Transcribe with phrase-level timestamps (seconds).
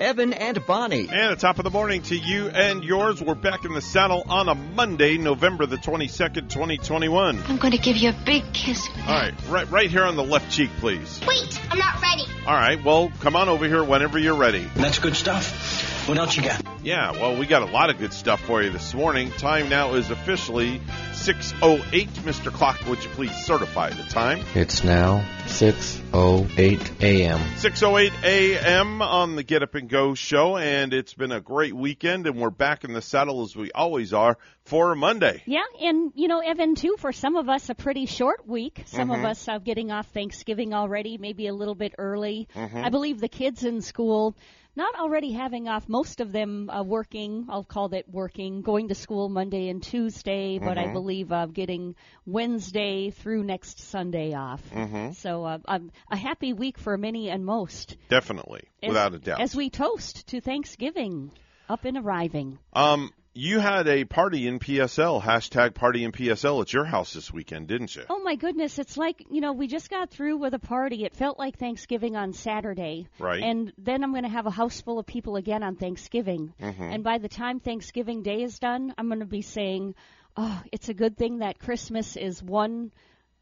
[0.00, 1.08] Evan and Bonnie.
[1.08, 3.22] And at top of the morning to you and yours.
[3.22, 7.42] We're back in the saddle on a Monday, November the 22nd, 2021.
[7.46, 8.86] I'm going to give you a big kiss.
[9.06, 11.20] All right, right, right here on the left cheek, please.
[11.26, 12.24] Wait, I'm not ready.
[12.46, 14.68] All right, well, come on over here whenever you're ready.
[14.74, 15.75] That's good stuff.
[16.06, 16.62] What else you got?
[16.84, 19.32] Yeah, well, we got a lot of good stuff for you this morning.
[19.32, 20.78] Time now is officially
[21.14, 22.06] 6.08.
[22.22, 22.52] Mr.
[22.52, 24.44] Clock, would you please certify the time?
[24.54, 27.38] It's now 6:08 a.m.
[27.56, 29.02] 6.08 a.m.
[29.02, 32.50] on the Get Up and Go show, and it's been a great weekend, and we're
[32.50, 35.42] back in the saddle as we always are for a Monday.
[35.44, 38.84] Yeah, and you know, Evan, too, for some of us, a pretty short week.
[38.86, 39.24] Some Mm-hmm.
[39.24, 42.46] of us are getting off Thanksgiving already, maybe a little bit early.
[42.54, 42.84] Mm-hmm.
[42.84, 44.36] I believe the kids in school,
[44.76, 48.94] not already having off, most of them uh, working, I'll call it working, going to
[48.94, 50.90] school Monday and Tuesday, but Mm-hmm.
[50.90, 51.94] I believe uh, getting
[52.26, 54.62] Wednesday through next Sunday off.
[54.70, 55.12] Mm-hmm.
[55.12, 57.96] So uh, um, a happy week for many and most.
[58.08, 59.40] Definitely, As- without a doubt.
[59.40, 61.30] As we toast to Thanksgiving,
[61.68, 62.58] up and arriving.
[62.72, 67.30] Um, you had a party in PSL, hashtag party in PSL at your house this
[67.30, 68.02] weekend, didn't you?
[68.08, 71.04] Oh my goodness, it's like, you know, we just got through with a party.
[71.04, 73.08] It felt like Thanksgiving on Saturday.
[73.18, 73.42] Right.
[73.42, 76.54] And then I'm going to have a house full of people again on Thanksgiving.
[76.60, 76.82] Mm-hmm.
[76.82, 79.94] And by the time Thanksgiving Day is done, I'm going to be saying,
[80.36, 82.90] "Oh, it's a good thing that Christmas is one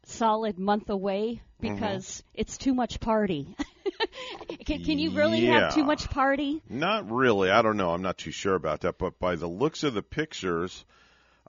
[0.07, 2.41] solid month away because mm-hmm.
[2.41, 3.55] it's too much party."
[4.65, 6.61] can, can you really have too much party?
[6.69, 7.49] Not really.
[7.49, 7.91] I don't know.
[7.91, 8.97] I'm not too sure about that.
[8.97, 10.85] But by the looks of the pictures,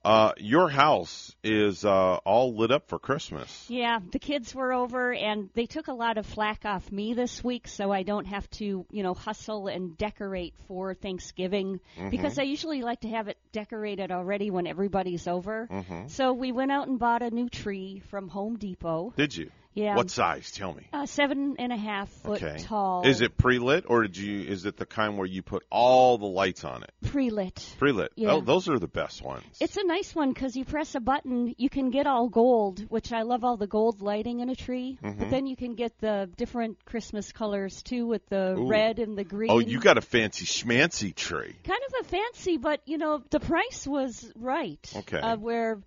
[0.07, 3.67] uh, your house is uh, all lit up for Christmas.
[3.69, 7.43] Yeah, the kids were over and they took a lot of flack off me this
[7.43, 12.43] week, so I don't have to, you know, hustle and decorate for Thanksgiving because I
[12.43, 15.69] usually like to have it decorated already when everybody's over.
[16.07, 19.13] So we went out and bought a new tree from Home Depot.
[19.17, 19.51] Did you?
[19.77, 19.95] Yeah.
[19.95, 20.51] What size?
[20.51, 20.89] Tell me.
[20.93, 22.57] Uh, seven and a half foot Okay.
[22.63, 23.07] tall.
[23.07, 24.41] Is it pre-lit or did you?
[24.41, 26.91] Is it the kind where you put all the lights on it?
[27.05, 27.75] pre-lit?
[27.79, 28.11] Pre-lit.
[28.17, 28.33] Yeah.
[28.33, 29.45] Oh, those are the best ones.
[29.61, 33.13] It's a nice one because you press a button, you can get all gold, which
[33.13, 34.99] I love all the gold lighting in a tree.
[35.03, 35.19] Mm-hmm.
[35.19, 38.69] But then you can get the different Christmas colors too, with the Ooh.
[38.69, 39.51] red and the green.
[39.51, 41.55] oh, you got a fancy schmancy tree.
[41.65, 44.91] kind of a fancy, but you know the price was right.
[44.97, 45.19] Okay.
[45.19, 45.83] Uh, where,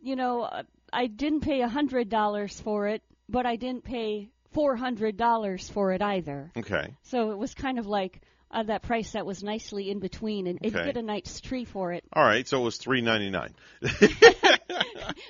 [0.00, 0.62] you know, uh,
[0.92, 5.68] I didn't pay a hundred dollars for it, but I didn't pay four hundred dollars
[5.68, 6.52] for it either.
[6.56, 6.94] Okay.
[7.02, 10.58] So it was kind of like uh, that price that was nicely in between, and,
[10.62, 10.86] and you Okay.
[10.86, 12.04] get a nice tree for it.
[12.12, 12.46] All right.
[12.46, 13.54] So it was three ninety nine.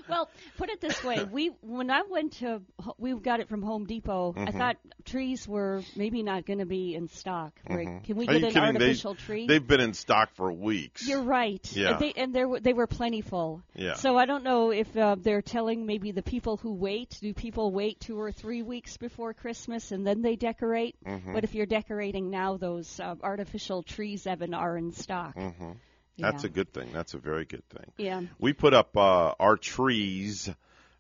[0.09, 2.61] Well, put it this way: we when I went to
[2.99, 4.33] we got it from Home Depot.
[4.33, 4.49] Mm-hmm.
[4.49, 7.53] I thought trees were maybe not going to be in stock.
[7.69, 8.03] Right?
[8.05, 8.37] Can we Mm-hmm.
[8.37, 8.79] Are get an kidding?
[8.79, 9.47] They- artificial tree?
[9.47, 11.07] They've been in stock for weeks.
[11.07, 11.61] You're right.
[11.75, 11.91] Yeah.
[11.93, 13.63] And they, and they were they were plentiful.
[13.75, 13.95] Yeah.
[13.95, 17.19] So I don't know if uh, they're telling maybe the people who wait.
[17.21, 20.97] Do people wait two or three weeks before Christmas and then they decorate?
[21.07, 21.33] Mm-hmm.
[21.35, 25.37] But if you're decorating now, those uh, artificial trees, Evan, are in stock.
[25.37, 25.73] Mm-hmm.
[26.19, 26.91] That's a good thing.
[26.93, 27.91] That's a very good thing.
[27.97, 28.23] Yeah.
[28.39, 30.49] We put up uh, our trees.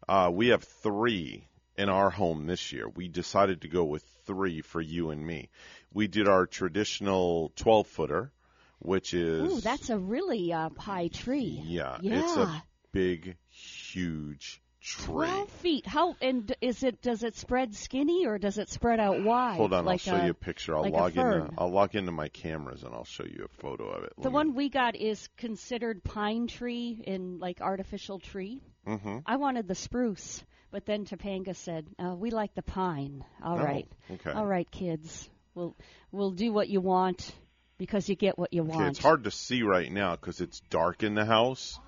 [0.08, 2.88] Uh, we have three in our home this year.
[2.88, 5.50] We decided to go with three for you and me.
[5.92, 8.32] We did our traditional 12 footer,
[8.80, 11.62] which is Ooh, that's a really uh, high tree.
[11.64, 12.18] yeah, Yeah.
[12.24, 15.04] it's a big, huge tree.
[15.06, 15.86] Twelve feet.
[15.86, 17.00] How and is it?
[17.02, 19.56] Does it spread skinny or does it spread out wide?
[19.56, 20.76] Hold on, like I'll show a, you a picture.
[20.76, 21.54] I'll like log into fern.
[21.58, 24.12] I'll log into my cameras and I'll show you a photo of it.
[24.18, 28.60] The one we got is considered pine tree in like artificial tree.
[28.86, 29.18] Mm-hmm.
[29.24, 33.64] I wanted the spruce, but then Topanga said, uh, "We like the pine." All Oh,
[33.64, 34.32] right, okay.
[34.32, 35.28] all right, kids.
[35.54, 35.74] We'll
[36.12, 37.32] we'll do what you want
[37.78, 38.80] because you get what you want.
[38.82, 41.78] Okay, it's hard to see right now because it's dark in the house,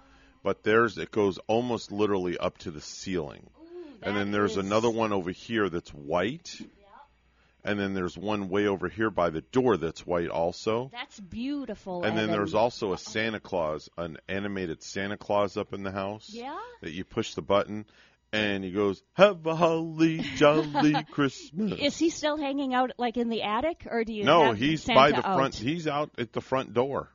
[0.46, 3.50] but there's it goes almost literally up to the ceiling.
[4.00, 6.60] and then there's is- another one over here that's white.
[7.64, 10.88] And then there's one way over here by the door that's white also.
[10.92, 12.04] That's beautiful.
[12.04, 12.36] And then Evan.
[12.36, 16.30] there's also a Santa Claus, an animated Santa Claus up in the house.
[16.32, 16.56] Yeah?
[16.80, 17.84] That you push the button
[18.32, 21.80] and he goes, Have a holly jolly Christmas.
[21.80, 24.22] Is he still hanging out like in the attic, or do you?
[24.22, 25.36] no, he's Santa by the out?
[25.36, 25.56] front.
[25.56, 27.10] He's out at the front door.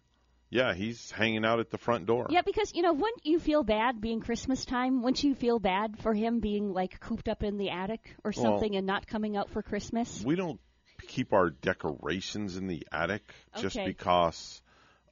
[0.51, 2.27] Yeah, he's hanging out at the front door.
[2.29, 5.01] Yeah, because you know, wouldn't you feel bad being Christmas time?
[5.01, 8.43] Wouldn't you feel bad for him being like cooped up in the attic or Well-
[8.43, 10.21] something and not coming out for Christmas?
[10.23, 10.59] We don't
[11.07, 13.23] keep our decorations in the attic
[13.57, 13.85] just Okay.
[13.87, 14.61] because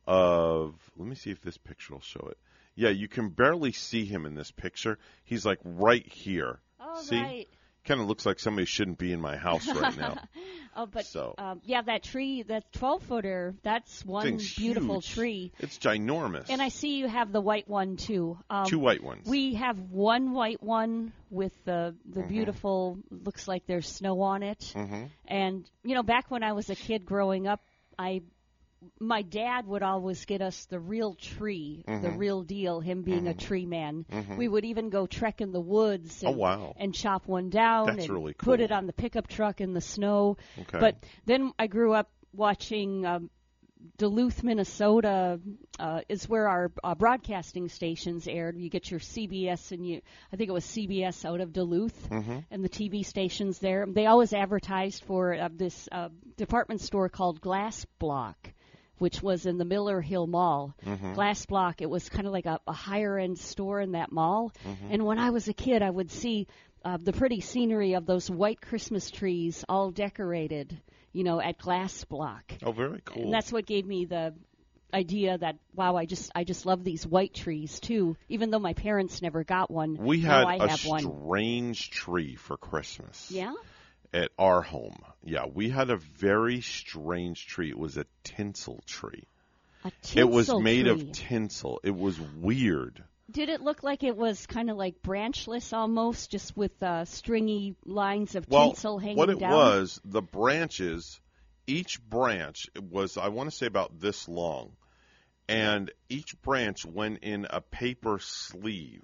[0.05, 0.75] of.
[0.97, 2.37] Let me see if this picture will show it.
[2.75, 4.99] Yeah, you can barely see him in this picture.
[5.23, 6.59] He's like right here.
[6.81, 7.21] Oh, see?
[7.21, 7.47] right.
[7.85, 10.17] Kind of looks like somebody shouldn't be in my house right now.
[10.75, 15.13] Oh, but So- um, yeah, that tree, that 12 footer, that's one Thing's beautiful huge.
[15.13, 15.51] tree.
[15.59, 16.45] It's ginormous.
[16.49, 18.37] And I see you have the white one too.
[18.49, 19.27] Um, Two white ones.
[19.27, 22.29] We have one white one with the the Mm-hmm.
[22.29, 24.71] beautiful looks like there's snow on it.
[24.75, 27.61] hmm And you know, back when I was a kid growing up,
[27.97, 28.21] I
[28.99, 32.17] my dad would always get us the real tree, the Mm-hmm.
[32.17, 32.79] real deal.
[32.79, 34.05] Him being a tree man,
[34.37, 36.23] we would even go trek in the woods.
[36.25, 36.73] Oh And, wow.
[36.77, 39.81] And chop one down That's and really put it on the pickup truck in the
[39.81, 40.37] snow.
[40.61, 40.79] Okay.
[40.79, 40.95] But
[41.25, 43.29] then I grew up watching um,
[43.97, 45.39] Duluth, Minnesota,
[45.79, 48.57] uh, is where our uh, broadcasting stations aired.
[48.57, 52.39] You get your CBS and you, I think it was CBS out of Duluth, Mm-hmm.
[52.51, 53.85] and the TV stations there.
[53.87, 58.37] They always advertised for uh, this uh, department store called Glass Block.
[58.99, 60.75] Which was in the Miller Hill Mall.
[60.85, 61.13] Mm-hmm.
[61.13, 64.53] Glass Block, it was kind of like a, a higher end store in that mall.
[64.67, 64.93] Mm-hmm.
[64.93, 66.47] And when I was a kid, I would see
[66.85, 70.79] uh, the pretty scenery of those white Christmas trees all decorated,
[71.11, 72.43] you know, at Glass Block.
[72.63, 73.23] oh, very cool.
[73.23, 74.33] And that's what gave me the
[74.93, 78.17] idea that wow, I just I just love these white trees too.
[78.27, 81.03] Even though my parents never got one, we had I a have one.
[81.03, 83.29] strange tree for Christmas.
[83.29, 83.53] Yeah.
[84.13, 84.97] At our home.
[85.23, 87.69] Yeah, we had a very strange tree.
[87.69, 89.23] It was a tinsel tree.
[89.85, 90.91] A tinsel it was made tree.
[90.91, 91.79] of tinsel.
[91.83, 93.03] It was weird.
[93.29, 97.75] Did it look like it was kind of like branchless almost, just with uh, stringy
[97.85, 99.27] lines of Well, tinsel hanging down?
[99.27, 99.51] what it down?
[99.51, 101.21] was, the branches,
[101.67, 104.71] each branch was, I want to say about this long,
[105.47, 109.03] and each branch went in a paper sleeve,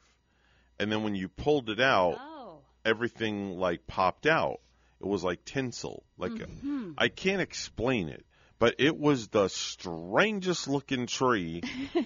[0.80, 2.58] and then when you pulled it out, Oh.
[2.84, 4.60] everything like popped out.
[5.00, 6.04] It was like tinsel.
[6.18, 6.92] Like Mm-hmm.
[6.98, 8.26] I can't explain it,
[8.60, 11.62] but it was the strangest looking tree.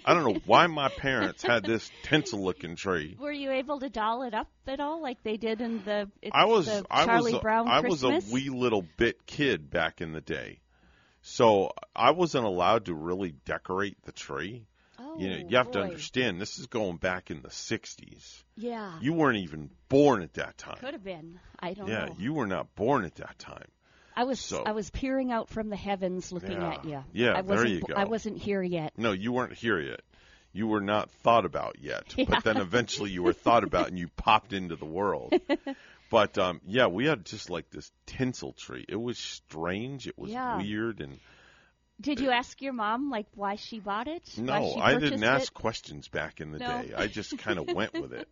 [0.05, 3.15] I don't know why my parents had this tinsel looking tree.
[3.19, 6.35] Were you able to doll it up at all, like they did in the, it's
[6.35, 9.69] I was the I Charlie was a, Brown I was a wee little bit kid
[9.69, 10.59] back in the day,
[11.21, 14.65] so I wasn't allowed to really decorate the tree.
[15.19, 18.43] Oh, you know, you have to understand this is going back in the '60s.
[18.55, 20.77] Yeah, You weren't even born at that time.
[20.79, 21.39] could have been.
[21.59, 22.15] I don't Yeah, know.
[22.17, 23.67] you were not born at that time.
[24.15, 26.73] I was so- I was peering out from the heavens, looking Yeah.
[26.73, 27.03] at you.
[27.13, 27.93] Yeah, I there wasn't, you go.
[27.95, 28.93] I wasn't here yet.
[28.97, 30.01] No, you weren't here yet.
[30.51, 32.15] You were not thought about yet.
[32.27, 35.33] But then eventually you were thought about and you popped into the world.
[36.11, 38.83] But um yeah, we had just like this tinsel tree.
[38.89, 40.07] It was strange.
[40.07, 40.57] It was Yeah.
[40.57, 41.19] weird and
[42.01, 44.37] Did you ask your mom like why she bought it?
[44.37, 45.53] no, I didn't ask It?
[45.53, 46.65] questions back in the No.
[46.67, 46.93] day.
[46.95, 48.27] I just kind of went with it.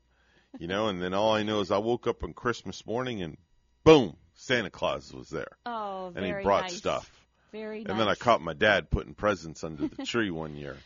[0.60, 3.38] You know, and then all I know is I woke up on Christmas morning and
[3.84, 5.58] boom, Santa Claus was there.
[5.66, 6.74] Oh, And he brought nice.
[6.74, 7.12] stuff.
[7.52, 7.92] Very nice.
[7.92, 10.78] And then I caught my dad putting presents under the tree one year.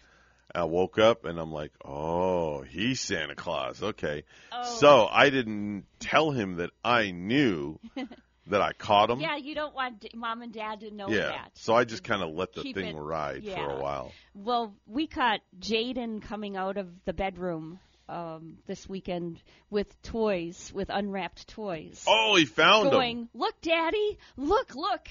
[0.54, 3.82] I woke up and I'm like, oh, he's Santa Claus.
[3.82, 4.24] Okay.
[4.52, 4.78] Oh.
[4.80, 7.80] So I didn't tell him that I knew
[8.48, 9.20] that I caught him.
[9.20, 11.28] Yeah, you don't want d- mom and dad to know Yeah.
[11.28, 11.52] that.
[11.56, 14.12] So I just kind of let the Keep thing it- ride for a while.
[14.34, 17.80] Well, we caught Jaden coming out of the bedroom
[18.10, 22.04] um, this weekend with toys, with unwrapped toys.
[22.08, 25.08] Oh, he found going, look, Daddy, look, look.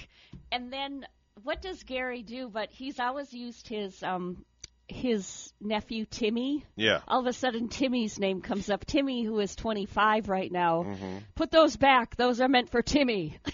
[0.53, 1.06] And then
[1.43, 2.50] what does Gary do?
[2.50, 4.45] But he's always used his um,
[4.90, 6.64] his nephew Timmy.
[6.76, 7.00] Yeah.
[7.09, 8.85] All of a sudden, Timmy's name comes up.
[8.85, 10.85] Timmy, who is 25 right now.
[10.85, 11.18] Mm-hmm.
[11.35, 12.16] Put those back.
[12.16, 13.38] Those are meant for Timmy.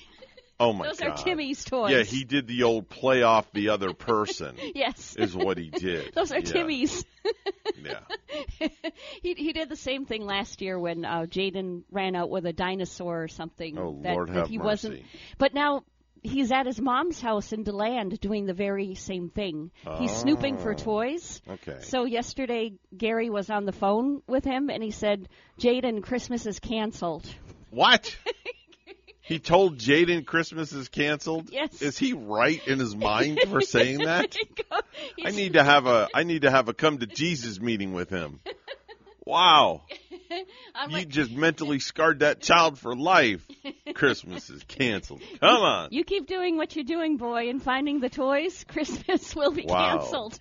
[0.59, 1.09] Oh my those god.
[1.11, 1.91] are Timmy's toys.
[1.93, 4.57] Yeah, he did the old play off the other person.
[4.75, 5.15] Yes.
[5.15, 6.15] is what he did.
[6.15, 6.45] Those are Yeah.
[6.51, 7.05] Timmy's.
[7.85, 8.01] Yeah.
[9.23, 12.55] he he did the same thing last year when uh, Jaden ran out with a
[12.55, 13.77] dinosaur or something.
[13.79, 14.65] Oh, that, Lord that have he mercy.
[14.65, 15.03] wasn't.
[15.37, 15.85] But now
[16.27, 19.71] he's at his mom's house in DeLand doing the very same thing.
[19.99, 20.75] He's snooping for Oh.
[20.77, 21.41] toys.
[21.49, 21.79] Okay.
[21.83, 25.29] So yesterday Gary was on the phone with him and he said,
[25.59, 27.27] "Jaden, Christmas is canceled."
[27.71, 28.17] What?
[29.23, 31.51] He told Jaden Christmas is canceled.
[31.51, 31.83] Yes.
[31.83, 34.37] Is he right in his mind for saying that?
[35.25, 38.09] I need to have a I need to have a come to Jesus meeting with
[38.09, 38.39] him.
[39.27, 39.83] Wow.
[40.89, 43.47] You like, just mentally scarred that child for life.
[43.95, 45.23] Christmas is canceled.
[45.41, 45.89] Come on.
[45.91, 48.65] you keep doing what you're doing, boy, and finding the toys.
[48.69, 49.99] Christmas will be Wow.
[49.99, 50.39] canceled.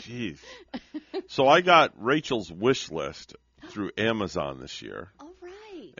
[0.00, 0.38] Jeez.
[1.28, 3.34] So I got Rachel's wish list
[3.68, 5.10] through Amazon this year.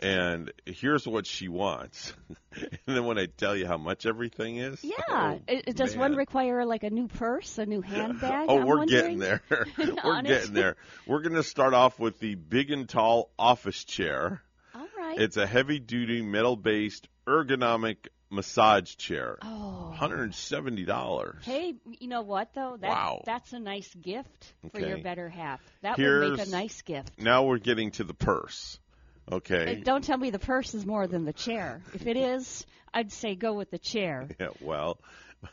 [0.01, 2.13] And here's what she wants.
[2.53, 4.93] and then when I tell you how much everything is, Yeah.
[5.09, 8.45] oh, it, does one require like a new purse, a new oh, handbag?
[8.49, 9.41] Oh, I'm we're getting there.
[9.77, 10.77] we're getting there.
[11.05, 14.41] We're going to start off with the big and tall office chair.
[14.73, 15.19] All right.
[15.19, 19.37] It's a heavy duty metal based ergonomic massage chair.
[19.41, 19.93] oh.
[19.99, 21.43] $170.
[21.43, 22.77] Hey, you know what though?
[22.79, 23.21] That, Wow.
[23.25, 25.59] That's a nice gift for your better half.
[25.81, 27.11] That would make a nice gift.
[27.17, 28.79] Now we're getting to the purse.
[29.31, 29.79] Okay.
[29.79, 31.81] Uh, Don't tell me the purse is more than the chair.
[31.93, 34.27] If it is, I'd say go with the chair.
[34.39, 34.99] Yeah, well,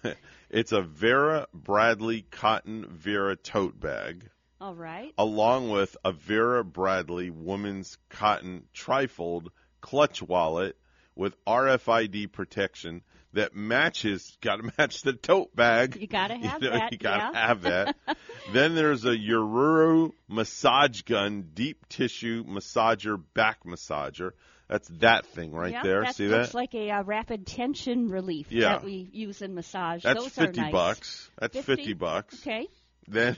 [0.50, 4.28] it's a Vera Bradley cotton Vera tote bag,
[4.60, 5.12] All right.
[5.18, 9.48] along with a Vera Bradley woman's cotton trifold
[9.80, 10.76] clutch wallet
[11.14, 13.02] with RFID protection
[13.36, 14.36] that matches.
[14.40, 15.96] Got to match the tote bag.
[16.00, 17.46] You gotta have you know, that, You gotta yeah.
[17.48, 17.96] have that.
[18.52, 24.32] then there's a Ururu massage gun, deep tissue massager, back massager.
[24.68, 26.02] That's that thing right yeah, there.
[26.02, 26.52] that See that?
[26.52, 28.70] like a uh, rapid tension relief Yeah.
[28.70, 30.02] that we use in massage.
[30.02, 30.72] That's Those fifty are nice.
[30.72, 31.30] bucks.
[31.38, 31.76] That's 50?
[31.76, 32.40] fifty bucks.
[32.40, 32.66] Okay.
[33.06, 33.36] Then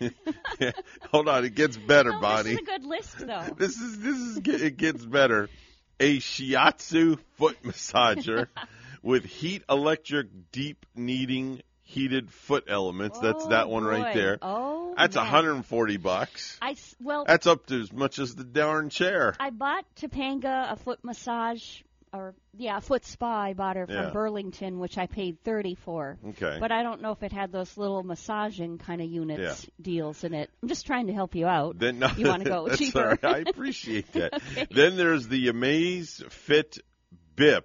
[1.10, 2.50] hold on, it gets better, No, Bonnie.
[2.50, 3.54] This is a good list, though.
[3.56, 5.48] This is this is it gets better.
[5.98, 8.48] A shiatsu foot massager
[9.02, 13.18] with heat electric deep kneading heated foot elements.
[13.18, 14.38] That's Oh, that one right there.
[14.42, 15.24] Oh, That's man.
[15.24, 16.56] 140 bucks.
[16.62, 19.34] I well, That's up to as much as the darn chair.
[19.40, 21.80] I bought Topanga a foot massage,
[22.12, 23.40] or yeah, a foot spa.
[23.42, 24.10] I bought her from Yeah.
[24.10, 26.16] Burlington, which I paid thirty for.
[26.28, 26.58] Okay.
[26.60, 30.32] But I don't know if it had those little massaging kind of units deals in
[30.34, 30.48] it.
[30.62, 31.76] I'm just trying to help you out.
[31.78, 33.18] Then no, you want to go cheaper?
[33.20, 33.46] right.
[33.46, 34.34] I appreciate that.
[34.34, 34.66] Okay.
[34.70, 36.78] Then there's the Amazfit
[37.36, 37.64] BIP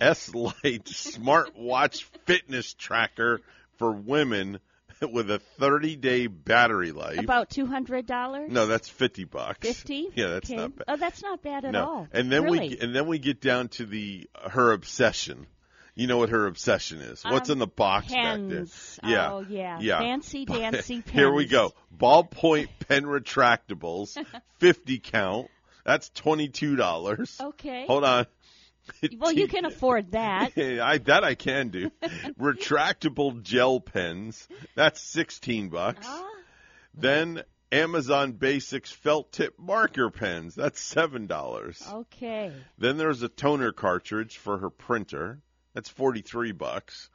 [0.00, 3.40] S Lite smartwatch fitness tracker
[3.78, 4.60] for women
[5.00, 7.18] with a 30 day battery life.
[7.18, 8.50] About two hundred dollars.
[8.50, 9.58] no, that's 50 bucks.
[9.66, 10.08] Fifty.
[10.14, 10.56] Yeah, that's okay.
[10.60, 10.84] not bad.
[10.88, 11.84] Oh, that's not bad at no.
[11.84, 12.08] all.
[12.12, 12.68] And then really.
[12.70, 15.46] we and then we get down to the her obsession.
[15.94, 17.22] You know what her obsession is?
[17.22, 18.98] What's Um, in the box back pens.
[19.02, 19.10] there?
[19.10, 19.32] Yeah.
[19.32, 19.78] Oh yeah.
[19.80, 19.98] Yeah.
[19.98, 21.12] Fancy dancy pens.
[21.14, 21.72] Here we go.
[21.96, 24.16] Ballpoint pen retractables,
[24.58, 25.48] 50 count.
[25.84, 27.40] That's $22.
[27.40, 27.86] Okay.
[27.86, 28.26] Hold on.
[29.18, 30.52] Well, you can afford that.
[30.56, 31.90] I that I can do.
[32.40, 34.48] Retractable gel pens.
[34.74, 36.06] That's 16 bucks.
[36.08, 36.30] Ah,
[36.94, 40.54] Then Amazon Basics felt tip marker pens.
[40.54, 41.92] That's $7.
[41.94, 42.52] okay.
[42.78, 45.40] Then there's a toner cartridge for her printer.
[45.74, 47.08] That's 43 bucks.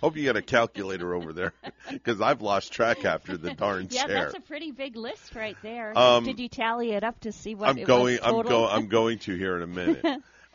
[0.00, 1.52] Hope you got a calculator over there
[1.90, 4.24] because I've lost track after the darn Yeah, chair.
[4.24, 5.96] that's a pretty big list right there.
[5.96, 8.18] Um, Did you tally it up to see what I'm going.
[8.22, 8.68] I'm going.
[8.70, 10.04] I'm going to here in a minute.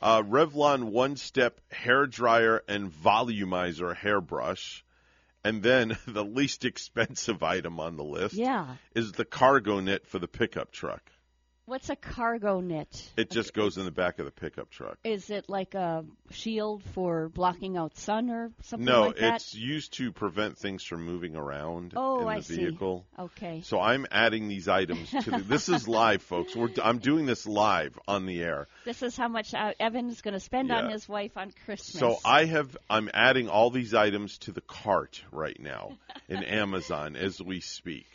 [0.01, 4.83] Uh, Revlon One Step hair dryer and volumizer hairbrush,
[5.43, 8.75] and then the least expensive item on the list Yeah.
[8.93, 11.01] is the cargo net for the pickup truck.
[11.67, 13.09] What's a cargo net?
[13.17, 14.99] It just goes in the back of the pickup truck.
[15.03, 19.35] Is it like a shield for blocking out sun or something No, like that?
[19.37, 22.77] it's used to prevent things from moving around Oh, in the I see.
[23.17, 23.61] Okay.
[23.61, 25.37] So I'm adding these items to the.
[25.39, 26.55] This is live, folks.
[26.55, 28.67] We're, I'm doing this live on the air.
[28.83, 31.99] This is how much uh, Evan is going to spend on his wife on Christmas.
[31.99, 35.97] So I have I'm adding all these items to the cart right now
[36.29, 38.05] in Amazon as we speak.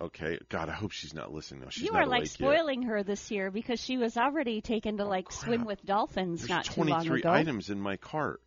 [0.00, 1.60] Okay, God, I hope she's not listening.
[1.60, 5.04] No, she's you are like spoiling her this year because she was already taken to
[5.04, 6.48] like swim with dolphins yet.
[6.48, 7.30] not There's too long 23 ago.
[7.30, 8.40] items in my cart.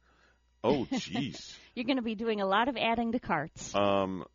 [0.63, 1.55] Oh, jeez.
[1.75, 3.75] You're going to be doing a lot of adding to carts.
[3.75, 4.25] um,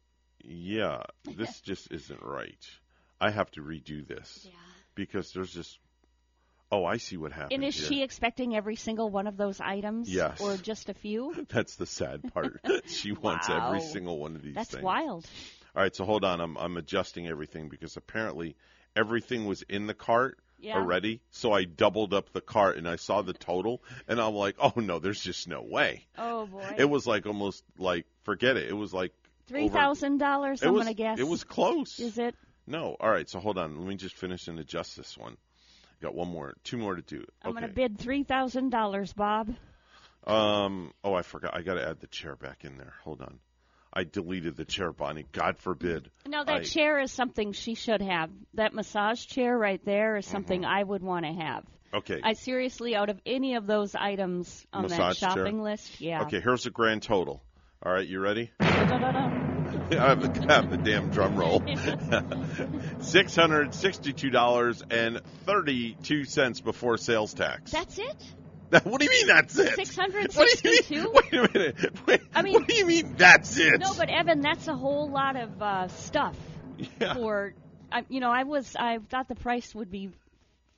[0.45, 1.03] yeah,
[1.37, 2.65] this just isn't right.
[3.21, 4.53] I have to redo this yeah.
[4.95, 5.79] because there's just.
[6.71, 7.53] Oh, I see what happened.
[7.53, 7.89] And is here.
[7.89, 10.09] she expecting every single one of those items?
[10.09, 10.39] Yes.
[10.39, 11.35] Or just a few?
[11.49, 12.61] That's the sad part.
[12.85, 14.85] she wants every single one of these That's things.
[14.85, 15.27] wild.
[15.79, 16.41] All right, so hold on.
[16.41, 18.57] I'm I'm adjusting everything because apparently
[18.97, 20.75] everything was in the cart Yeah.
[20.77, 21.21] already.
[21.31, 24.73] So I doubled up the cart and I saw the total and I'm like, "Oh
[24.75, 26.75] no, there's just no way." Oh boy.
[26.77, 28.69] It was like almost like forget it.
[28.69, 29.13] It was like
[29.47, 30.65] Three thousand dollars.
[30.65, 31.21] I'm was gonna guess.
[31.21, 32.01] it was close.
[32.01, 32.35] Is it?
[32.67, 32.97] No.
[32.99, 33.79] All right, so hold on.
[33.79, 35.37] Let me just finish and adjust this one.
[36.03, 37.25] Got one more, two more to do.
[37.41, 37.61] I'm okay.
[37.61, 39.55] gonna bid three thousand dollars, Bob.
[40.27, 40.93] Um.
[41.05, 41.57] Oh, I forgot.
[41.57, 42.95] I got to add the chair back in there.
[43.05, 43.39] Hold on.
[43.93, 45.27] I deleted the chair, Bonnie.
[45.33, 46.11] God forbid.
[46.27, 48.31] No, that I- chair is something she should have.
[48.55, 50.71] That massage chair right there is something mm-hmm.
[50.71, 51.65] I would want to have.
[51.93, 52.21] Okay.
[52.23, 55.31] I seriously, out of any of those items on that Massage chair?
[55.31, 56.23] shopping list, yeah.
[56.23, 56.41] Okay.
[56.41, 57.43] Here's the grand total.
[57.83, 58.07] All right.
[58.07, 58.51] You ready?
[58.61, 61.63] I have the, have the damn drum roll.
[63.01, 67.71] Six hundred sixty-two dollars and thirty-two cents before sales tax.
[67.71, 68.17] That's it?
[68.71, 69.77] What do you mean that's it?
[69.77, 71.13] $662?
[71.13, 71.53] What do you mean?
[71.53, 72.07] Wait a minute.
[72.07, 73.81] Wait, I mean- what do you mean that's it?
[73.81, 76.37] No, but Evan, that's a whole lot of uh, stuff
[77.01, 77.15] yeah.
[77.15, 77.55] for.
[77.91, 80.11] I you know, I was I thought the price would be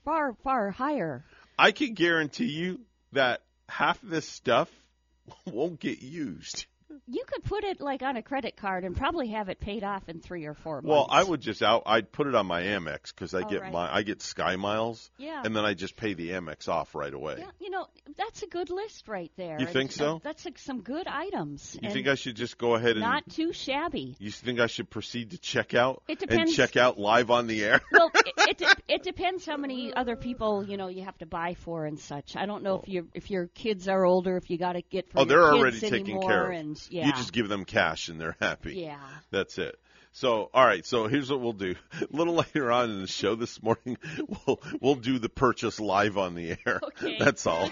[0.04, 1.24] far far higher.
[1.58, 2.80] I can guarantee you
[3.12, 4.70] that half of this stuff
[5.46, 6.66] won't get used.
[7.06, 10.08] You could put it like on a credit card and probably have it paid off
[10.08, 10.88] in three or four months.
[10.88, 11.84] Well, I would just out.
[11.86, 13.72] I'd put it on my Amex because I Oh, get right.
[13.72, 15.42] my I get Sky Miles, Yeah.
[15.44, 17.36] and then I just pay the Amex off right away.
[17.38, 19.58] Yeah, you know that's a good list right there.
[19.58, 20.20] You And, think so?
[20.22, 21.74] that's like some good items.
[21.74, 23.00] You and think I should just go ahead and?
[23.00, 24.16] not too shabby.
[24.18, 26.56] You think I should proceed to check out It and depends.
[26.56, 27.80] check out live on the air?
[27.92, 31.54] Well, it, it it depends how many other people you know you have to buy
[31.54, 32.36] for and such.
[32.36, 32.84] I don't know if oh.
[32.92, 35.52] you if your kids are older, if you got to get for oh, your they're
[35.54, 36.58] already taken care of.
[36.58, 38.74] and yeah, You just give them cash and they're happy.
[38.74, 38.98] yeah.
[39.30, 39.78] That's it.
[40.12, 40.84] So, all right.
[40.84, 41.74] So here's what we'll do.
[42.00, 43.96] A little later on in the show this morning,
[44.46, 46.80] we'll we'll do the purchase live on the air.
[46.82, 47.16] Okay.
[47.20, 47.70] That's all.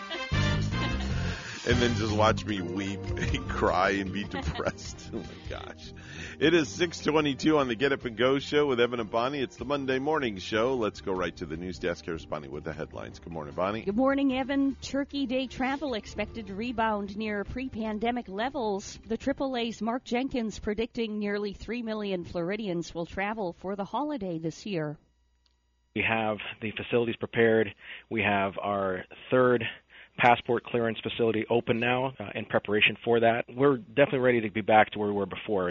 [1.68, 5.10] And then just watch me weep, and cry, and be depressed.
[5.14, 5.92] oh my gosh!
[6.40, 9.40] It is 6:22 on the Get Up and Go show with Evan and Bonnie.
[9.40, 10.74] It's the Monday morning show.
[10.74, 12.06] Let's go right to the news desk.
[12.06, 13.18] Here's Bonnie with the headlines.
[13.18, 13.82] Good morning, Bonnie.
[13.82, 14.76] Good morning, Evan.
[14.80, 18.98] Turkey Day travel expected to rebound near pre-pandemic levels.
[19.06, 24.64] The AAA's Mark Jenkins predicting nearly 3 million Floridians will travel for the holiday this
[24.64, 24.96] year.
[25.94, 27.74] We have the facilities prepared.
[28.08, 29.64] We have our third
[30.18, 33.44] passport clearance facility open now uh, in preparation for that.
[33.48, 35.70] We're definitely ready to be back to where we were before.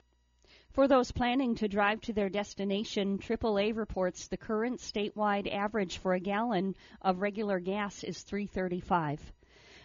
[0.72, 6.14] For those planning to drive to their destination, AAA reports the current statewide average for
[6.14, 9.20] a gallon of regular gas is 335.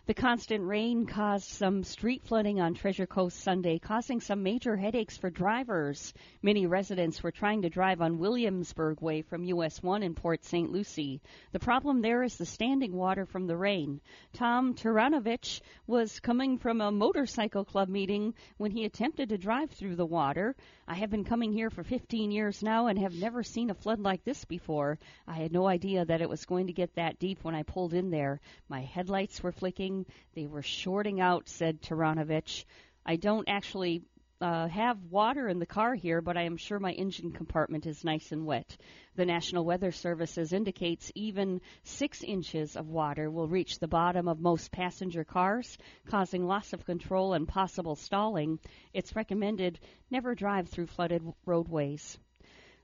[0.04, 5.16] The constant rain caused some street flooding on Treasure Coast Sunday, causing some major headaches
[5.16, 6.12] for drivers.
[6.42, 10.72] Many residents were trying to drive on Williamsburg Way from US 1 in Port St.
[10.72, 11.20] Lucie.
[11.52, 14.00] The problem there is the standing water from the rain.
[14.32, 19.94] Tom Taranovich was coming from a motorcycle club meeting when he attempted to drive through
[19.94, 20.56] the water.
[20.88, 24.00] I have been coming here for 15 years now and have never seen a flood
[24.00, 24.98] like this before.
[25.28, 27.94] I had no idea that it was going to get that deep when I pulled
[27.94, 28.40] in there.
[28.68, 29.91] My headlights were flicking.
[30.34, 32.64] They were shorting out, said Taranovich.
[33.04, 34.02] I don't actually
[34.42, 38.04] uh, have water in the car here, but I am sure my engine compartment is
[38.04, 38.76] nice and wet.
[39.14, 44.40] The National Weather Services indicates even six inches of water will reach the bottom of
[44.40, 48.58] most passenger cars, causing loss of control and possible stalling.
[48.92, 49.78] It's recommended
[50.10, 52.18] never drive through flooded roadways.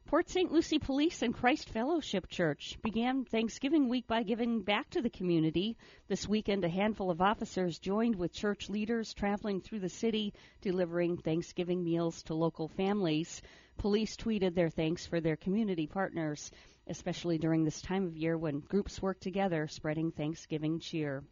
[0.09, 0.51] Port St.
[0.51, 5.77] Lucie Police and Christ Fellowship Church began Thanksgiving week by giving back to the community.
[6.09, 11.19] This weekend, a handful of officers joined with church leaders traveling through the city, delivering
[11.19, 13.43] Thanksgiving meals to local families.
[13.77, 16.51] Police tweeted their thanks for their community partners,
[16.87, 21.23] especially during this time of year when groups work together spreading Thanksgiving cheer.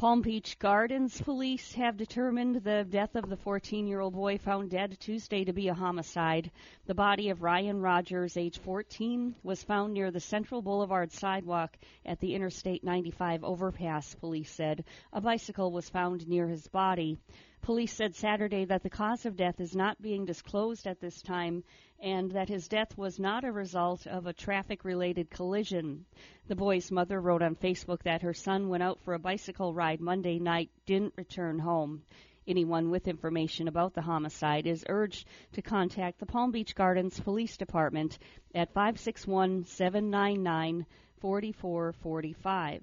[0.00, 4.70] Palm Beach Gardens police have determined the death of the 14 year old boy found
[4.70, 6.50] dead Tuesday to be a homicide.
[6.86, 12.18] The body of Ryan Rogers, age 14, was found near the Central Boulevard sidewalk at
[12.18, 14.84] the Interstate 95 overpass, police said.
[15.12, 17.18] A bicycle was found near his body.
[17.62, 21.62] Police said Saturday that the cause of death is not being disclosed at this time
[22.00, 26.06] and that his death was not a result of a traffic related collision.
[26.48, 30.00] The boy's mother wrote on Facebook that her son went out for a bicycle ride
[30.00, 32.02] Monday night, didn't return home.
[32.46, 37.58] Anyone with information about the homicide is urged to contact the Palm Beach Gardens Police
[37.58, 38.18] Department
[38.54, 40.86] at 561 799
[41.20, 42.82] 4445.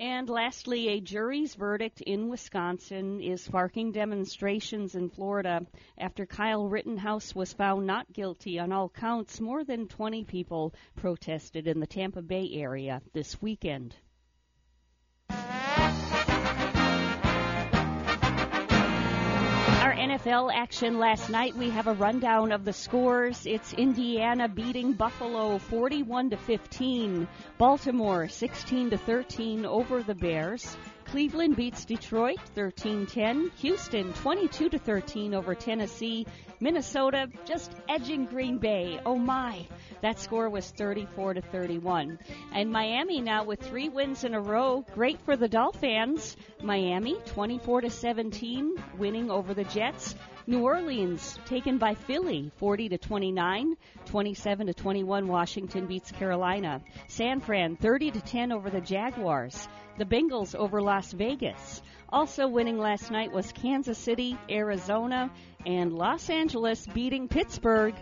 [0.00, 5.66] And lastly, a jury's verdict in Wisconsin is sparking demonstrations in Florida
[5.98, 9.42] after Kyle Rittenhouse was found not guilty on all counts.
[9.42, 13.94] More than 20 people protested in the Tampa Bay area this weekend.
[20.10, 23.46] NFL action last night, we have a rundown of the scores.
[23.46, 30.76] It's Indiana beating Buffalo 41 to 15, Baltimore 16 to 13 over the Bears.
[31.10, 36.24] Cleveland beats Detroit 13-10, Houston 22 to 13 over Tennessee,
[36.60, 39.00] Minnesota just edging Green Bay.
[39.04, 39.66] Oh my.
[40.02, 42.20] That score was 34 to 31.
[42.54, 46.36] And Miami now with 3 wins in a row, great for the Dolphins.
[46.62, 50.14] Miami 24 to 17 winning over the Jets.
[50.46, 53.74] New Orleans taken by Philly 40 to 29,
[54.06, 56.80] 27 to 21 Washington beats Carolina.
[57.08, 59.68] San Fran 30 to 10 over the Jaguars.
[59.98, 61.82] The Bengals over Las Vegas.
[62.08, 65.30] Also winning last night was Kansas City, Arizona,
[65.66, 67.94] and Los Angeles beating Pittsburgh.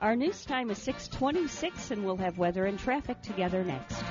[0.00, 4.02] Our news time is 6:26 and we'll have weather and traffic together next.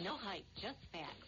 [0.00, 1.27] No hype, just facts.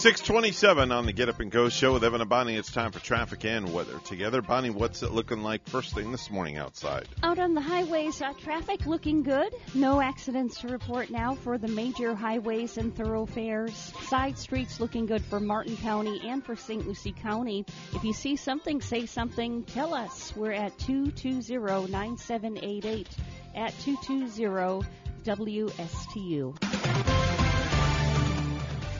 [0.00, 2.56] 627 on the Get Up and Go show with Evan and Bonnie.
[2.56, 4.40] It's time for traffic and weather together.
[4.40, 7.06] Bonnie, what's it looking like first thing this morning outside?
[7.22, 9.54] Out on the highways, uh, traffic looking good.
[9.74, 13.74] No accidents to report now for the major highways and thoroughfares.
[14.08, 16.86] Side streets looking good for Martin County and for St.
[16.86, 17.66] Lucie County.
[17.92, 19.64] If you see something, say something.
[19.64, 20.32] Tell us.
[20.34, 23.06] We're at 220-9788
[23.54, 24.86] at 220
[25.24, 27.29] WSTU.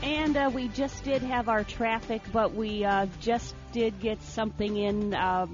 [0.03, 4.77] And uh, we just did have our traffic, but we uh, just did get something
[4.79, 5.47] in uh,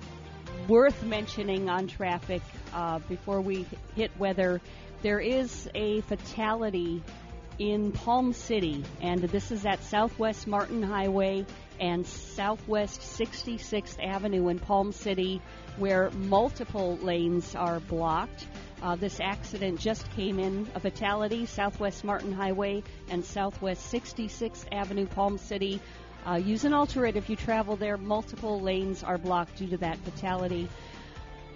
[0.69, 4.61] worth mentioning on traffic uh, before we hit weather.
[5.03, 7.03] There is a fatality
[7.59, 11.45] in Palm City, and this is at Southwest Martin Highway
[11.81, 15.43] and Southwest 66th Avenue in Palm City,
[15.77, 18.47] where multiple lanes are blocked.
[18.87, 25.07] Uh, this accident just came in a fatality, Southwest Martin Highway and Southwest 66th Avenue,
[25.07, 25.81] Palm City.
[26.25, 27.97] Uh, use an alternate if you travel there.
[27.97, 30.69] Multiple lanes are blocked due to that fatality.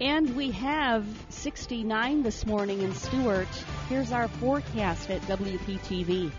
[0.01, 3.47] And we have 69 this morning in Stuart.
[3.87, 6.33] Here's our forecast at WPTV.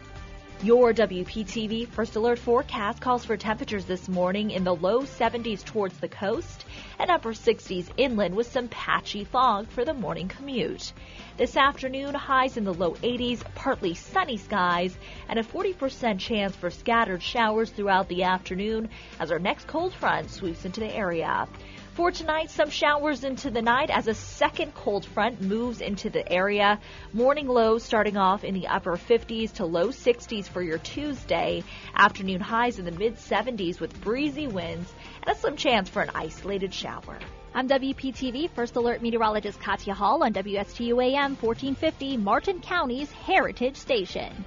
[0.63, 5.99] Your WPTV First Alert forecast calls for temperatures this morning in the low 70s towards
[5.99, 6.67] the coast
[7.01, 10.93] and upper 60s inland with some patchy fog for the morning commute.
[11.37, 14.97] This afternoon, highs in the low 80s, partly sunny skies,
[15.29, 20.31] and a 40% chance for scattered showers throughout the afternoon as our next cold front
[20.31, 21.49] sweeps into the area.
[21.95, 26.27] For tonight, some showers into the night as a second cold front moves into the
[26.33, 26.81] area.
[27.13, 31.63] Morning lows starting off in the upper 50s to low 60s for your Tuesday.
[31.95, 36.09] Afternoon highs in the mid 70s with breezy winds and a slim chance for an
[36.15, 37.19] isolated shower.
[37.55, 44.47] I'm WPTV First Alert Meteorologist Katya Hall on WSTU AM 1450, Martin County's Heritage Station.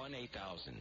[0.00, 0.72] one 8000.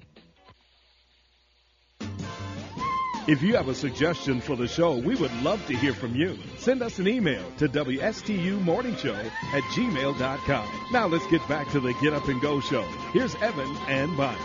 [3.28, 6.40] If you have a suggestion for the show, we would love to hear from you.
[6.58, 10.70] Send us an email to WSTUmorningshow at gmail.com.
[10.94, 12.84] Now let's get back to the Get Up and Go show.
[13.12, 14.40] Here's Evan and Bonnie.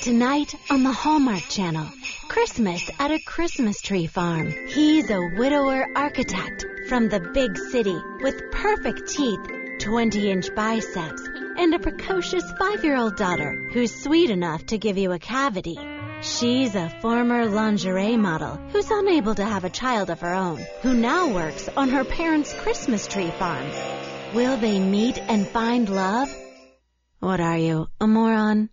[0.00, 1.86] Tonight on the Hallmark Channel,
[2.28, 4.50] Christmas at a Christmas tree farm.
[4.68, 9.40] He's a widower architect from the big city with perfect teeth,
[9.80, 14.96] 20 inch biceps, and a precocious five year old daughter who's sweet enough to give
[14.96, 15.76] you a cavity.
[16.20, 20.94] She's a former lingerie model who's unable to have a child of her own, who
[20.94, 23.66] now works on her parents' Christmas tree farm.
[24.34, 26.34] Will they meet and find love?
[27.18, 28.70] What are you, a moron?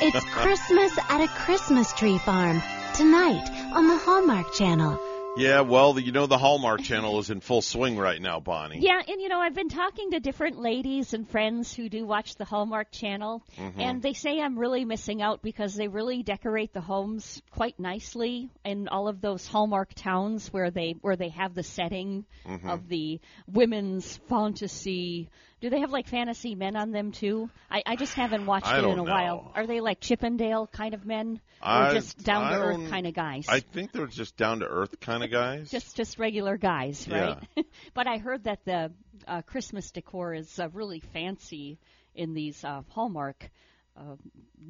[0.00, 2.62] It's Christmas at a Christmas tree farm
[2.94, 5.07] tonight on the Hallmark Channel.
[5.38, 8.80] Yeah, well, you know the Hallmark Channel is in full swing right now, Bonnie.
[8.80, 12.34] Yeah, and you know, I've been talking to different ladies and friends who do watch
[12.34, 13.78] the Hallmark Channel, Mhm.
[13.78, 18.50] and they say I'm really missing out because they really decorate the homes quite nicely
[18.64, 22.68] in all of those Hallmark towns where they where they have the setting Mhm.
[22.68, 25.28] of the women's fantasy.
[25.60, 27.50] Do they have like fantasy men on them too?
[27.70, 29.02] I, I just haven't watched I it in a know.
[29.04, 29.52] while.
[29.54, 33.14] Are they like Chippendale kind of men, or I- just down to earth kind of
[33.14, 33.46] guys?
[33.48, 35.70] I think they're just down to earth kind of guys.
[35.70, 37.38] just just regular guys, right?
[37.94, 38.92] but I heard that the
[39.26, 41.78] uh, Christmas decor is uh, really fancy
[42.14, 43.50] in these uh, Hallmark
[43.96, 44.14] uh,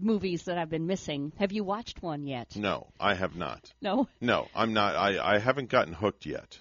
[0.01, 1.33] movies that I've been missing.
[1.38, 2.57] Have you watched one yet?
[2.57, 3.72] No, I have not.
[3.83, 4.09] No?
[4.22, 4.96] No, I'm not.
[4.96, 6.59] I, I haven't gotten hooked yet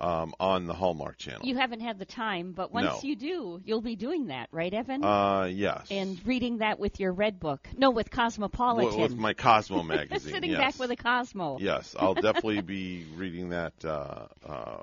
[0.00, 1.46] um, on the Hallmark Channel.
[1.46, 3.00] You haven't had the time, but once No.
[3.02, 5.04] you do, you'll be doing that, right, Evan?
[5.04, 5.86] Uh, yes.
[5.90, 7.68] and reading that with your red book.
[7.76, 9.00] No, with Cosmopolitan.
[9.00, 10.32] With, with my Cosmo magazine.
[10.32, 10.60] Sitting yes.
[10.60, 11.58] back with a Cosmo.
[11.60, 14.82] Yes, I'll definitely be reading that uh, uh,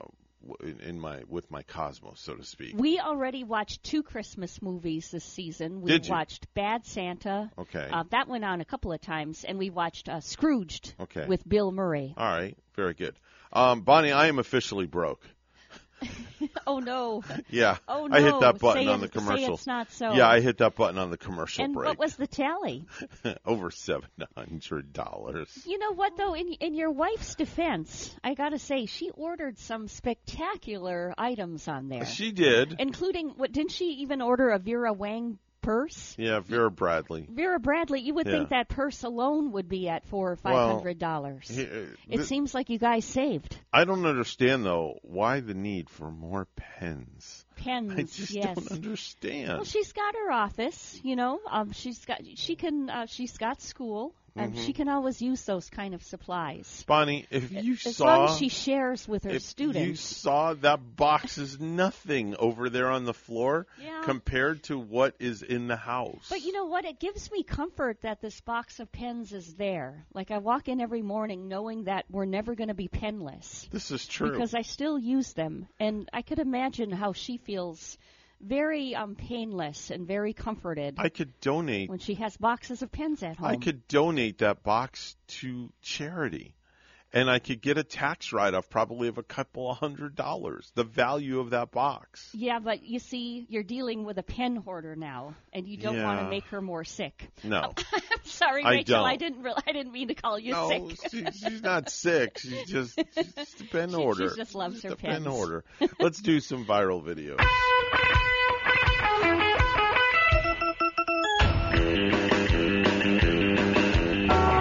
[0.62, 2.76] in, my with my Cosmo, so to speak.
[2.78, 5.82] We already watched two Christmas movies this season.
[5.82, 6.14] We Did you?
[6.14, 7.52] watched Bad Santa.
[7.58, 7.88] Okay.
[7.92, 11.26] Uh, that went on a couple of times, and we watched uh, Scrooged Okay.
[11.26, 12.14] with Bill Murray.
[12.16, 13.16] All right, very good.
[13.52, 15.22] Um, Bonnie, I am officially broke.
[16.66, 17.24] oh no!
[17.50, 19.56] Yeah, Oh I hit that button Say on the it- commercial.
[19.56, 20.14] it's not so.
[20.14, 21.90] Yeah, I hit that button on the commercial And break.
[21.90, 22.86] what was the tally?
[23.46, 24.08] Over seven
[24.38, 25.50] hundred dollars.
[25.66, 26.36] You know what though?
[26.36, 32.06] In in your wife's defense, I gotta say she ordered some spectacular items on there.
[32.06, 32.78] She did.
[32.80, 33.52] including what?
[33.52, 36.16] Didn't she even order a Vera Wang purse?
[36.18, 37.26] Yeah, Vera Bradley.
[37.30, 38.34] Vera Bradley, you would Yeah.
[38.34, 41.48] think that purse alone would be at four or five hundred dollars.
[41.48, 45.54] he- uh, it th- seems like you guys saved I don't understand though why the
[45.54, 47.46] need for more pens.
[47.58, 47.92] pens.
[47.96, 48.56] I just yes.
[48.56, 49.50] don't understand.
[49.50, 51.40] Well, she's got her office, you know.
[51.50, 54.14] Um, she's got she can uh, she's got school.
[54.40, 54.66] Um, Mhm.
[54.66, 56.84] she can always use those kind of supplies.
[56.88, 59.78] Bonnie, if you as saw long as she shares with her students.
[59.80, 64.02] if you saw that box is nothing over there on the floor Yeah.
[64.04, 66.28] compared to what is in the house.
[66.30, 66.86] But you know what?
[66.86, 70.06] It gives me comfort that this box of pens is there.
[70.14, 73.68] Like I walk in every morning knowing that we're never going to be penless.
[73.72, 74.32] This is true.
[74.32, 77.98] Because I still use them, and I could imagine how she feels
[78.42, 83.22] very um, painless and very comforted I could donate when she has boxes of pens
[83.24, 83.48] at home.
[83.50, 86.56] I could donate that box to charity.
[87.12, 90.72] And I could get a tax write off probably of a couple of hundred dollars.
[90.76, 92.30] The value of that box.
[92.36, 96.20] Yeah, but you see, you're dealing with a pen hoarder now, and you don't want
[96.20, 97.28] to make her more sick.
[97.44, 97.74] No.
[97.94, 99.04] I'm sorry, I Rachel.
[99.04, 99.32] I don't.
[99.32, 99.44] didn't.
[99.44, 101.00] Re- I didn't mean to call you no, sick.
[101.10, 102.38] she, she's not sick.
[102.38, 104.30] She's just, she's just a pen She- order.
[104.30, 105.28] she just loves her a pen pens.
[105.36, 105.64] order.
[106.00, 107.44] Let's do some viral videos.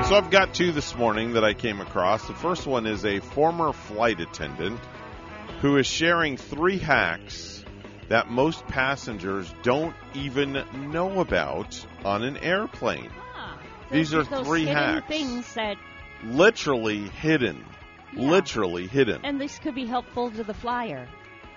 [0.09, 2.27] So I've got two this morning that I came across.
[2.27, 4.81] The first one is a former flight attendant
[5.61, 7.63] who is sharing three hacks
[8.09, 13.11] that most passengers don't even know about on an airplane.
[13.35, 15.07] Ah, These are three hacks.
[15.09, 15.77] things that,
[16.25, 17.63] Literally hidden.
[18.17, 18.31] Yeah.
[18.31, 19.21] Literally hidden.
[19.25, 21.07] and this could be helpful to the flyer.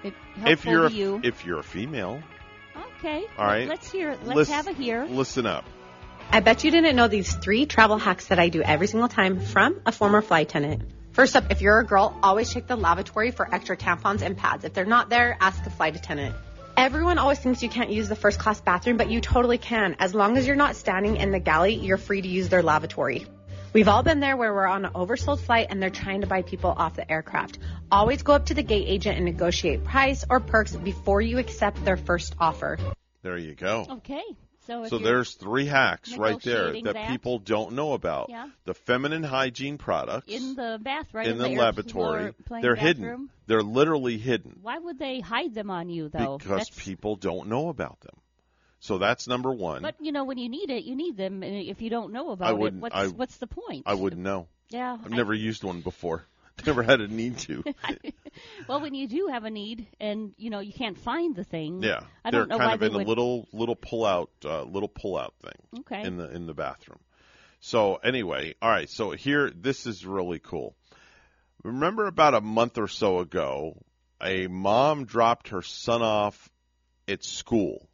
[0.03, 0.13] It,
[0.45, 1.21] If you're to a, you.
[1.23, 2.21] if you're a female,
[2.97, 3.23] okay.
[3.37, 3.69] all right.
[3.69, 4.09] Let's hear.
[4.25, 5.05] Let's Lis- have a hear.
[5.05, 5.63] Listen up.
[6.33, 9.41] I bet you didn't know these three travel hacks that I do every single time
[9.41, 10.83] from a former flight attendant.
[11.11, 14.63] First up, if you're a girl, always check the lavatory for extra tampons and pads.
[14.63, 16.33] If they're not there, ask the flight attendant.
[16.77, 19.97] Everyone always thinks you can't use the first class bathroom, but you totally can.
[19.99, 23.25] As long as you're not standing in the galley, you're free to use their lavatory.
[23.73, 26.43] We've all been there where we're on an oversold flight and they're trying to buy
[26.43, 27.59] people off the aircraft.
[27.91, 31.83] Always go up to the gate agent and negotiate price or perks before you accept
[31.83, 32.79] their first offer.
[33.21, 33.85] There you go.
[33.97, 34.23] Okay.
[34.67, 38.29] So, So there's three hacks right there that, that- people don't know about.
[38.29, 38.49] Yeah.
[38.65, 41.27] The feminine hygiene products in the bath, right?
[41.27, 42.79] in the air- laboratory, they're bathroom.
[42.79, 43.29] hidden.
[43.47, 46.37] They're literally hidden Why would they hide them on you, though?
[46.37, 48.15] because That's- people don't know about them.
[48.79, 49.81] So that's number one.
[49.83, 51.43] But you know, when you need it, you need them.
[51.43, 53.83] And if you don't know about it, what's I, what's the point?
[53.85, 54.47] I wouldn't know.
[54.69, 56.25] Yeah, I've I- never used one before.
[56.65, 57.63] Never had a need to.
[58.67, 61.83] well, when you do have a need, and you know you can't find the thing.
[61.83, 63.05] Yeah, I they're don't know kind why of in would.
[63.05, 66.03] a little little pull out uh, little pull out thing Okay.
[66.03, 66.99] in the in the bathroom.
[67.59, 68.89] So anyway, all right.
[68.89, 70.75] So here, this is really cool.
[71.63, 73.77] Remember about a month or so ago,
[74.19, 76.49] a mom dropped her son off
[77.07, 77.87] at school.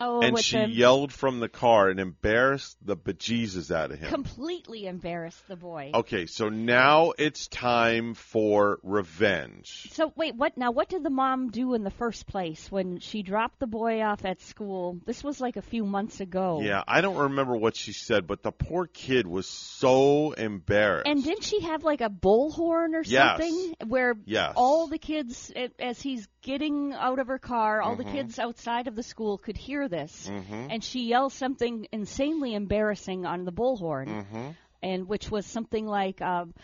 [0.00, 4.10] Oh, and she the yelled from the car and embarrassed the bejesus out of him.
[4.10, 5.90] completely embarrassed the boy.
[5.94, 9.88] Okay, so now it's time for revenge.
[9.92, 10.70] So wait, what now?
[10.70, 14.24] What did the mom do in the first place when she dropped the boy off
[14.24, 14.98] at school?
[15.04, 16.60] This was like a few months ago.
[16.62, 21.06] Yeah, I don't remember what she said, but the poor kid was so embarrassed.
[21.08, 23.38] And didn't she have like a bullhorn or Yes.
[23.38, 24.52] something where Yes.
[24.56, 28.12] all the kids, as he's getting out of her car, all the Mhm.
[28.12, 30.68] kids outside of the school could hear this, Mhm.
[30.70, 34.56] and she yells something insanely embarrassing on the bullhorn, Mhm.
[34.82, 36.54] and which was something like, um,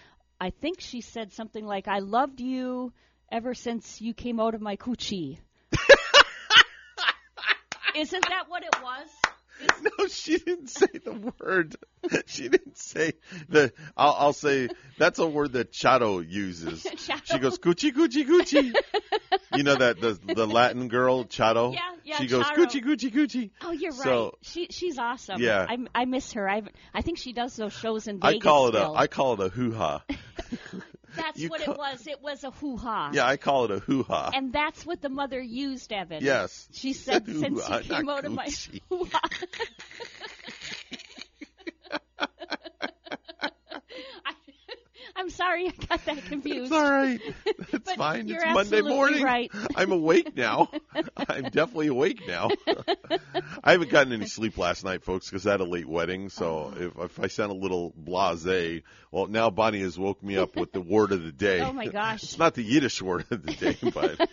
[0.41, 2.93] I think she said something like, "I loved you
[3.31, 5.39] ever since you came out of my coochie."
[7.97, 9.09] Isn't that what it was?
[9.99, 11.77] No, she didn't say the word.
[12.27, 13.13] She didn't say
[13.49, 13.73] the.
[13.97, 16.87] I'll, I'll say that's a word that Charo uses.
[17.25, 18.75] She goes coochie coochie coochie.
[19.55, 21.73] you know that the the Latin girl Charo.
[21.75, 22.57] Yeah, yeah, She goes Charo.
[22.57, 23.51] coochie coochie coochie.
[23.63, 24.03] Oh, you're right.
[24.03, 25.41] So- she she's awesome.
[25.41, 25.67] Yeah.
[25.69, 26.49] I I miss her.
[26.49, 28.37] I I think she does those shows in Vegas.
[28.37, 28.97] I call it a still.
[28.97, 30.05] I call it a hoo ha.
[31.17, 32.07] That's you what call- it was.
[32.07, 33.11] It was a hoo ha.
[33.13, 34.31] Yeah, I call it a hoo ha.
[34.35, 36.23] And that's what the mother used, Evan.
[36.23, 36.69] Yes.
[36.73, 38.49] She said since you came out of my
[38.89, 39.21] hoo ha.
[45.17, 46.65] I'm sorry I got that confused.
[46.65, 47.21] It's all right.
[47.73, 48.29] It's fine.
[48.31, 49.23] It's Monday morning.
[49.23, 49.51] right.
[49.77, 50.71] I'm awake now.
[51.29, 52.51] I'm definitely awake now.
[53.63, 56.29] I haven't gotten any sleep last night, folks, because I had a late wedding.
[56.29, 56.75] So Oh.
[56.77, 60.73] if, if I sound a little blasé, well, now Bonnie has woke me up with
[60.73, 61.61] the word of the day.
[61.61, 62.23] Oh my gosh.
[62.23, 64.29] It's not the Yiddish word of the day, but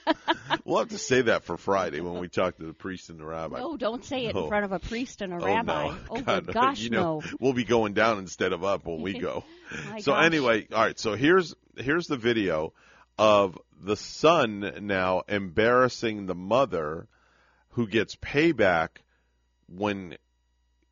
[0.66, 3.26] we'll have to say that for Friday when we talk to the priest and the
[3.26, 3.60] rabbi.
[3.60, 4.42] No, don't say it No.
[4.42, 4.50] in oh.
[4.50, 5.88] front of a priest and a Oh, rabbi.
[5.90, 5.98] no.
[6.10, 7.38] Oh, God, gosh, you know, no.
[7.40, 9.44] We'll be going down instead of up when we go.
[9.90, 10.26] My so gosh.
[10.26, 11.00] anyway, all right.
[11.00, 12.74] So here's here's the video
[13.18, 17.08] of the son now embarrassing the mother,
[17.70, 18.90] who gets payback
[19.68, 20.18] when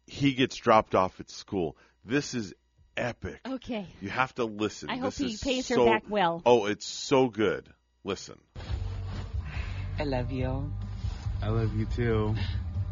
[0.07, 1.77] he gets dropped off at school.
[2.05, 2.53] This is
[2.97, 3.39] epic.
[3.47, 3.87] Okay.
[4.01, 4.89] You have to listen.
[4.89, 6.41] I hope this he is pays her back well.
[6.45, 7.67] Oh, it's so good.
[8.03, 8.39] Listen.
[9.97, 10.71] I love you.
[11.41, 12.35] I love you too.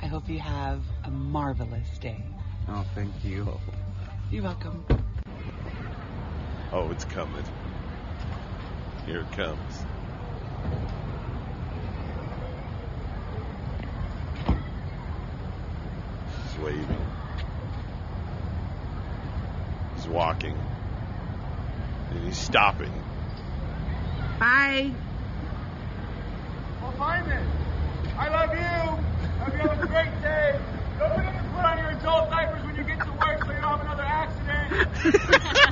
[0.02, 2.24] I hope you have a marvelous day.
[2.68, 3.48] Oh, thank you.
[4.30, 4.86] You're welcome.
[6.74, 7.46] Oh, it's coming.
[9.06, 9.86] Here it comes.
[16.44, 17.06] He's waving.
[19.96, 20.58] He's walking.
[22.12, 22.92] And he's stopping.
[24.38, 24.92] Bye.
[26.82, 27.48] Well, Hyman,
[28.18, 29.04] I love you.
[29.40, 30.60] Hope you have a great day.
[31.00, 33.62] Don't forget to put on your adult diapers when you get to work so you
[33.62, 35.68] don't have another accident.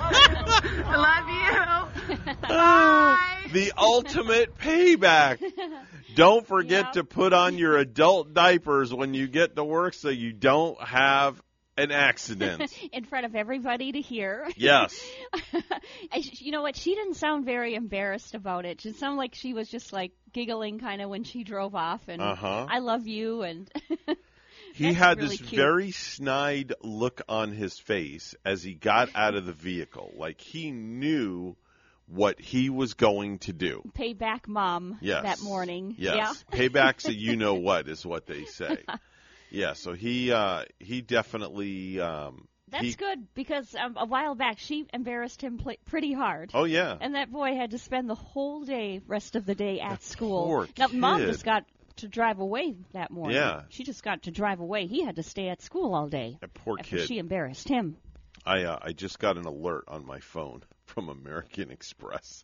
[0.85, 2.35] I love you.
[2.43, 5.39] Ah, the ultimate payback.
[6.15, 10.31] Don't forget to put on your adult diapers when you get to work so you
[10.31, 11.41] don't have
[11.77, 12.71] an accident.
[12.93, 14.47] in front of everybody to hear.
[14.55, 14.97] Yes.
[16.13, 16.77] I, you know what?
[16.77, 18.79] She didn't sound very embarrassed about it.
[18.79, 22.21] She sounded like she was just like giggling kind of when she drove off and
[22.21, 22.65] Uh-huh.
[22.69, 23.69] I love you and
[24.75, 25.59] He That's had really this cute.
[25.61, 30.11] very snide look on his face as he got out of the vehicle.
[30.17, 31.55] Like he knew
[32.07, 33.81] what he was going to do.
[33.93, 35.23] pay back mom Yes.
[35.23, 35.95] that morning.
[35.97, 36.43] Yes.
[36.51, 36.57] Yeah.
[36.59, 38.79] Payback's a you know what is what they say.
[39.49, 44.59] Yeah, so he uh he definitely um That's he, good because um, a while back
[44.59, 46.51] she embarrassed him pl- pretty hard.
[46.53, 46.97] Oh, yeah.
[46.99, 50.45] And that boy had to spend the whole day, rest of the day at school.
[50.47, 51.63] poor now mom just got
[51.97, 53.35] to drive away that morning.
[53.37, 53.63] Yeah.
[53.69, 54.87] She just got to drive away.
[54.87, 56.37] He had to stay at school all day.
[56.41, 57.07] That poor after kid.
[57.07, 57.97] She embarrassed him.
[58.45, 62.43] I uh, I just got an alert on my phone from American Express.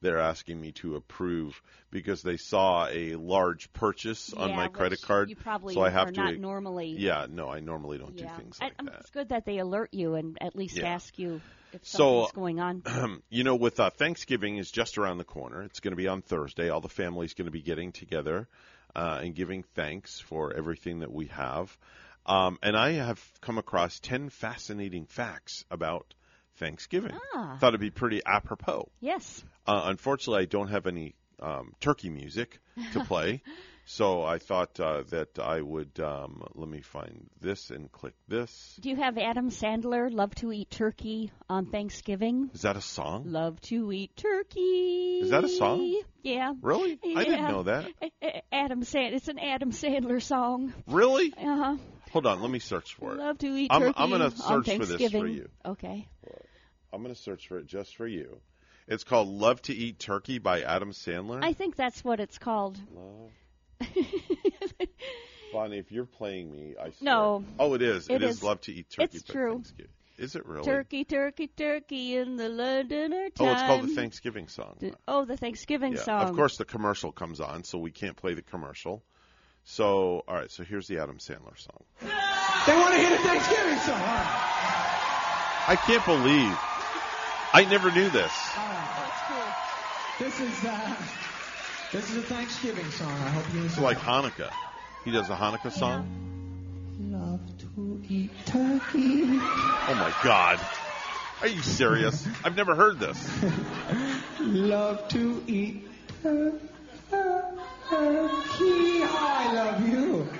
[0.00, 5.02] They're asking me to approve because they saw a large purchase on Yeah, my credit
[5.02, 5.28] card.
[5.28, 8.28] you probably so I have are to not normally- Yeah, no, I normally don't yeah.
[8.36, 9.00] do things I- like um, that.
[9.00, 10.86] It's good that they alert you and at least Yeah.
[10.86, 11.40] ask you
[11.72, 13.22] if So, something's going on.
[13.28, 15.62] you know, with uh, Thanksgiving is just around the corner.
[15.62, 16.68] It's going to be on Thursday.
[16.68, 18.46] All the family's going to be getting together
[18.94, 21.76] uh, and giving thanks for everything that we have.
[22.24, 26.14] Um, and I have come across ten fascinating facts about
[26.56, 27.12] Thanksgiving.
[27.34, 27.56] Ah.
[27.58, 28.88] Thought it'd be pretty apropos.
[29.00, 29.42] Yes.
[29.66, 32.60] Uh, unfortunately, I don't have any um, turkey music
[32.92, 33.42] to play,
[33.84, 35.98] so I thought uh, that I would.
[36.00, 38.78] Um, let me find this and click this.
[38.80, 42.50] Do you have Adam Sandler love to eat turkey on Thanksgiving?
[42.54, 43.24] Is that a song?
[43.26, 45.20] Love to eat turkey.
[45.22, 46.02] Is that a song?
[46.22, 46.52] Yeah.
[46.60, 46.98] Really?
[47.04, 47.86] I didn't know that.
[48.52, 49.14] Adam Sand.
[49.14, 50.72] It's an Adam Sandler song.
[50.86, 51.32] Really?
[51.36, 51.76] Uh huh.
[52.12, 53.18] Hold on, let me search for it.
[53.18, 54.30] Love to eat I'm, turkey I'm gonna on
[54.64, 55.48] search for this for you.
[55.64, 56.06] Okay.
[56.92, 58.38] I'm gonna search for it just for you.
[58.86, 61.42] It's called "Love to Eat Turkey" by Adam Sandler.
[61.42, 62.78] I think that's what it's called.
[62.94, 63.30] Love.
[65.52, 66.94] Bonnie, if you're playing me, I swear.
[67.00, 67.44] No.
[67.58, 68.08] Oh, it is.
[68.08, 68.36] It it is.
[68.36, 68.42] is.
[68.42, 69.62] "Love to Eat Turkey" It's by true.
[70.18, 70.64] Is it really?
[70.64, 73.48] Turkey, turkey, turkey in the Londoner time.
[73.48, 74.76] Oh, it's called the Thanksgiving song.
[74.78, 76.02] The- oh, the Thanksgiving yeah.
[76.02, 76.28] song.
[76.28, 79.02] Of course, the commercial comes on, so we can't play the commercial.
[79.64, 80.50] So, all right.
[80.50, 81.82] So here's the Adam Sandler song.
[82.66, 84.00] They want to hear the Thanksgiving song.
[84.00, 84.48] All right.
[85.68, 86.58] I can't believe
[87.54, 88.32] I never knew this.
[90.18, 90.96] This is uh,
[91.92, 93.12] this is a Thanksgiving song.
[93.12, 94.50] I hope you It's like Hanukkah.
[95.04, 96.08] He does a Hanukkah song.
[96.98, 99.38] Love to eat turkey.
[99.88, 100.58] Oh my God.
[101.42, 102.26] Are you serious?
[102.44, 103.30] I've never heard this.
[104.40, 105.90] Love to eat
[106.22, 106.58] tur-
[107.10, 107.58] tur-
[107.90, 109.02] turkey.
[109.02, 110.28] I love you.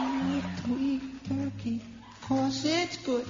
[0.00, 1.80] Love to eat turkey,
[2.28, 3.26] cause it's good.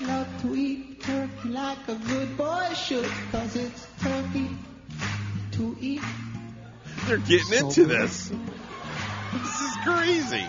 [0.00, 4.48] Love to eat turkey like a good boy should, cause it's turkey
[5.52, 6.00] to eat.
[7.06, 8.28] They're getting into this.
[8.28, 10.46] This is crazy.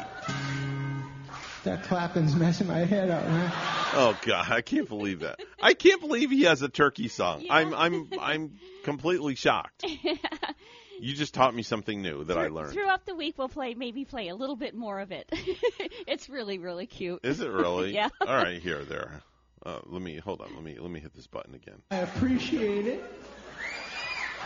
[1.64, 3.52] That clapping's messing my head up, man.
[3.94, 5.40] Oh God, I can't believe that.
[5.62, 7.46] I can't believe he has a turkey song.
[7.50, 9.86] I'm I'm I'm completely shocked.
[10.98, 12.72] You just taught me something new that I learned.
[12.72, 15.28] Throughout the week, we'll play maybe play a little bit more of it.
[16.08, 17.20] it's really really cute.
[17.24, 17.94] Is it really?
[17.94, 18.08] yeah.
[18.22, 19.22] All right, here, there.
[19.66, 20.54] Uh, let me hold on.
[20.54, 21.82] Let me let me hit this button again.
[21.90, 23.04] I appreciate it.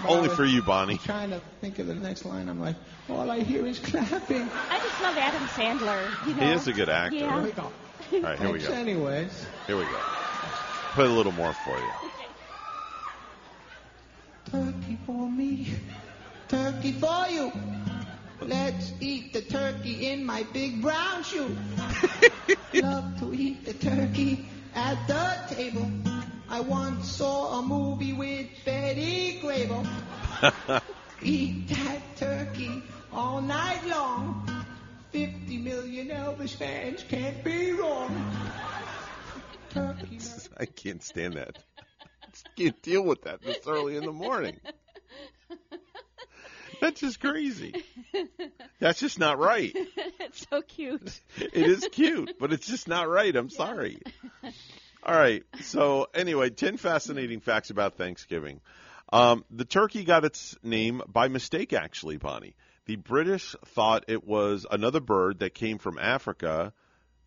[0.01, 0.97] But Only for you, Bonnie.
[0.97, 2.47] Trying to think of the next line.
[2.47, 2.77] I'm like,
[3.09, 4.49] all I hear is clapping.
[4.69, 6.27] I just love Adam Sandler.
[6.27, 6.47] You know?
[6.47, 7.17] He is a good actor.
[7.17, 7.33] Yeah.
[7.33, 7.63] Here we go.
[8.13, 8.71] All right, here we go.
[8.71, 9.99] Anyways, Here we go.
[10.93, 11.91] Put a little more for you.
[14.49, 15.67] turkey for me,
[16.47, 17.51] turkey for you.
[18.41, 21.55] Let's eat the turkey in my big brown shoe.
[22.73, 24.45] Love to eat the turkey
[24.75, 25.89] at the table.
[26.49, 29.87] I once saw a movie with Betty Grable.
[31.21, 34.49] Eat that turkey all night long.
[35.11, 38.31] 50 million Elvis fans can't be wrong.
[39.71, 40.19] Turkey.
[40.57, 41.57] I can't stand that.
[42.31, 44.59] Just can't deal with that this early in the morning.
[46.81, 47.73] That's just crazy.
[48.79, 49.71] That's just not right.
[50.19, 51.19] it's so cute.
[51.37, 53.35] It is cute, but it's just not right.
[53.35, 53.99] I'm sorry.
[55.03, 55.43] All right.
[55.61, 58.61] So anyway, ten fascinating facts about Thanksgiving.
[59.11, 62.55] Um, the turkey got its name by mistake, actually, Bonnie.
[62.85, 66.73] The British thought it was another bird that came from Africa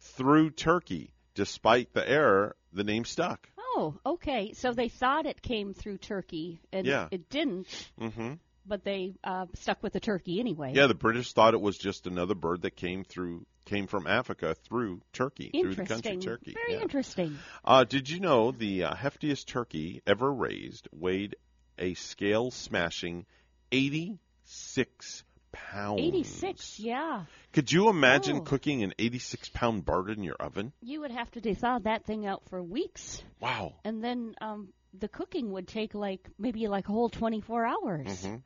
[0.00, 1.12] through Turkey.
[1.34, 3.48] Despite the error, the name stuck.
[3.58, 4.52] Oh, okay.
[4.52, 7.08] So they thought it came through Turkey, and Yeah.
[7.10, 7.90] it didn't.
[7.98, 8.34] hmm
[8.66, 10.72] But they uh, stuck with the turkey anyway.
[10.74, 14.54] Yeah, the British thought it was just another bird that came through came from Africa
[14.54, 16.54] through Turkey, through the country Turkey.
[16.54, 16.82] Very yeah.
[16.82, 17.38] interesting.
[17.64, 21.36] Uh, did you know the uh, heftiest turkey ever raised weighed
[21.78, 23.24] a scale smashing
[23.70, 26.00] 86 pounds?
[26.00, 27.24] 86, yeah.
[27.52, 28.40] Could you imagine Oh.
[28.40, 30.72] cooking an 86 pound bird in your oven?
[30.82, 33.74] You would have to thaw that thing out for weeks, Wow.
[33.84, 38.24] and then um, the cooking would take like maybe like a whole 24 hours.
[38.24, 38.36] hmm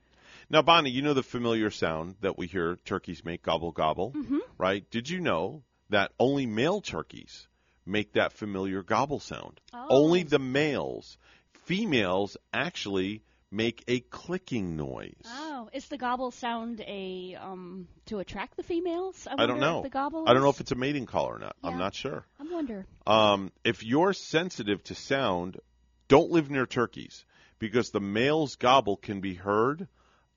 [0.48, 4.40] Now, Bonnie, you know the familiar sound that we hear turkeys make gobble gobble, Mhm.
[4.58, 4.88] right?
[4.90, 7.48] Did you know that only male turkeys
[7.84, 9.60] make that familiar gobble sound?
[9.72, 9.86] Oh.
[9.88, 11.18] Only the males.
[11.64, 15.24] Females actually make a clicking noise.
[15.24, 19.26] Oh, is the gobble sound a um to attract the females?
[19.26, 19.82] I, I don't know.
[19.82, 20.28] The gobble.
[20.28, 21.56] I don't know if it's a mating call or not.
[21.64, 22.24] I'm not sure.
[22.38, 22.86] I wonder.
[23.04, 25.58] Um, if you're sensitive to sound,
[26.06, 27.24] don't live near turkeys
[27.58, 29.88] because the male's gobble can be heard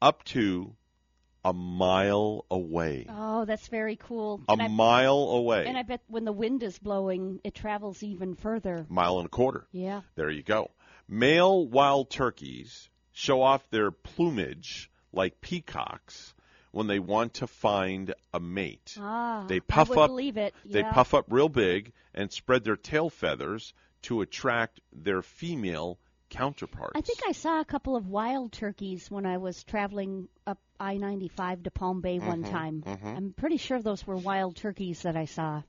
[0.02, 0.76] up to
[1.44, 3.06] a mile away.
[3.10, 4.42] Oh, that's very cool.
[4.50, 5.66] A mile away.
[5.66, 8.86] And I bet when the wind is blowing, it travels even further.
[8.90, 9.66] mile and a quarter.
[9.72, 10.02] Yeah.
[10.16, 10.72] There you go.
[11.08, 16.34] Male wild turkeys show off their plumage like peacocks
[16.72, 18.96] when they want to find a mate.
[19.00, 20.54] Ah, they puff I up believe it.
[20.66, 23.74] they puff up real big and spread their tail feathers
[24.04, 25.98] to attract their female
[26.30, 26.94] counterparts.
[26.96, 31.64] I think I saw a couple of wild turkeys when I was traveling up I-95
[31.64, 32.84] to Palm Bay one Mhm, time.
[32.86, 33.18] mhm.
[33.18, 35.64] I'm pretty sure those were wild turkeys that I saw.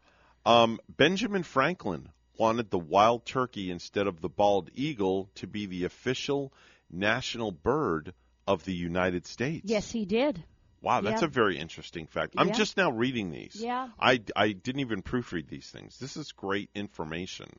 [0.46, 2.08] Um, Benjamin Franklin
[2.38, 6.52] wanted the wild turkey instead of the bald eagle to be the official
[6.90, 8.14] national bird
[8.46, 9.70] of the United States.
[9.70, 10.42] Yes, he did.
[10.82, 11.26] Wow, that's Yeah.
[11.26, 12.34] a very interesting fact.
[12.38, 12.54] I'm Yeah.
[12.54, 13.56] just now reading these.
[13.56, 13.88] Yeah.
[13.98, 15.98] I, I didn't even proofread these things.
[15.98, 17.50] This is great information.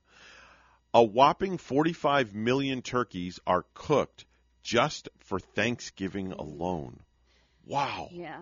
[0.93, 4.25] A whopping 45 million turkeys are cooked
[4.61, 6.99] just for Thanksgiving alone.
[7.65, 8.09] Wow.
[8.11, 8.41] Yeah.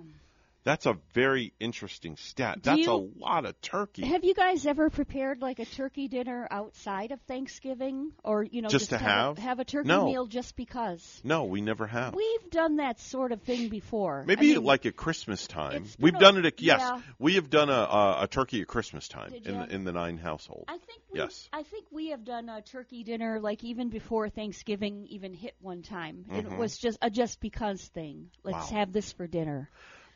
[0.65, 2.61] That's a very interesting stat.
[2.61, 4.05] Do That's you- a lot of turkey.
[4.05, 8.67] Have you guys ever prepared like a turkey dinner outside of Thanksgiving, or you know,
[8.69, 9.37] Just to have have?
[9.37, 10.05] a, have a turkey No.
[10.05, 11.21] meal just because?
[11.23, 12.13] no, we never have.
[12.13, 14.23] We've done that sort of thing before.
[14.27, 15.85] Maybe I mean, like at Christmas time.
[15.97, 16.45] We've been done a- it.
[16.45, 17.01] At, yes, yeah.
[17.19, 20.17] we have done a, a, a turkey at Christmas time in the, in the nine
[20.17, 20.65] household.
[20.67, 21.47] I think we, yes.
[21.53, 25.81] I think we have done a turkey dinner like even before Thanksgiving even hit one
[25.83, 26.25] time.
[26.29, 26.51] And Mhm.
[26.53, 28.29] It was just a just because thing.
[28.43, 28.77] Let's Wow.
[28.79, 29.69] have this for dinner.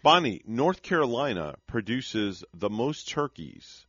[0.03, 3.85] Bonnie, North Carolina produces the most turkeys,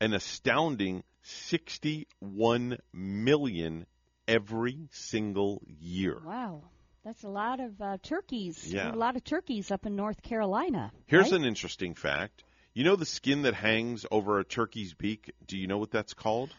[0.00, 3.86] an astounding 61 million
[4.26, 6.20] every single year.
[6.26, 6.64] Wow.
[7.04, 8.66] That's a lot of uh, turkeys.
[8.66, 8.92] Yeah.
[8.92, 10.90] A lot of turkeys up in North Carolina.
[11.06, 11.40] Here's right?
[11.40, 12.42] an interesting fact.
[12.74, 15.32] You know the skin that hangs over a turkey's beak?
[15.46, 16.52] Do you know what that's called?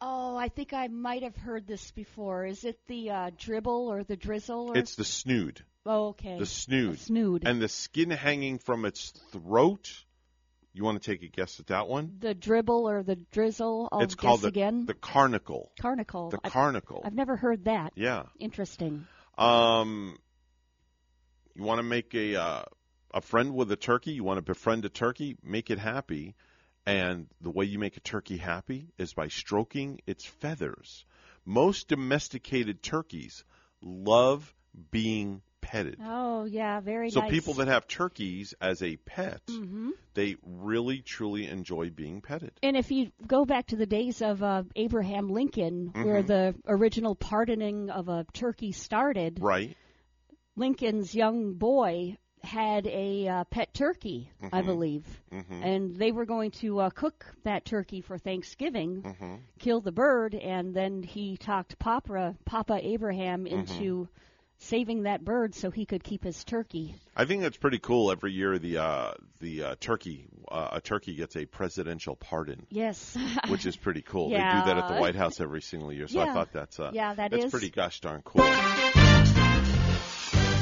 [0.00, 2.46] Oh, I think I might have heard this before.
[2.46, 4.70] Is it the uh, dribble or the drizzle?
[4.70, 4.76] Or...
[4.76, 5.62] It's the snood.
[5.86, 6.38] Oh, okay.
[6.38, 6.94] The snood.
[6.94, 7.42] The snood.
[7.46, 9.90] And the skin hanging from its throat.
[10.72, 12.16] You want to take a guess at that one?
[12.20, 13.88] the dribble or the drizzle.
[13.90, 14.86] I'll it's called guess the, again.
[14.86, 15.68] the carnicle.
[15.80, 16.30] Carnicle.
[16.30, 17.00] The I've- carnicle.
[17.04, 17.92] I've never heard that.
[17.96, 18.24] Yeah.
[18.38, 19.06] Interesting.
[19.36, 20.16] Um,
[21.54, 22.62] you want to make a uh,
[23.12, 24.12] a friend with a turkey?
[24.12, 25.36] You want to befriend a turkey?
[25.42, 26.36] Make it happy,
[26.86, 31.04] and the way you make a turkey happy is by stroking its feathers.
[31.44, 33.44] Most domesticated turkeys
[33.82, 34.54] love
[34.92, 35.96] being petted.
[36.02, 37.30] Oh, yeah, very So nice.
[37.30, 39.90] people that have turkeys as a pet, Mhm.
[40.14, 42.52] they really truly enjoy being petted.
[42.62, 46.26] And if you go back to the days of uh, Abraham Lincoln, where Mhm.
[46.26, 49.76] the original pardoning of a turkey started, Right?
[50.56, 54.66] Lincoln's young boy had a uh, pet turkey, I Mhm.
[54.66, 55.62] believe, Mhm.
[55.62, 59.40] and they were going to uh, cook that turkey for Thanksgiving, Mhm.
[59.58, 63.50] kill the bird, and then he talked Papa Papa Abraham Mhm.
[63.52, 64.08] into
[64.60, 66.94] saving that bird so he could keep his turkey.
[67.16, 68.10] I think that's pretty cool.
[68.12, 72.66] Every year, the uh, the uh, turkey uh, a turkey gets a presidential pardon.
[72.70, 73.16] Yes.
[73.48, 74.30] which is pretty cool.
[74.30, 76.08] They do that at the White House every single year.
[76.08, 77.50] So I thought that's uh, Yeah, that that's is.
[77.50, 78.44] pretty gosh darn cool.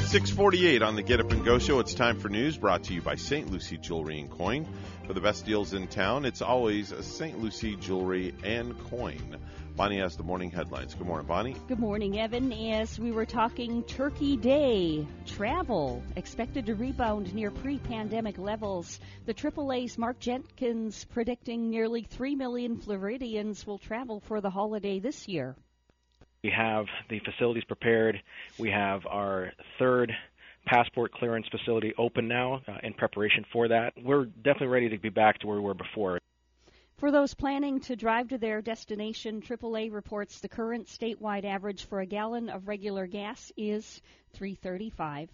[0.09, 1.77] 648 on the Get Up and Go show.
[1.79, 3.51] It's time for news brought to you by St.
[3.51, 4.67] Lucie Jewelry and Coin.
[5.09, 7.41] For the best deals in town, it's always St.
[7.41, 9.37] Lucie Jewelry and Coin.
[9.75, 10.93] Bonnie has the morning headlines.
[10.93, 11.55] Good morning, Bonnie.
[11.67, 12.53] Good morning, Evan.
[12.53, 18.99] As we were talking Turkey Day, travel expected to rebound near pre pandemic levels.
[19.25, 25.27] The AAA's Mark Jenkins predicting nearly 3 million Floridians will travel for the holiday this
[25.27, 25.55] year.
[26.43, 28.21] We have the facilities prepared.
[28.59, 30.15] We have our third
[30.65, 33.93] passport clearance facility open now uh, in preparation for that.
[34.01, 36.19] We're definitely ready to be back to where we were before.
[36.97, 42.01] For those planning to drive to their destination, AAA reports the current statewide average for
[42.01, 44.01] a gallon of regular gas is
[44.33, 45.29] 335.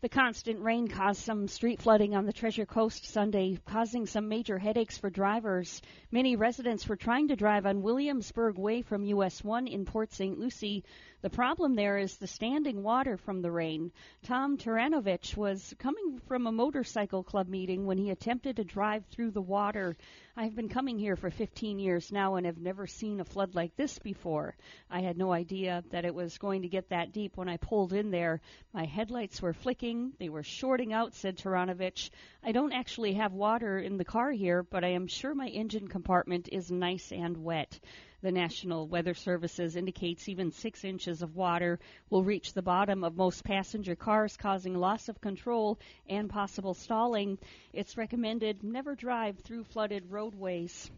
[0.00, 4.58] The constant rain caused some street flooding on the Treasure Coast Sunday, causing some major
[4.58, 5.80] headaches for drivers.
[6.10, 10.38] Many residents were trying to drive on Williamsburg Way from US 1 in Port St.
[10.38, 10.84] Lucie.
[11.20, 13.90] The problem there is the standing water from the rain.
[14.22, 19.32] Tom Taranovich was coming from a motorcycle club meeting when he attempted to drive through
[19.32, 19.96] the water.
[20.36, 23.74] I've been coming here for 15 years now and have never seen a flood like
[23.74, 24.54] this before.
[24.88, 27.92] I had no idea that it was going to get that deep when I pulled
[27.92, 28.40] in there.
[28.72, 32.10] My headlights were flicking, they were shorting out, said Taranovich.
[32.44, 35.88] I don't actually have water in the car here, but I am sure my engine
[35.88, 37.80] compartment is nice and wet.
[38.20, 41.78] The National Weather Services indicates even six inches of water
[42.10, 47.38] will reach the bottom of most passenger cars, causing loss of control and possible stalling.
[47.72, 50.90] It's recommended never drive through flooded roadways.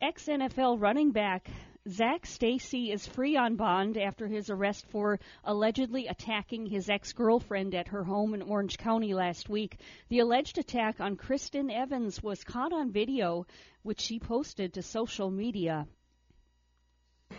[0.00, 1.50] Ex NFL running back
[1.86, 7.74] Zac Stacy is free on bond after his arrest for allegedly attacking his ex girlfriend
[7.74, 9.76] at her home in Orange County last week.
[10.08, 13.46] The alleged attack on Kristen Evans was caught on video,
[13.82, 15.86] which she posted to social media.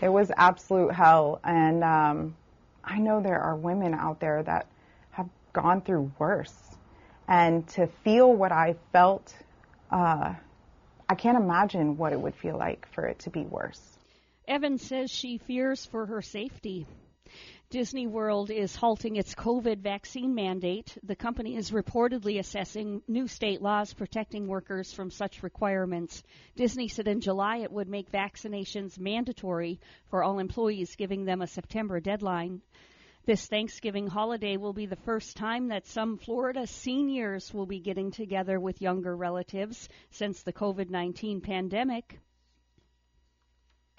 [0.02, 2.36] It was absolute hell, and um,
[2.84, 4.66] I know there are women out there that
[5.12, 6.56] have gone through worse.
[7.28, 9.34] And to feel what I felt,
[9.92, 10.34] uh,
[11.08, 13.80] I can't imagine what it would feel like for it to be worse.
[14.48, 16.88] Evans says she fears for her safety.
[17.72, 20.98] Disney World is halting its COVID vaccine mandate.
[21.04, 26.22] The company is reportedly assessing new state laws protecting workers from such requirements.
[26.58, 31.48] Disney said in July it would make vaccinations mandatory for all employees, giving them a
[31.48, 32.62] September deadline.
[33.26, 38.12] This Thanksgiving holiday will be the first time that some Florida seniors will be getting
[38.12, 42.20] together with younger relatives since the COVID 19 pandemic.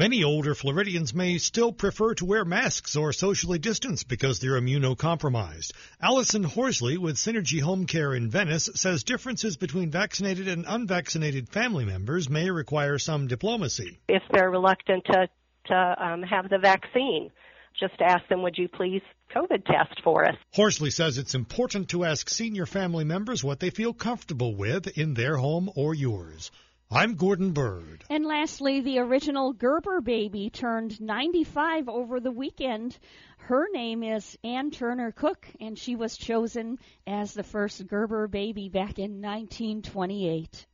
[0.03, 5.71] Many older Floridians may still prefer to wear masks or socially distance because they're immunocompromised.
[6.01, 11.85] Allison Horsley with Synergy Home Care in Venice says differences between vaccinated and unvaccinated family
[11.85, 14.01] members may require some diplomacy.
[14.09, 15.29] If they're reluctant to,
[15.67, 17.31] to um, have the vaccine,
[17.79, 20.35] just ask them, would you please COVID test for us?
[20.53, 25.15] Horsley says it's important to ask senior family members what they feel comfortable with in
[25.15, 26.51] their home or yours.
[26.95, 28.05] I'm Gordon Bird.
[28.11, 32.99] And lastly, the original Gerber baby turned 95 over the weekend.
[33.39, 38.69] Her name is Ann Turner Cook, and she was chosen as the first Gerber baby
[38.69, 40.67] back in 1928.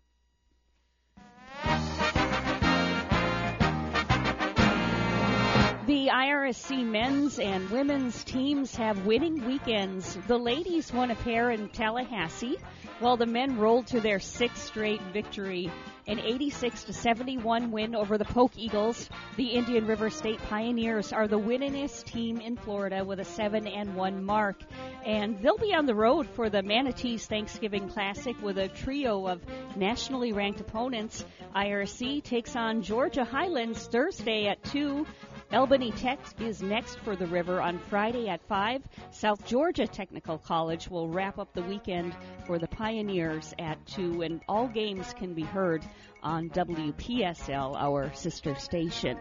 [5.89, 10.19] The IRSC men's and women's teams have winning weekends.
[10.27, 12.59] The ladies won a pair in Tallahassee,
[13.01, 15.71] while the men rolled to their sixth straight victory.
[16.07, 19.09] An 86 to 71 win over the Polk Eagles.
[19.37, 23.95] The Indian River State Pioneers are the winningest team in Florida with a 7 and
[23.95, 24.61] 1 mark.
[25.07, 29.41] And they'll be on the road for the Manatees Thanksgiving Classic with a trio of
[29.75, 31.25] nationally ranked opponents.
[31.57, 35.07] IRC takes on Georgia Highlands Thursday at 2.
[35.51, 38.83] Albany Tech is next for the river on Friday at 5.
[39.11, 42.15] South Georgia Technical College will wrap up the weekend
[42.47, 45.83] for the Pioneers at 2, and all games can be heard
[46.23, 49.17] on WPSL, our sister station.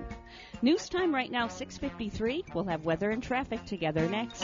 [0.62, 2.54] News time right now, 6.53.
[2.54, 4.44] We'll have weather and traffic together next.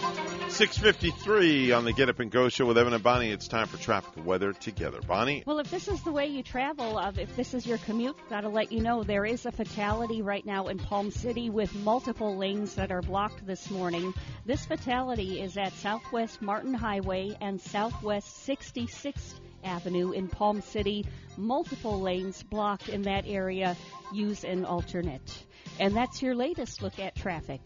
[0.00, 3.30] 653 on the Get Up and Go show with Evan and Bonnie.
[3.30, 5.00] It's time for traffic and weather together.
[5.06, 5.42] Bonnie?
[5.46, 8.42] Well, if this is the way you travel, uh, if this is your commute, got
[8.42, 12.36] to let you know there is a fatality right now in Palm City with multiple
[12.36, 14.12] lanes that are blocked this morning.
[14.44, 21.06] This fatality is at Southwest Martin Highway and Southwest 66th Avenue in Palm City.
[21.36, 23.76] Multiple lanes blocked in that area.
[24.12, 25.44] Use an alternate.
[25.78, 27.60] And that's your latest look at traffic.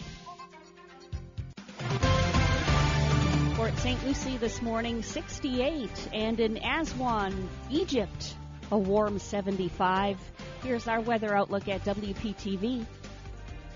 [3.57, 4.05] Port St.
[4.05, 8.35] Lucie this morning, 68, and in Aswan, Egypt,
[8.70, 10.18] a warm 75.
[10.62, 12.85] Here's our weather outlook at WPTV.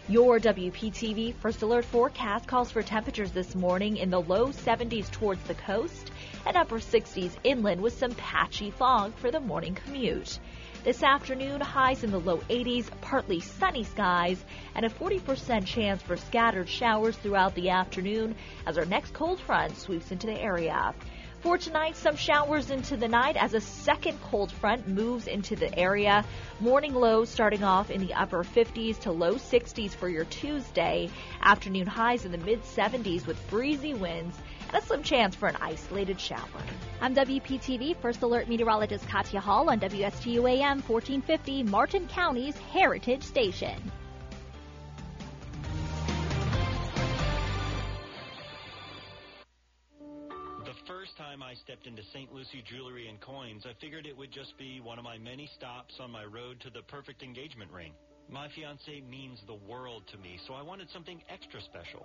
[0.09, 5.43] Your WPTV First Alert forecast calls for temperatures this morning in the low 70s towards
[5.43, 6.11] the coast
[6.47, 10.39] and upper 60s inland with some patchy fog for the morning commute.
[10.85, 14.43] This afternoon, highs in the low 80s, partly sunny skies,
[14.77, 19.77] and a 40% chance for scattered showers throughout the afternoon as our next cold front
[19.77, 20.95] sweeps into the area.
[21.41, 25.77] For tonight, some showers into the night as a second cold front moves into the
[25.77, 26.25] area.
[26.61, 31.11] Morning lows starting off in the upper 50s to low 60s for your Tuesday.
[31.43, 34.37] Afternoon highs in the mid 70s with breezy winds
[34.75, 36.47] a slim chance for an isolated shower.
[37.01, 43.81] I'm WPTV First Alert Meteorologist Katya Hall on WSTU AM 1450, Martin County's Heritage Station.
[49.99, 52.33] The first time I stepped into St.
[52.35, 55.95] Lucie Jewelry and Coins, I figured it would just be one of my many stops
[56.01, 57.93] on my road to the perfect engagement ring.
[58.31, 62.05] My fiance means the world to me, so I wanted something extra special.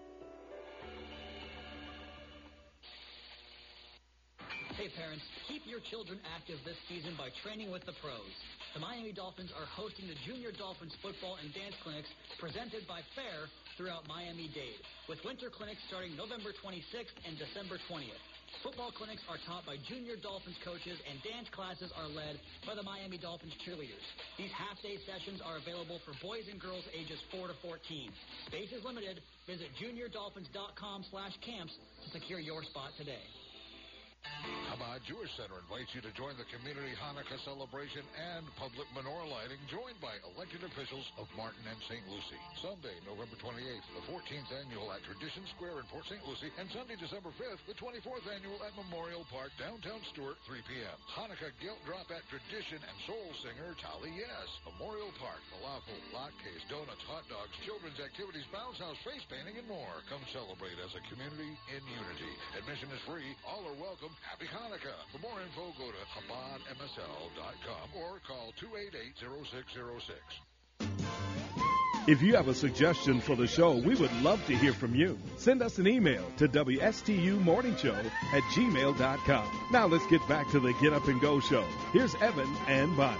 [4.81, 8.33] Hey parents, keep your children active this season by training with the pros.
[8.73, 12.09] The Miami Dolphins are hosting the Junior Dolphins football and dance clinics
[12.41, 13.45] presented by FAIR
[13.77, 18.25] throughout Miami-Dade, with winter clinics starting November 26th and December 20th.
[18.65, 22.81] Football clinics are taught by junior Dolphins coaches and dance classes are led by the
[22.81, 24.01] Miami Dolphins cheerleaders.
[24.41, 27.77] These half-day sessions are available for boys and girls ages 4 to 14.
[28.49, 29.21] Space is limited.
[29.45, 33.21] Visit juniordolphins.com slash camps to secure your spot today.
[34.41, 39.61] Chabad Jewish Center invites you to join the community Hanukkah celebration and public menorah lighting
[39.69, 42.01] joined by elected officials of Martin and St.
[42.09, 42.41] Lucie.
[42.57, 46.23] Sunday, November 28th, the 14th annual at Tradition Square in Port St.
[46.25, 50.97] Lucie, and Sunday, December 5th, the 24th annual at Memorial Park, downtown Stuart, 3 p.m.
[51.13, 54.47] Hanukkah gelt drop at Tradition and soul singer Tali Yes.
[54.65, 60.01] Memorial Park, falafel, latkes, donuts, hot dogs, children's activities, bounce house, face painting, and more.
[60.09, 62.33] Come celebrate as a community in unity.
[62.57, 63.35] Admission is free.
[63.45, 64.11] All are welcome.
[64.31, 64.95] Happy Hanukkah.
[65.11, 70.15] For more info, go to ChabadMSL.com or call 288-0606.
[72.07, 75.19] If you have a suggestion for the show, we would love to hear from you.
[75.35, 79.67] Send us an email to WSTUmorningshow at gmail.com.
[79.71, 81.65] Now let's get back to the Get Up and Go show.
[81.91, 83.19] Here's Evan and Bonnie.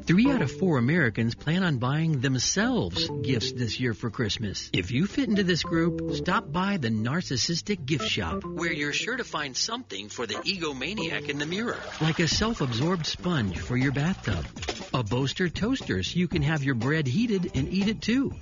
[0.00, 4.70] Three out of four Americans plan on buying themselves gifts this year for Christmas.
[4.72, 9.16] If you fit into this group, stop by the Narcissistic Gift Shop, where you're sure
[9.16, 13.76] to find something for the egomaniac in the mirror, like a self absorbed sponge for
[13.76, 14.46] your bathtub,
[14.94, 18.32] a Boaster toaster so you can have your bread heated and eat it too.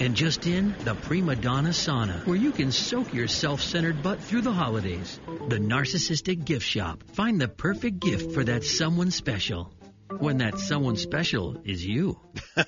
[0.00, 4.20] And just in, the Prima Donna Sauna, where you can soak your self centered butt
[4.20, 5.20] through the holidays.
[5.48, 7.04] The Narcissistic Gift Shop.
[7.12, 9.72] Find the perfect gift for that someone special
[10.18, 12.18] when that someone special is you.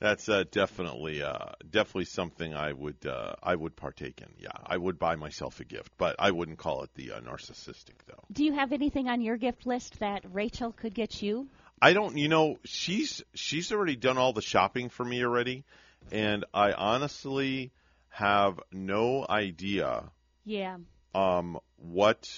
[0.00, 4.28] That's uh, definitely uh, definitely something I would uh, I would partake in.
[4.38, 7.98] Yeah, I would buy myself a gift, but I wouldn't call it the uh, narcissistic
[8.06, 8.24] though.
[8.32, 11.48] Do you have anything on your gift list that Rachel could get you?
[11.80, 12.16] I don't.
[12.16, 15.64] You know, she's she's already done all the shopping for me already,
[16.10, 17.70] and I honestly
[18.08, 20.10] have no idea.
[20.44, 20.78] Yeah.
[21.14, 22.28] Um, what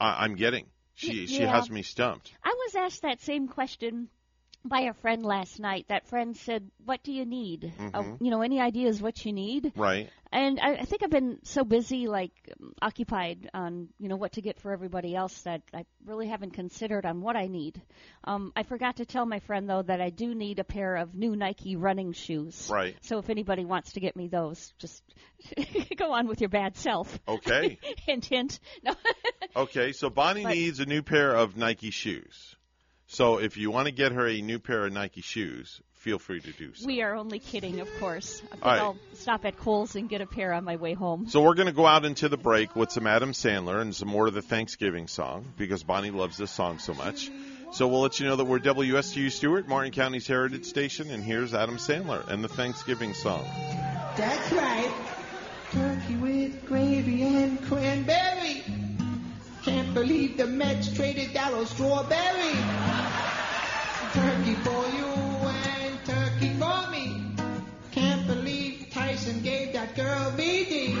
[0.00, 0.66] I, I'm getting.
[0.94, 1.50] She she yeah.
[1.50, 2.32] has me stumped.
[2.42, 4.08] I was asked that same question
[4.64, 5.86] by a friend last night.
[5.88, 7.72] That friend said, "What do you need?
[7.78, 8.18] Uh, Mhm.
[8.20, 10.10] you know, any ideas what you need?" Right.
[10.32, 14.32] And I, I think I've been so busy, like um, occupied on you know what
[14.32, 17.80] to get for everybody else that I really haven't considered on what I need.
[18.24, 21.14] Um, I forgot to tell my friend though that I do need a pair of
[21.14, 22.68] new Nike running shoes.
[22.72, 22.96] Right.
[23.02, 25.02] So if anybody wants to get me those, just
[25.96, 27.18] go on with your bad self.
[27.28, 27.78] Okay.
[28.06, 28.60] hint, hint.
[28.82, 28.94] No.
[29.54, 32.56] Okay, so Bonnie But- needs a new pair of Nike shoes.
[33.14, 36.40] So if you want to get her a new pair of Nike shoes, feel free
[36.40, 36.84] to do so.
[36.84, 38.42] We are only kidding, of course.
[38.44, 38.80] I think All right.
[38.80, 41.28] I'll stop at Kohl's and get a pair on my way home.
[41.28, 44.08] So we're going to go out into the break with some Adam Sandler and some
[44.08, 47.30] more of the Thanksgiving song because Bonnie loves this song so much.
[47.72, 51.54] So we'll let you know that we're WSTU Stuart, Martin County's Heritage Station, and here's
[51.54, 53.44] Adam Sandler and the Thanksgiving song.
[54.16, 54.92] That's right.
[55.70, 58.62] Turkey with gravy and cranberry.
[59.64, 63.03] Can't believe the Mets traded Darryl Strawberry.
[64.14, 67.34] Turkey for you and turkey for me.
[67.90, 70.94] Can't believe Tyson gave that girl BD.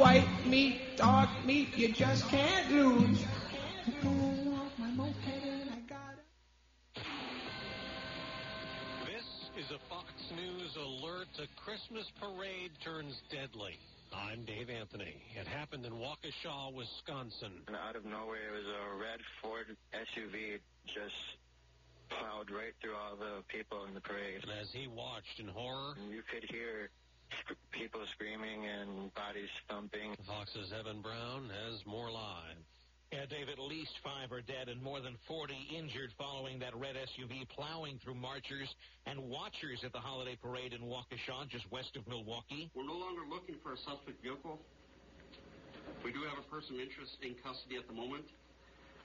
[0.00, 3.18] White meat, dark meat, you just can't lose.
[9.04, 9.26] This
[9.58, 11.28] is a Fox News alert.
[11.38, 13.78] A Christmas parade turns deadly.
[14.12, 15.16] I'm Dave Anthony.
[15.38, 17.52] It happened in Waukesha, Wisconsin.
[17.66, 21.36] And out of nowhere, it was a red Ford SUV just
[22.08, 24.42] plowed right through all the people in the parade.
[24.42, 26.90] And as he watched in horror, you could hear
[27.70, 30.16] people screaming and bodies thumping.
[30.26, 32.64] Fox's Evan Brown has more live.
[33.08, 36.92] Yeah, Dave, at least five are dead and more than 40 injured following that red
[36.92, 38.68] SUV plowing through marchers
[39.08, 42.68] and watchers at the holiday parade in Waukesha, just west of Milwaukee.
[42.76, 44.60] We're no longer looking for a suspect vehicle.
[46.04, 48.28] We do have a person of interest in custody at the moment,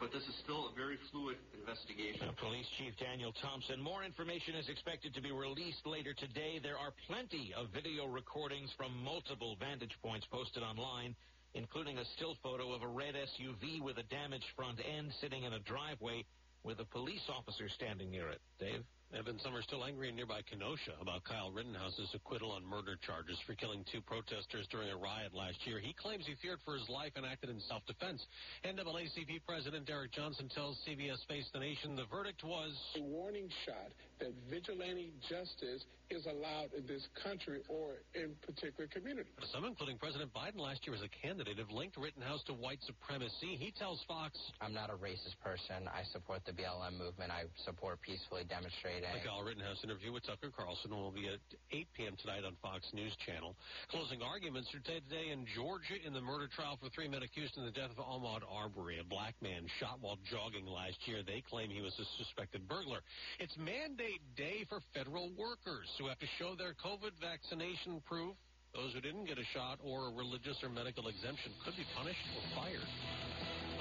[0.03, 2.27] but this is still a very fluid investigation.
[2.27, 3.79] Uh, Police Chief Daniel Thompson.
[3.79, 6.59] More information is expected to be released later today.
[6.59, 11.15] There are plenty of video recordings from multiple vantage points posted online,
[11.53, 15.53] including a still photo of a red SUV with a damaged front end sitting in
[15.53, 16.25] a driveway
[16.63, 18.41] with a police officer standing near it.
[18.59, 18.83] Dave?
[19.13, 23.37] Evan, some are still angry in nearby Kenosha about Kyle Rittenhouse's acquittal on murder charges
[23.45, 25.77] for killing two protesters during a riot last year.
[25.77, 28.25] He claims he feared for his life and acted in self-defense.
[28.65, 33.93] NAACP President Derek Johnson tells CBS Face the Nation the verdict was a warning shot
[34.19, 39.31] that vigilante justice is allowed in this country or in particular communities.
[39.53, 43.57] Some, including President Biden last year as a candidate, have linked Rittenhouse to white supremacy.
[43.57, 45.87] He tells Fox, I'm not a racist person.
[45.87, 47.31] I support the BLM movement.
[47.31, 49.02] I support peacefully demonstrating.
[49.03, 51.43] The Kyle Rittenhouse interview with Tucker Carlson will be at
[51.75, 52.15] 8 p.m.
[52.23, 53.51] tonight on Fox News Channel.
[53.91, 57.67] Closing arguments are today in Georgia in the murder trial for three men accused in
[57.67, 61.19] the death of Ahmaud Arbery, a black man shot while jogging last year.
[61.19, 63.03] They claim he was a suspected burglar.
[63.43, 68.39] It's mandate day for federal workers who have to show their COVID vaccination proof.
[68.71, 72.23] Those who didn't get a shot or a religious or medical exemption could be punished
[72.39, 72.87] or fired.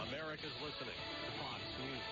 [0.03, 0.99] America's listening
[1.39, 2.12] Fox News.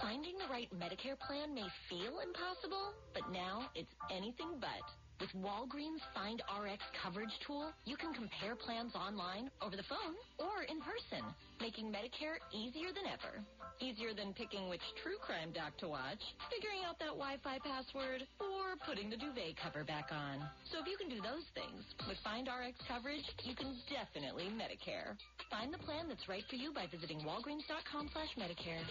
[0.00, 5.05] Finding the right Medicare plan may feel impossible, but now it's anything but.
[5.16, 10.68] With Walgreens Find RX coverage tool, you can compare plans online, over the phone, or
[10.68, 11.24] in person,
[11.60, 13.40] making Medicare easier than ever.
[13.80, 16.20] Easier than picking which true crime doc to watch,
[16.52, 20.44] figuring out that Wi-Fi password, or putting the duvet cover back on.
[20.68, 25.16] So if you can do those things, with Find RX coverage, you can definitely Medicare.
[25.48, 28.84] Find the plan that's right for you by visiting walgreens.com slash Medicare.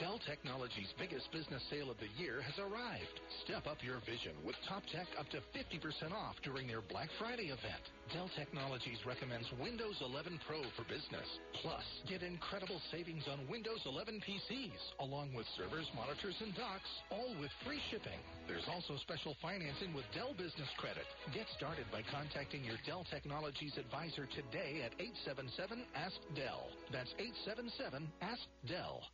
[0.00, 3.22] Dell Technologies' biggest business sale of the year has arrived.
[3.46, 7.54] Step up your vision with Top Tech up to 50% off during their Black Friday
[7.54, 7.84] event.
[8.10, 11.38] Dell Technologies recommends Windows 11 Pro for business.
[11.62, 17.30] Plus, get incredible savings on Windows 11 PCs, along with servers, monitors, and docks, all
[17.38, 18.18] with free shipping.
[18.50, 21.06] There's also special financing with Dell Business Credit.
[21.30, 26.66] Get started by contacting your Dell Technologies advisor today at 877-ASK-DELL.
[26.90, 27.14] That's
[27.46, 29.06] 877-ASK-DELL.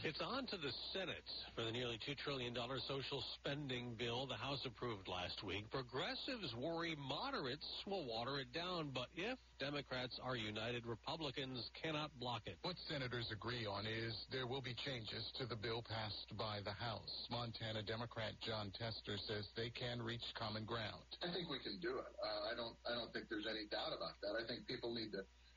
[0.00, 2.56] It's on to the Senate for the nearly $2 trillion
[2.88, 5.68] social spending bill the House approved last week.
[5.68, 12.48] Progressives worry moderates will water it down, but if Democrats are united, Republicans cannot block
[12.48, 12.56] it.
[12.64, 16.72] What senators agree on is there will be changes to the bill passed by the
[16.72, 17.28] House.
[17.28, 21.04] Montana Democrat Jon Tester says they can reach common ground.
[21.20, 22.12] I think we can do it.
[22.24, 22.72] Uh, I don't.
[22.88, 24.32] I don't think there's any doubt about that.
[24.32, 25.49] I think people need to be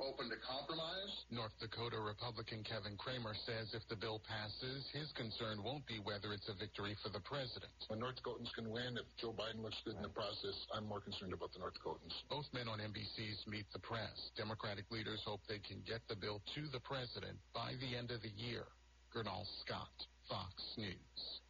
[0.00, 1.12] open to compromise.
[1.28, 6.32] North Dakota Republican Kevin Cramer says if the bill passes, his concern won't be whether
[6.32, 7.72] it's a victory for the president.
[7.92, 11.04] When North Dakotans can win, if Joe Biden looks good in the process, I'm more
[11.04, 12.16] concerned about the North Dakotans.
[12.32, 14.32] Both men on NBC's Meet the Press.
[14.36, 18.24] Democratic leaders hope they can get the bill to the president by the end of
[18.24, 18.64] the year.
[19.12, 19.92] Gurnal Scott,
[20.28, 20.94] Fox News.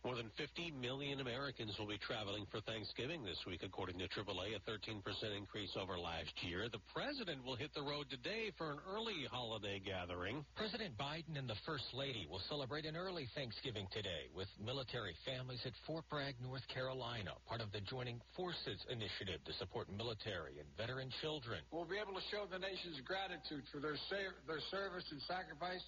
[0.07, 4.55] More than 50 million Americans will be traveling for Thanksgiving this week, according to AAA,
[4.55, 5.03] a 13%
[5.37, 6.71] increase over last year.
[6.71, 10.47] The president will hit the road today for an early holiday gathering.
[10.55, 15.61] President Biden and the First Lady will celebrate an early Thanksgiving today with military families
[15.67, 20.69] at Fort Bragg, North Carolina, part of the Joining Forces initiative to support military and
[20.79, 21.59] veteran children.
[21.75, 25.83] We'll be able to show the nation's gratitude for their, sa- their service and sacrifice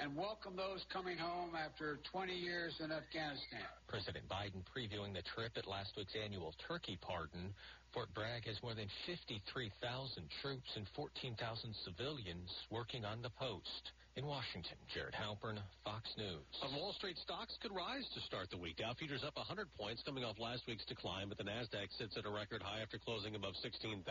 [0.00, 3.66] and welcome those coming home after 20 years in Afghanistan.
[3.88, 7.50] President Biden previewing the trip at last week's annual turkey pardon.
[7.92, 13.90] Fort Bragg has more than 53,000 troops and 14,000 civilians working on the post.
[14.18, 16.42] In Washington, Jared Halpern, Fox News.
[16.66, 18.82] On Wall Street, stocks could rise to start the week.
[18.82, 22.26] Dow futures up 100 points coming off last week's decline, but the Nasdaq sits at
[22.26, 24.02] a record high after closing above 16,000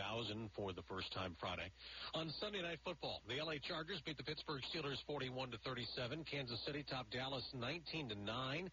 [0.56, 1.68] for the first time Friday.
[2.16, 6.24] On Sunday Night Football, the LA Chargers beat the Pittsburgh Steelers 41 to 37.
[6.24, 8.70] Kansas City topped Dallas 19 to 9.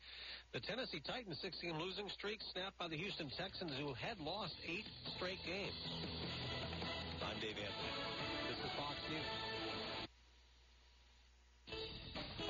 [0.56, 4.88] The Tennessee Titans 16 losing streak snapped by the Houston Texans, who had lost eight
[5.20, 5.84] straight games.
[7.20, 8.05] I'm Dave Anthony.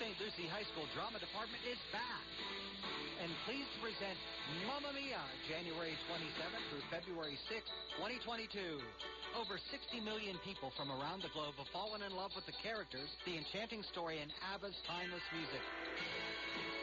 [0.00, 0.18] St.
[0.18, 2.26] Lucie High School Drama Department is back.
[3.22, 4.18] And pleased to present
[4.66, 7.70] Mamma Mia, January 27th through February 6th,
[8.02, 8.82] 2022.
[9.38, 13.06] Over 60 million people from around the globe have fallen in love with the characters,
[13.22, 15.62] the enchanting story, and ABBA's timeless music.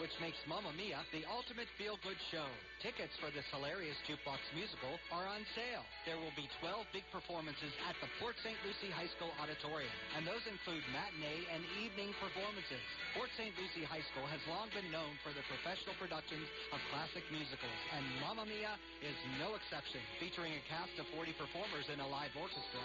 [0.02, 2.50] Which makes Mamma Mia the ultimate feel-good show.
[2.82, 5.86] Tickets for this hilarious jukebox musical are on sale.
[6.10, 8.58] There will be 12 big performances at the Port St.
[8.66, 12.82] Lucie High School Auditorium, and those include matinee and evening performances.
[13.14, 13.54] Port St.
[13.54, 18.02] Lucie High School has long been known for their professional productions of classic musicals, and
[18.26, 18.74] Mamma Mia
[19.06, 22.82] is no exception, featuring a cast of 40 performers in a live orchestra.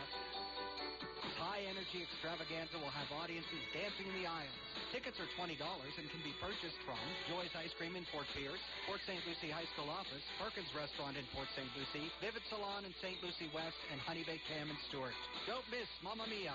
[1.25, 4.61] This high-energy extravaganza will have audiences dancing in the aisles.
[4.93, 7.01] Tickets are $20 and can be purchased from
[7.31, 9.21] Joy's Ice Cream in Fort Pierce, Port St.
[9.27, 11.69] Lucie High School office, Perkins Restaurant in Port St.
[11.75, 13.19] Lucie, Vivid Salon in St.
[13.23, 15.17] Lucie West, and Honey Baked Ham in Stuart.
[15.47, 16.55] Don't miss Mamma Mia.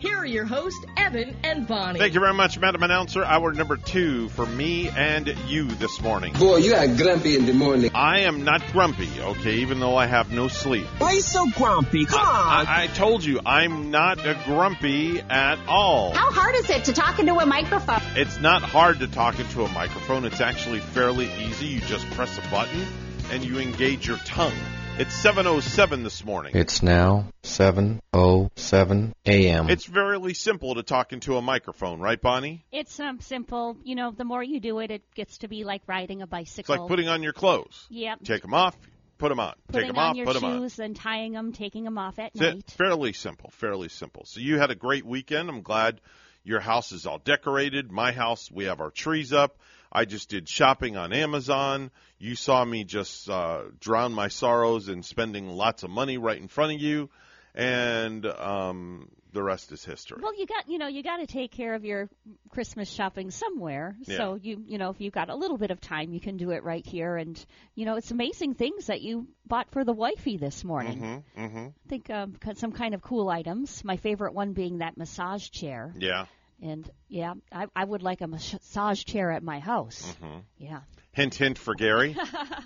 [0.00, 1.98] here are your hosts, Evan and Bonnie.
[1.98, 3.22] Thank you very much, Madam Announcer.
[3.22, 6.32] Hour number two for me and you this morning.
[6.32, 7.90] Boy, you are grumpy in the morning.
[7.94, 10.86] I am not grumpy, okay, even though I have no sleep.
[10.98, 12.06] Why are you so grumpy?
[12.06, 12.66] Come on.
[12.66, 16.12] I, I told you, I'm not a grumpy at all.
[16.12, 18.00] How hard is it to talk into a microphone?
[18.16, 20.24] It's not hard to talk into a microphone.
[20.24, 21.66] It's actually fairly easy.
[21.66, 22.86] You just press a button
[23.30, 24.56] and you engage your tongue.
[25.00, 26.52] It's 7:07 this morning.
[26.54, 29.70] It's now 7:07 a.m.
[29.70, 32.66] It's very simple to talk into a microphone, right, Bonnie?
[32.70, 33.78] It's um simple.
[33.82, 36.74] You know, the more you do it, it gets to be like riding a bicycle.
[36.74, 37.86] It's like putting on your clothes.
[37.88, 38.24] Yep.
[38.24, 38.76] Take them off,
[39.16, 39.54] put them on.
[39.68, 40.58] Putting Take them on off, your put them on.
[40.60, 42.64] shoes and tying them, taking them off at That's night.
[42.68, 42.70] it.
[42.72, 44.26] Fairly simple, fairly simple.
[44.26, 45.48] So you had a great weekend.
[45.48, 46.02] I'm glad
[46.44, 47.90] your house is all decorated.
[47.90, 49.56] My house, we have our trees up.
[49.90, 51.90] I just did shopping on Amazon.
[52.20, 56.48] You saw me just uh, drown my sorrows in spending lots of money right in
[56.48, 57.08] front of you,
[57.54, 60.18] and um, the rest is history.
[60.22, 62.10] Well, you got you know you got to take care of your
[62.50, 63.96] Christmas shopping somewhere.
[64.04, 66.50] So you you know if you've got a little bit of time, you can do
[66.50, 67.16] it right here.
[67.16, 67.42] And
[67.74, 70.98] you know it's amazing things that you bought for the wifey this morning.
[70.98, 71.42] Mm-hmm.
[71.42, 71.66] Mm-hmm.
[71.68, 73.82] I think um, some kind of cool items.
[73.82, 75.94] My favorite one being that massage chair.
[75.98, 76.26] Yeah.
[76.62, 80.14] And yeah, I, I would like a massage chair at my house.
[80.22, 80.38] Mm-hmm.
[80.58, 80.80] Yeah.
[81.12, 82.16] Hint, hint for Gary.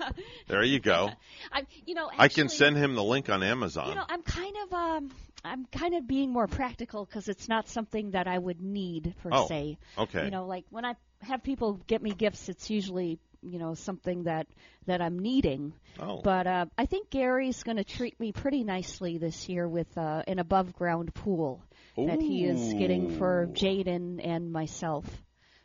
[0.49, 1.11] there you go.
[1.53, 3.89] I, you know, I can send him the link on Amazon.
[3.89, 5.11] You know, I'm kind of um,
[5.45, 9.31] I'm kind of being more practical because it's not something that I would need per
[9.33, 9.79] Oh, se.
[9.97, 10.25] okay.
[10.27, 14.25] You know, like when I have people get me gifts, it's usually you know something
[14.25, 14.47] that
[14.87, 15.73] that I'm needing.
[15.99, 16.21] Oh.
[16.23, 20.23] But uh, I think Gary's going to treat me pretty nicely this year with uh,
[20.27, 21.63] an above ground pool
[21.97, 25.07] that he is getting for Jaden and myself.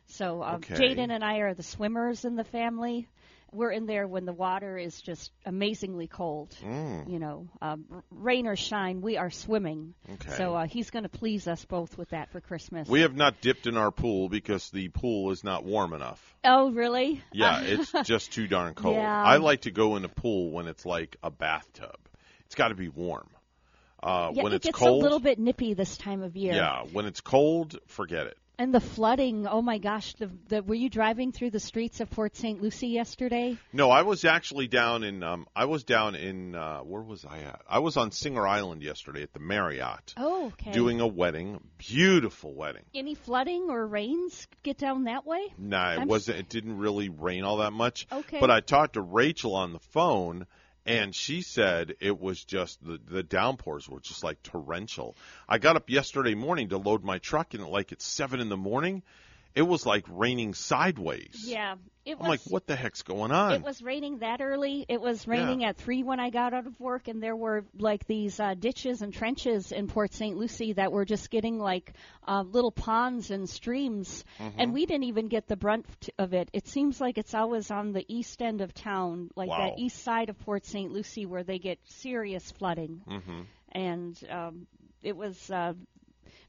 [0.06, 0.74] So um, Okay.
[0.74, 3.08] Jaden and I are the swimmers in the family.
[3.52, 6.54] We're in there when the water is just amazingly cold.
[6.62, 7.10] Mm.
[7.10, 9.94] You know, um, rain or shine, we are swimming.
[10.08, 10.36] Okay.
[10.36, 12.88] So uh, he's going to please us both with that for Christmas.
[12.88, 16.20] We have not dipped in our pool because the pool is not warm enough.
[16.44, 17.22] Oh, really?
[17.32, 18.94] Yeah, it's just too darn cold.
[18.96, 19.22] Yeah.
[19.22, 21.96] I like to go in a pool when it's like a bathtub.
[22.46, 23.28] It's got to be warm.
[24.02, 26.54] Uh, yeah, when it it's gets cold, a little bit nippy this time of year.
[26.54, 28.36] yeah, when it's cold, forget it.
[28.58, 32.10] And the flooding, oh my gosh, the, the were you driving through the streets of
[32.10, 32.60] Port St.
[32.60, 33.56] Lucie yesterday?
[33.72, 37.38] No, I was actually down in um I was down in uh where was I
[37.38, 37.62] at?
[37.66, 40.72] I was on Singer Island yesterday at the Marriott Oh, okay.
[40.72, 42.82] doing a wedding, beautiful wedding.
[42.94, 45.40] Any flooding or rains get down that way?
[45.56, 46.38] Nah, it I'm- wasn't.
[46.40, 48.06] It didn't really rain all that much.
[48.12, 48.40] Okay.
[48.40, 50.46] But I talked to Rachel on the phone,
[50.86, 55.16] and she said it was just the the downpours were just like torrential.
[55.48, 58.56] I got up yesterday morning to load my truck, and like at seven in the
[58.56, 59.02] morning,
[59.54, 61.42] it was like raining sideways.
[61.44, 61.74] Yeah,
[62.04, 62.28] it I'm was.
[62.28, 63.52] like, what the heck's going on?
[63.52, 64.86] It was raining that early.
[64.88, 68.06] It was raining at three when I got out of work, and there were like
[68.06, 70.36] these uh, ditches and trenches in Port St.
[70.36, 71.92] Lucie that were just getting like
[72.26, 74.60] uh, little ponds and streams, Mm-hmm.
[74.60, 75.86] and we didn't even get the brunt
[76.18, 76.48] of it.
[76.52, 79.58] It seems like it's always on the east end of town, like Wow.
[79.58, 80.90] that east side of Port St.
[80.92, 83.40] Lucie, where they get serious flooding, hmm
[83.72, 84.66] and um,
[85.02, 85.50] it was.
[85.50, 85.74] Uh,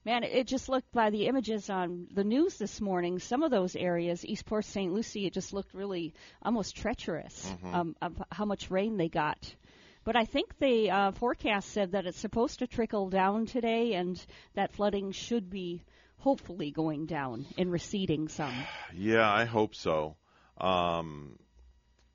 [0.03, 3.19] Man, it just looked by the images on the news this morning.
[3.19, 4.91] Some of those areas, Eastport, St.
[4.91, 7.73] Lucie, it just looked really almost treacherous Mhm.
[7.73, 9.55] um, of how much rain they got.
[10.03, 14.23] But I think the uh, forecast said that it's supposed to trickle down today, and
[14.55, 15.83] that flooding should be
[16.17, 18.53] hopefully going down and receding some.
[18.95, 20.17] Yeah, I hope so.
[20.57, 21.37] Um,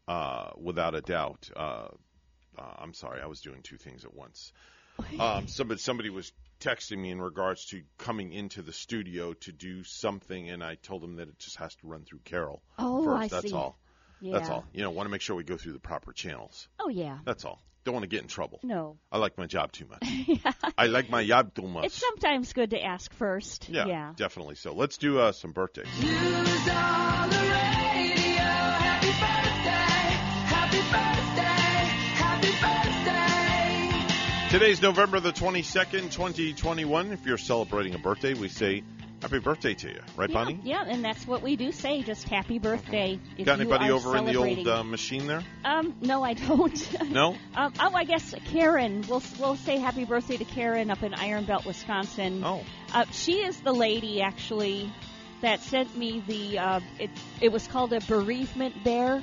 [0.09, 1.49] uh, without a doubt.
[1.55, 1.89] Uh,
[2.59, 4.53] uh, I'm sorry, I was doing two things at once.
[5.21, 9.85] Um, somebody somebody was texting me in regards to coming into the studio to do
[9.85, 13.33] something, and I told him that it just has to run through Carol Oh, first.
[13.33, 13.57] I That's see.
[13.57, 13.79] all.
[14.23, 14.65] That's all.
[14.73, 16.69] You know, want to make sure we go through the proper channels.
[16.81, 17.19] Oh yeah.
[17.25, 17.61] That's all.
[17.85, 18.59] Don't want to get in trouble.
[18.65, 18.97] No.
[19.13, 20.03] I like my job too much.
[20.27, 20.53] yeah.
[20.77, 21.85] I like my job too much.
[21.85, 23.69] It's sometimes good to ask first.
[23.69, 24.13] yeah, Yeah.
[24.17, 24.57] definitely.
[24.57, 25.87] So let's do uh, some birthdays.
[34.57, 37.13] Today's November the 22nd, 2021.
[37.13, 38.85] If you're celebrating a birthday, we say
[39.21, 40.01] happy birthday to you.
[40.17, 40.61] Right, yeah, Bonnie?
[40.65, 42.01] Yeah, and that's what we do say.
[42.01, 43.21] Just happy birthday.
[43.37, 45.43] Got you anybody over in the old uh, machine there?
[45.63, 47.03] Um, no, I don't.
[47.11, 47.37] No?
[47.55, 49.05] um, oh, I guess Karen.
[49.07, 52.43] We'll we'll say happy birthday to Karen up in Iron Belt, Wisconsin.
[52.43, 52.65] Oh.
[52.95, 54.91] Uh, she is the lady actually
[55.43, 56.59] that sent me the.
[56.59, 57.11] Uh, it
[57.43, 59.23] it was called a bereavement bear.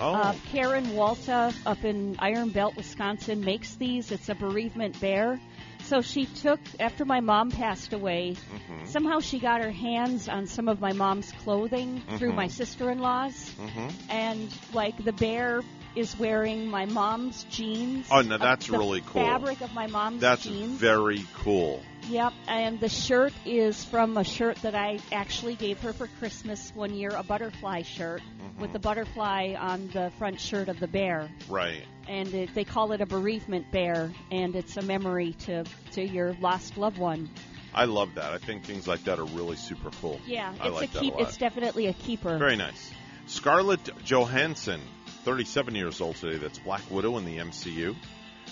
[0.00, 0.14] Oh.
[0.14, 4.12] Uh, Karen Walta up in Iron Belt, Wisconsin makes these.
[4.12, 5.40] It's a bereavement bear.
[5.84, 8.36] So she took after my mom passed away.
[8.52, 8.84] Mm-hmm.
[8.86, 12.36] Somehow she got her hands on some of my mom's clothing through Mhm.
[12.36, 13.88] my sister-in-laws, Mm-hmm.
[14.10, 15.62] and like the bear
[15.96, 18.06] is wearing my mom's jeans.
[18.10, 19.22] Oh, no, uh, that's the really cool.
[19.22, 20.78] Fabric of my mom's That's jeans.
[20.78, 21.82] very cool.
[22.08, 26.70] Yep, and the shirt is from a shirt that I actually gave her for Christmas
[26.74, 28.62] one year, a butterfly shirt Mm-hmm.
[28.62, 31.28] with the butterfly on the front shirt of the bear.
[31.48, 31.82] Right.
[32.08, 36.34] And it, they call it a bereavement bear, and it's a memory to, to your
[36.40, 37.28] lost loved one.
[37.74, 38.32] I love that.
[38.32, 40.20] I think things like that are really super cool.
[40.26, 41.14] Yeah, I it's like a that keep.
[41.14, 41.18] a.
[41.18, 42.36] It's definitely a keeper.
[42.38, 42.90] Very nice.
[43.26, 44.80] Scarlett Johansson,
[45.28, 46.38] 37 years old today.
[46.38, 47.94] That's Black Widow in the MCU.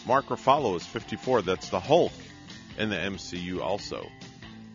[0.07, 1.41] Mark Ruffalo is 54.
[1.41, 2.13] That's the Hulk
[2.77, 4.07] in the MCU also.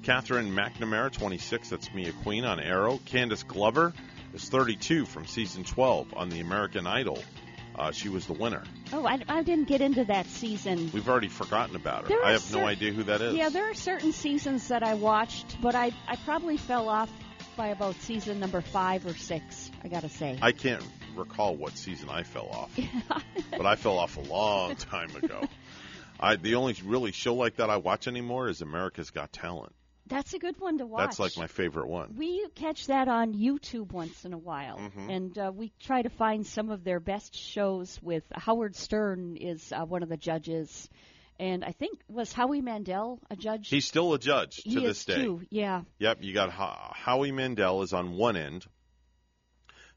[0.02, 1.70] Katherine McNamara, 26.
[1.70, 3.00] That's Mia Queen on Arrow.
[3.06, 3.94] Candice Glover
[4.34, 7.22] is 32 from season 12 on the American Idol.
[7.76, 8.64] Uh, she was the winner.
[8.92, 10.90] Oh, I, I didn't get into that season.
[10.92, 12.08] We've already forgotten about her.
[12.08, 13.36] There I have no idea who that is.
[13.36, 17.12] Yeah, there are certain seasons that I watched, but I I probably fell off
[17.56, 19.70] by about season number five or six.
[19.84, 20.40] I gotta say.
[20.42, 20.84] I can't
[21.16, 22.78] recall what season I fell off,
[23.52, 25.42] but I fell off a long time ago.
[26.20, 29.74] I the only really show like that I watch anymore is America's Got Talent.
[30.08, 31.00] That's a good one to watch.
[31.02, 32.16] That's like my favorite one.
[32.18, 35.10] We catch that on YouTube once in a while, Mhm.
[35.10, 37.98] and uh, we try to find some of their best shows.
[38.02, 40.90] With Howard Stern is uh, one of the judges,
[41.40, 43.70] and I think was Howie Mandel a judge.
[43.70, 45.24] He's still a judge to he this is day.
[45.24, 45.42] too.
[45.50, 45.84] Yeah.
[46.00, 48.66] Yep, you got Ho- Howie Mandel is on one end,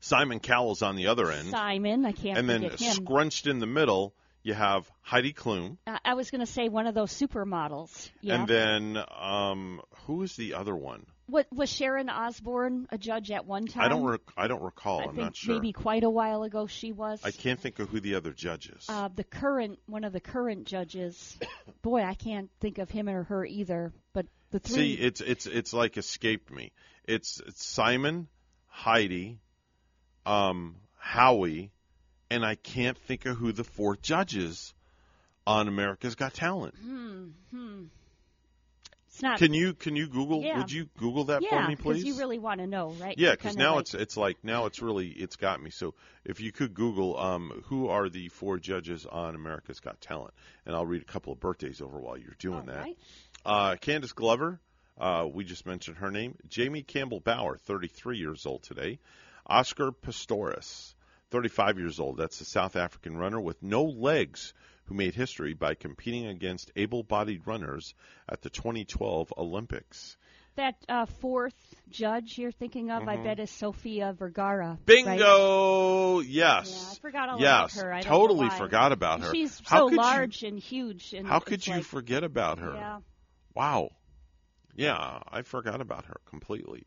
[0.05, 4.15] Simon Cowell's on the other end, Simon, I can't and then scrunched in the middle
[4.43, 8.11] you have Heidi Klum, Uh, I was going to say one of those supermodels.
[8.21, 8.35] Yeah.
[8.35, 11.07] and then um, who is the other one?
[11.27, 13.85] what was Sharon Osbourne a judge at one time?
[13.85, 15.01] I don't rec- I don't recall.
[15.01, 15.55] I I'm think not sure.
[15.55, 17.21] maybe quite a while ago she was.
[17.25, 18.85] I can't think of who the other judge is.
[18.89, 21.39] Uh, the current one of the current judges.
[21.83, 23.95] Boy, I can't think of him or her either.
[24.13, 24.75] But the three.
[24.75, 26.73] See, it's it's it's like escaped me.
[27.07, 28.29] It's, it's Simon,
[28.67, 29.39] Heidi,
[30.27, 31.71] um, Howie,
[32.31, 34.75] and I can't think of who the four judges
[35.47, 36.75] on America's Got Talent.
[36.77, 37.27] Hmm.
[37.51, 37.83] Hmm.
[39.15, 39.39] It's not.
[39.39, 40.43] Can you can you Google?
[40.43, 40.59] Yeah.
[40.59, 42.03] Would you Google that yeah, for me, please?
[42.03, 43.17] you really want to know, right?
[43.17, 45.71] yeah, because now like- it's it's like now it's really it's got me.
[45.71, 45.95] So
[46.25, 50.35] if you could Google um, who are the four judges on America's Got Talent,
[50.67, 52.77] and I'll read a couple of birthdays over while you're doing All that.
[52.77, 52.99] right.
[53.47, 54.59] Uh, Candice Glover,
[54.99, 56.35] uh, we just mentioned her name.
[56.49, 58.99] Jamie Campbell Bower, 33 years old today.
[59.47, 60.95] Oscar Pistorius,
[61.31, 62.17] 35 years old.
[62.19, 64.55] That's a South African runner with no legs
[64.87, 67.95] who made history by competing against able-bodied runners
[68.29, 70.17] at the 2012 Olympics.
[70.57, 71.55] that uh, fourth
[71.91, 73.09] judge you're thinking of.
[73.09, 73.25] I Mhm.
[73.25, 74.69] bet is Sofia Vergara.
[74.69, 74.87] right?
[74.87, 76.21] Bingo!
[76.21, 76.71] Yes.
[76.71, 77.75] Yeah, I forgot all yes.
[77.75, 77.93] about her.
[77.93, 79.33] I totally forgot about her.
[79.35, 81.13] She's How so could you- large and huge.
[81.13, 82.73] And How could you like- forget about her?
[82.73, 83.01] Yeah.
[83.55, 83.91] Wow.
[84.77, 86.87] Yeah, I forgot about her completely.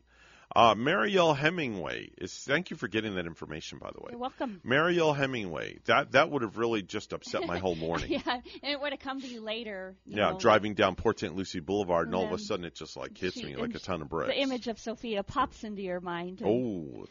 [0.56, 2.32] Uh, Mariel Hemingway is.
[2.32, 4.08] Thank you for getting that information, by the way.
[4.12, 4.60] You're welcome.
[4.64, 5.78] Mariel Hemingway.
[5.84, 8.10] That that would have really just upset my whole morning.
[8.12, 8.22] yeah,
[8.62, 9.94] and it would have come to you later.
[10.06, 11.36] you yeah, know, driving down Port St.
[11.36, 13.74] Lucie Boulevard, and And all of a sudden it just like hits she- me like
[13.74, 14.32] a ton of bricks.
[14.34, 16.40] The image of Sofia pops into your mind.
[16.40, 17.06] and- Oh.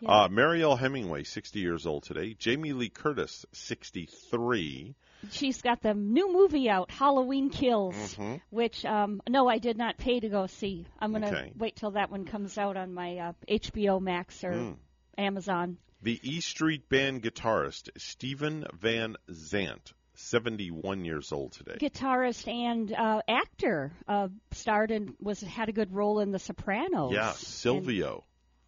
[0.00, 0.24] Yeah.
[0.24, 2.34] Uh, Mariel Hemingway, 60 years old today.
[2.34, 4.96] Jamie Lee Curtis, 63.
[5.30, 8.40] She's got the new movie out, Halloween Kills, Mhm.
[8.50, 10.86] which um no, I did not pay to go see.
[10.98, 11.52] I'm gonna Okay.
[11.56, 14.76] wait till that one comes out on my uh, HBO Max or Mm.
[15.18, 15.78] Amazon.
[16.02, 21.76] The E Street Band guitarist, Steven Van Zandt, 71 years old today.
[21.80, 27.12] Guitarist and uh, actor uh, starred and was had a good role in The Sopranos.
[27.12, 28.24] Yeah, Silvio.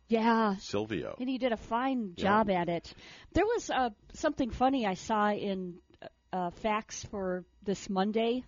[0.06, 1.16] Yeah, Silvio.
[1.18, 2.24] and he did a fine Yeah.
[2.24, 2.94] job at it.
[3.32, 5.78] There was uh, something funny I saw in
[6.34, 8.42] uh, facts for this Monday.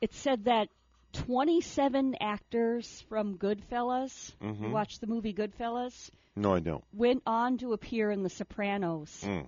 [0.00, 0.68] It said that
[1.12, 4.56] 27 actors from Goodfellas, Mhm.
[4.56, 6.82] who watched the movie Goodfellas, No, I don't.
[6.92, 9.22] went on to appear in The Sopranos.
[9.24, 9.46] Mm.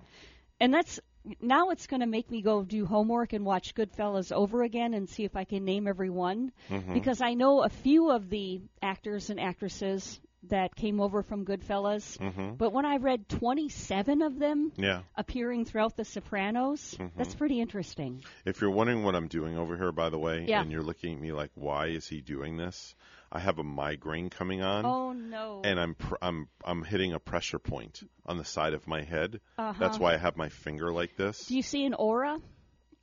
[0.59, 0.99] And that's
[1.41, 5.09] now it's going to make me go do homework and watch Goodfellas over again and
[5.09, 6.93] see if I can name every one Mhm.
[6.93, 12.17] because I know a few of the actors and actresses that came over from Goodfellas.
[12.19, 12.57] Mhm.
[12.57, 15.01] But when I read 27 of them Yeah.
[15.15, 17.37] appearing throughout The Sopranos, that's Mhm.
[17.37, 18.23] pretty interesting.
[18.45, 20.61] If you're wondering what I'm doing over here, by the way, Yeah.
[20.61, 22.95] and you're looking at me like, why is he doing this?
[23.31, 24.85] I have a migraine coming on.
[24.85, 25.61] Oh, no.
[25.65, 29.41] And I'm pr- I'm I'm hitting a pressure point on the side of my head.
[29.57, 29.73] Uh-huh.
[29.79, 31.45] That's why I have my finger like this.
[31.47, 32.39] Do you see an aura?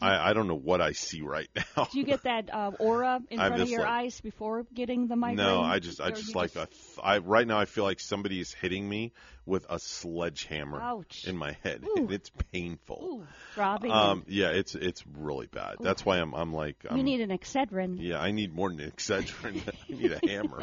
[0.00, 1.88] I I don't know what I see right now.
[1.90, 4.66] Do you get that uh, aura in I'm front of just your like- eyes before
[4.74, 5.46] getting the migraine?
[5.46, 7.84] No, I just I Or just you like a th- I right now I feel
[7.84, 9.12] like somebody is hitting me
[9.46, 11.24] with a sledgehammer Ouch.
[11.26, 11.84] in my head.
[11.98, 12.08] Ooh.
[12.10, 13.20] It's painful.
[13.22, 13.90] Ooh, throbbing.
[13.92, 15.76] Um yeah, it's it's really bad.
[15.80, 17.96] That's why I'm I'm like you I'm, need an Excedrin.
[18.00, 19.60] Yeah, I need more than an Excedrin.
[19.68, 20.62] I need a hammer.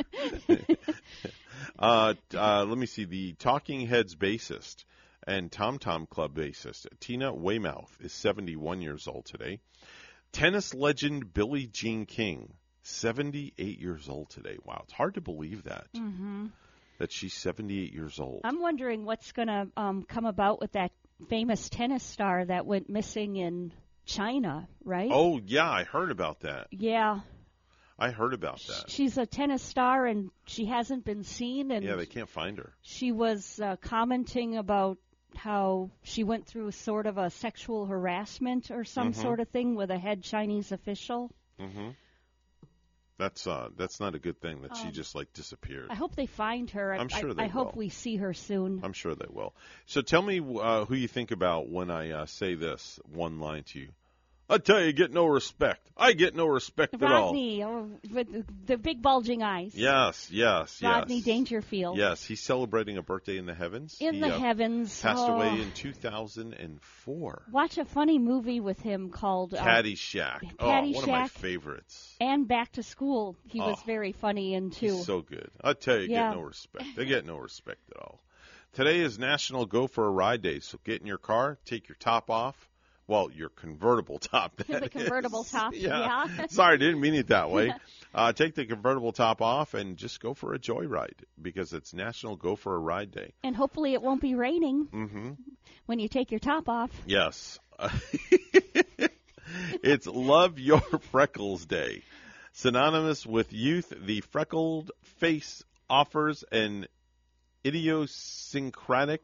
[1.80, 3.06] uh, uh, let me see.
[3.06, 4.84] The Talking Heads bassist
[5.28, 9.60] and Tom Tom Club bassist Tina Weymouth is 71 years old today.
[10.32, 12.54] Tennis legend Billie Jean King,
[12.84, 14.58] 78 years old today.
[14.64, 16.48] Wow, it's hard to believe that hmm
[16.98, 18.42] that she's 78 years old.
[18.44, 20.92] I'm wondering what's going to um, come about with that
[21.30, 23.74] famous tennis star that went missing in
[24.06, 25.10] China, right?
[25.12, 26.68] Oh yeah, I heard about that.
[26.70, 27.22] Yeah,
[27.98, 28.90] I heard about that.
[28.90, 32.72] she's a tennis star and she hasn't been seen, and Yeah, they can't find her.
[32.84, 35.00] she was uh, commenting about
[35.36, 39.16] how she went through sort of a sexual harassment or some Mhm.
[39.16, 41.32] sort of thing with a head Chinese official.
[41.60, 41.90] hmm
[43.18, 45.92] That's uh, that's not a good thing that she Um, just like disappeared.
[45.92, 46.94] I hope they find her.
[46.94, 48.82] I- I'm sure I, they I hope we see her soon.
[48.84, 49.54] I'm sure they will.
[49.86, 53.64] So tell me uh, who you think about when I uh, say this one line
[53.66, 53.90] to you.
[54.52, 55.90] I tell you, get no respect.
[55.96, 57.28] I get no respect at all.
[57.28, 58.28] Rodney, oh, with
[58.66, 59.74] the, big bulging eyes.
[59.74, 61.26] Yes, yes, Rodney yes.
[61.26, 61.98] Dangerfield.
[61.98, 63.96] Yes, he's celebrating a birthday in the heavens.
[64.02, 65.00] In He, the uh, heavens.
[65.02, 65.36] Passed oh.
[65.36, 67.44] away in 2004.
[67.52, 70.42] Watch a funny movie with him called uh, Caddyshack.
[70.60, 72.16] oh, one of my favorites.
[72.20, 73.38] and Back to School.
[73.48, 73.84] He was Oh.
[73.86, 74.98] very funny in too.
[75.04, 75.50] So good.
[75.64, 76.30] I tell you, Yeah.
[76.32, 76.86] get no respect.
[76.98, 78.20] They get no respect at all.
[78.74, 81.98] Today is National Go for a Ride Day, so get in your car, take your
[82.00, 82.70] top off.
[83.08, 84.56] Well, your convertible top.
[84.68, 85.52] the convertible is.
[85.52, 85.74] top.
[85.76, 86.28] Yeah.
[86.38, 86.46] Yeah.
[86.50, 87.74] Sorry, didn't mean it that way.
[88.14, 92.36] Uh, take the convertible top off and just go for a joyride because it's National
[92.36, 93.34] Go for a Ride Day.
[93.44, 95.32] and hopefully it won't be raining hmm
[95.88, 96.90] when you take your top off.
[97.06, 97.60] Yes.
[99.84, 100.80] it's Love Your
[101.12, 102.04] Freckles Day.
[102.54, 106.88] Synonymous with youth, the freckled face offers an
[107.66, 109.22] idiosyncratic,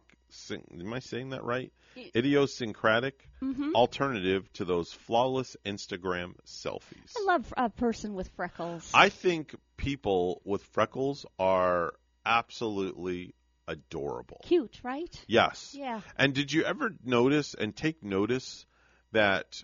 [0.52, 1.72] am I saying that right?
[2.16, 3.74] Idiosyncratic Mhm.
[3.74, 7.14] alternative to those flawless Instagram selfies.
[7.18, 8.92] I love a person with freckles.
[8.94, 11.94] I think people with freckles are
[12.26, 13.34] absolutely
[13.68, 14.42] adorable.
[14.44, 15.26] Cute, right?
[15.28, 15.74] Yes.
[15.78, 16.02] Yeah.
[16.16, 18.66] And did you ever notice and take notice
[19.12, 19.64] that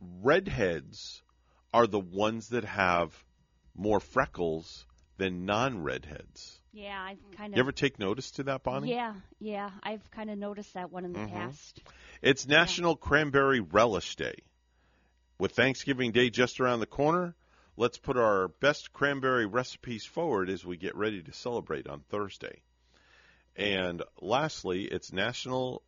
[0.00, 1.22] redheads
[1.72, 3.24] are the ones that have
[3.74, 4.86] more freckles
[5.16, 6.60] than non-redheads?
[6.72, 7.56] Yeah, I've kind of.
[7.58, 8.90] You ever take notice to that, Bonnie?
[8.90, 11.30] Yeah, yeah, I've kind of noticed that one in the Mhm.
[11.30, 11.82] past.
[12.22, 14.36] It's National Cranberry Relish Day.
[15.38, 17.34] With Thanksgiving Day just around the corner,
[17.76, 22.62] let's put our best cranberry recipes forward as we get ready to celebrate on Thursday.
[23.56, 25.82] And lastly, it's National.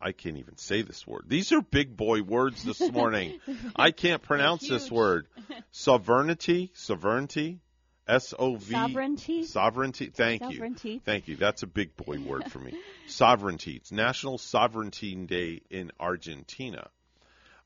[0.00, 1.24] I can't even say this word.
[1.28, 3.38] These are big boy words this morning.
[3.76, 5.28] I can't pronounce this word.
[5.70, 7.60] Sovereignty, sovereignty,
[8.10, 8.74] S O V.
[8.74, 9.44] Sovereignty?
[9.44, 10.06] Sovereignty.
[10.08, 10.94] Thank Sovereignty.
[10.94, 11.00] you.
[11.04, 11.36] Thank you.
[11.36, 12.74] That's a big boy word for me.
[13.06, 13.76] Sovereignty.
[13.76, 16.88] It's National Sovereignty Day in Argentina.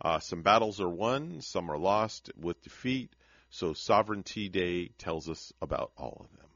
[0.01, 3.11] Uh, some battles are won, some are lost with defeat.
[3.51, 6.49] So Sovereignty Day tells us about all of them.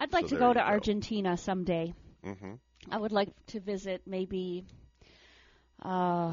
[0.00, 0.64] I'd like So to go to go.
[0.66, 1.92] Argentina someday.
[2.24, 2.54] hmm
[2.90, 4.64] I would like to visit maybe.
[5.84, 6.32] Uh,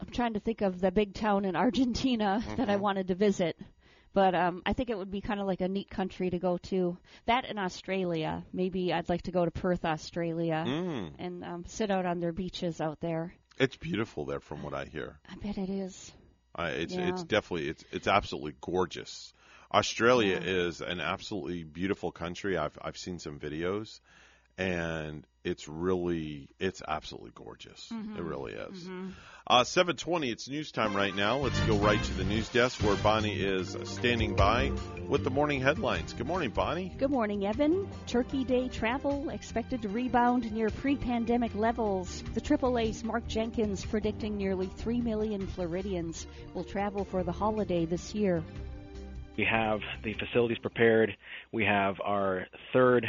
[0.00, 2.80] I'm trying to think of the big town in Argentina that I Mhm.
[2.80, 3.58] wanted to visit,
[4.12, 6.58] but um, I think it would be kind of like a neat country to go
[6.70, 6.96] to.
[7.26, 11.12] That in Australia, maybe I'd like to go to Perth, Australia, Mm.
[11.18, 13.34] and um, sit out on their beaches out there.
[13.58, 15.18] It's beautiful there, from what I hear.
[15.30, 16.12] I bet it is.
[16.54, 17.08] Uh, it's Yeah.
[17.08, 19.32] it's definitely it's it's absolutely gorgeous.
[19.72, 22.56] Australia is an absolutely beautiful country.
[22.58, 24.00] I've I've seen some videos,
[24.60, 27.90] and it's really it's absolutely gorgeous.
[27.90, 28.18] Mhm.
[28.18, 28.86] It really is.
[28.86, 29.12] Mhm.
[29.46, 31.38] Uh, 720, it's news time right now.
[31.38, 34.70] Let's go right to the news desk where Bonnie is standing by
[35.08, 36.12] with the morning headlines.
[36.12, 36.92] Good morning, Bonnie.
[36.98, 37.88] Good morning, Evan.
[38.06, 42.22] Turkey Day travel expected to rebound near pre pandemic levels.
[42.34, 48.14] The AAA's Mark Jenkins predicting nearly 3 million Floridians will travel for the holiday this
[48.14, 48.44] year.
[49.38, 51.16] We have the facilities prepared.
[51.50, 53.06] We have our third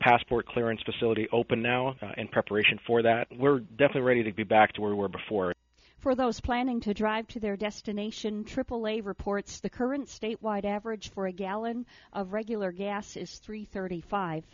[0.00, 3.28] passport clearance facility open now uh, in preparation for that.
[3.36, 5.52] We're definitely ready to be back to where we were before.
[5.98, 11.26] For those planning to drive to their destination, AAA reports the current statewide average for
[11.26, 14.44] a gallon of regular gas is 335.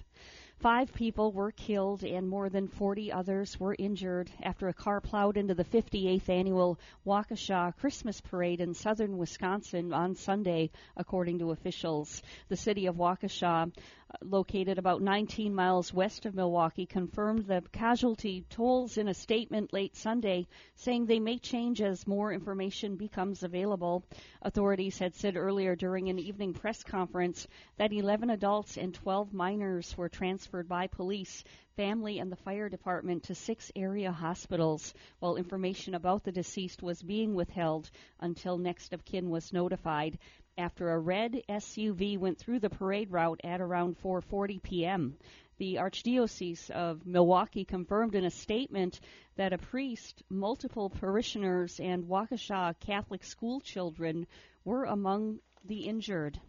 [0.59, 5.37] Five people were killed and more than 40 others were injured after a car plowed
[5.37, 12.23] into the 58th annual Waukesha Christmas Parade in southern Wisconsin on Sunday, according to officials.
[12.49, 13.71] The city of Waukesha,
[14.23, 19.97] located about 19 miles west of Milwaukee, confirmed the casualty tolls in a statement late
[19.97, 24.05] Sunday, saying they may change as more information becomes available.
[24.43, 27.47] Authorities had said earlier during an evening press conference
[27.79, 31.43] that 11 adults and 12 minors were transferred by police,
[31.77, 37.03] family, and the fire department to six area hospitals, while information about the deceased was
[37.03, 40.19] being withheld until next of kin was notified
[40.59, 45.17] after a red SUV went through the parade route at around 4:40 p.m.
[45.59, 49.01] The Archdiocese of Milwaukee confirmed in a statement
[49.37, 54.27] that a priest, multiple parishioners, and Waukesha Catholic school children
[54.65, 56.41] were among the injured.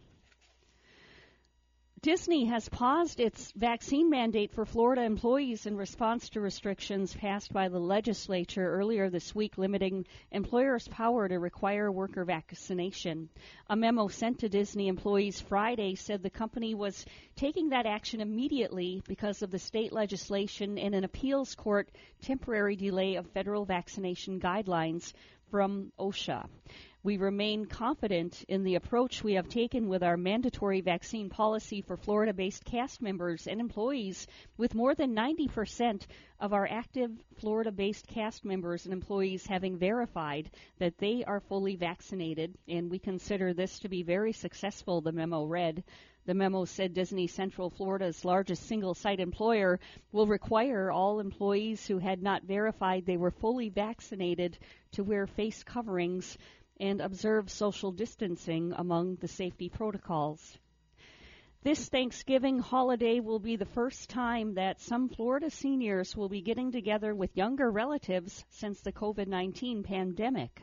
[2.02, 7.68] Disney has paused its vaccine mandate for Florida employees in response to restrictions passed by
[7.68, 13.28] the legislature earlier this week limiting employers' power to require worker vaccination.
[13.68, 17.04] A memo sent to Disney employees Friday said the company was
[17.34, 21.88] taking that action immediately because of the state legislation and an appeals court
[22.22, 25.12] temporary delay of federal vaccination guidelines
[25.50, 26.46] from OSHA.
[27.08, 31.96] We remain confident in the approach we have taken with our mandatory vaccine policy for
[31.96, 34.26] Florida based cast members and employees,
[34.58, 36.02] with more than 90%
[36.38, 41.76] of our active Florida based cast members and employees having verified that they are fully
[41.76, 45.84] vaccinated, and we consider this to be very successful, the memo read.
[46.26, 49.80] The memo said Disney Central Florida's largest single site employer
[50.12, 54.58] will require all employees who had not verified they were fully vaccinated
[54.92, 56.36] to wear face coverings
[56.80, 60.58] and observe social distancing among the safety protocols.
[61.62, 66.70] This Thanksgiving holiday will be the first time that some Florida seniors will be getting
[66.70, 70.62] together with younger relatives since the COVID 19 pandemic.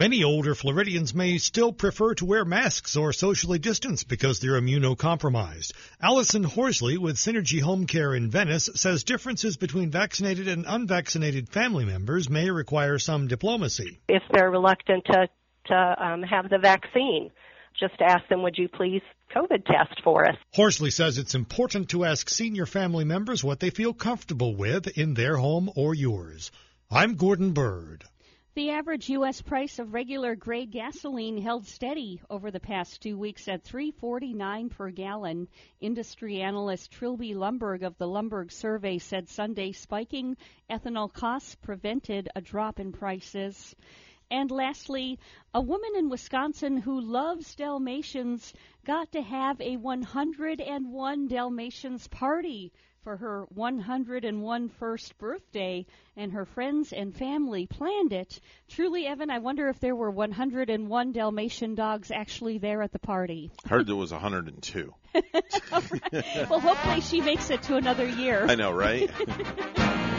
[0.00, 5.72] Many older Floridians may still prefer to wear masks or socially distance because they're immunocompromised.
[6.00, 11.84] Allison Horsley with Synergy Home Care in Venice says differences between vaccinated and unvaccinated family
[11.84, 13.98] members may require some diplomacy.
[14.06, 15.28] If they're reluctant to,
[15.66, 17.32] to um, have the vaccine,
[17.80, 19.02] just ask them, would you please
[19.34, 20.36] COVID test for us?
[20.54, 25.14] Horsley says it's important to ask senior family members what they feel comfortable with in
[25.14, 26.52] their home or yours.
[26.88, 28.04] I'm Gordon Byrd.
[28.58, 29.40] The average U.S.
[29.40, 34.90] price of regular grade gasoline held steady over the past two weeks at 3.49 per
[34.90, 35.46] gallon.
[35.80, 40.36] Industry analyst Trilby Lundberg of the Lundberg Survey said Sunday spiking
[40.68, 43.76] ethanol costs prevented a drop in prices.
[44.28, 45.20] And lastly,
[45.54, 48.52] a woman in Wisconsin who loves Dalmatians
[48.84, 52.72] got to have a 101 Dalmatians party
[53.02, 58.40] for her 101 first birthday, and her friends and family planned it.
[58.68, 63.50] Truly, Evan, I wonder if there were 101 Dalmatian dogs actually there at the party.
[63.66, 64.94] Heard there was 102.
[66.50, 68.46] well, hopefully she makes it to another year.
[68.48, 69.10] I know, right?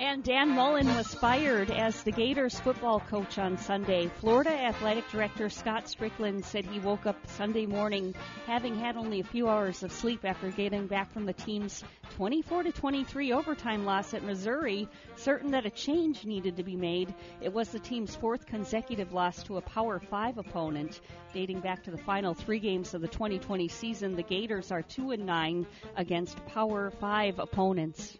[0.00, 4.06] And Dan Mullen was fired as the Gators football coach on Sunday.
[4.20, 8.14] Florida Athletic Director Scott Stricklin said he woke up Sunday morning
[8.46, 11.82] having had only a few hours of sleep after getting back from the team's
[12.14, 17.12] 24 to 23 overtime loss at Missouri, certain that a change needed to be made.
[17.40, 21.00] It was the team's fourth consecutive loss to a Power 5 opponent.
[21.34, 25.10] Dating back to the final 3 games of the 2020 season, the Gators are 2
[25.10, 25.66] and 9
[25.96, 28.16] against Power 5 opponents.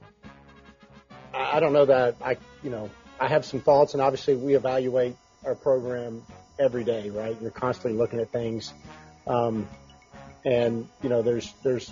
[1.34, 2.90] I don't know that I, you know,
[3.20, 6.22] I have some thoughts, and obviously we evaluate our program
[6.58, 7.36] every day, right?
[7.40, 8.72] You're constantly looking at things,
[9.26, 9.68] um,
[10.44, 11.90] and you know, there's there's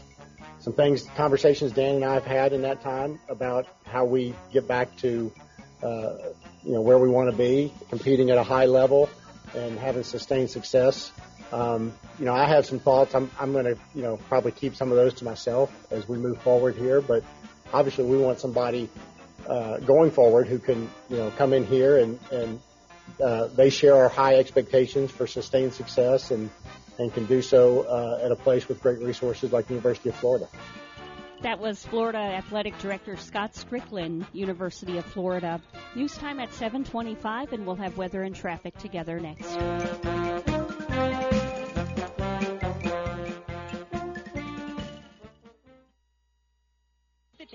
[0.61, 4.67] some things, conversations Dan and I have had in that time about how we get
[4.67, 5.33] back to,
[5.83, 6.17] uh,
[6.65, 9.09] you know, where we want to be, competing at a high level,
[9.55, 11.13] and having sustained success.
[11.53, 13.15] Um, you know, I have some thoughts.
[13.15, 16.19] I'm, I'm going to, you know, probably keep some of those to myself as we
[16.19, 17.01] move forward here.
[17.01, 17.23] But
[17.73, 18.89] obviously, we want somebody
[19.49, 22.61] uh, going forward who can, you know, come in here and and
[23.23, 26.51] uh, they share our high expectations for sustained success and
[26.99, 30.17] and can do so uh, at a place with great resources like the University of
[30.17, 30.49] Florida.
[31.43, 35.61] That was Florida Athletic Director Scott Stricklin, University of Florida.
[35.95, 39.57] News time at 7:25, and we'll have weather and traffic together next.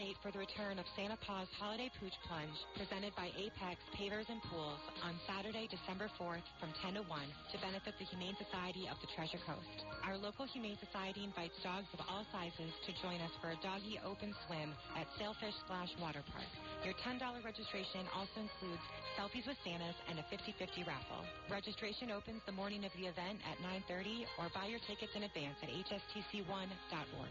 [0.01, 4.41] Date for the return of Santa Paws Holiday Pooch Plunge, presented by Apex Pavers and
[4.49, 8.97] Pools on Saturday, December 4th from 10 to 1 to benefit the Humane Society of
[8.97, 9.85] the Treasure Coast.
[10.01, 14.01] Our local Humane Society invites dogs of all sizes to join us for a doggy
[14.01, 16.49] open swim at Sailfish Splash Water Park.
[16.81, 18.81] Your $10 registration also includes
[19.13, 21.21] selfies with Santas and a 50-50 raffle.
[21.45, 25.61] Registration opens the morning of the event at 9.30 or buy your tickets in advance
[25.61, 27.29] at hstc1.org.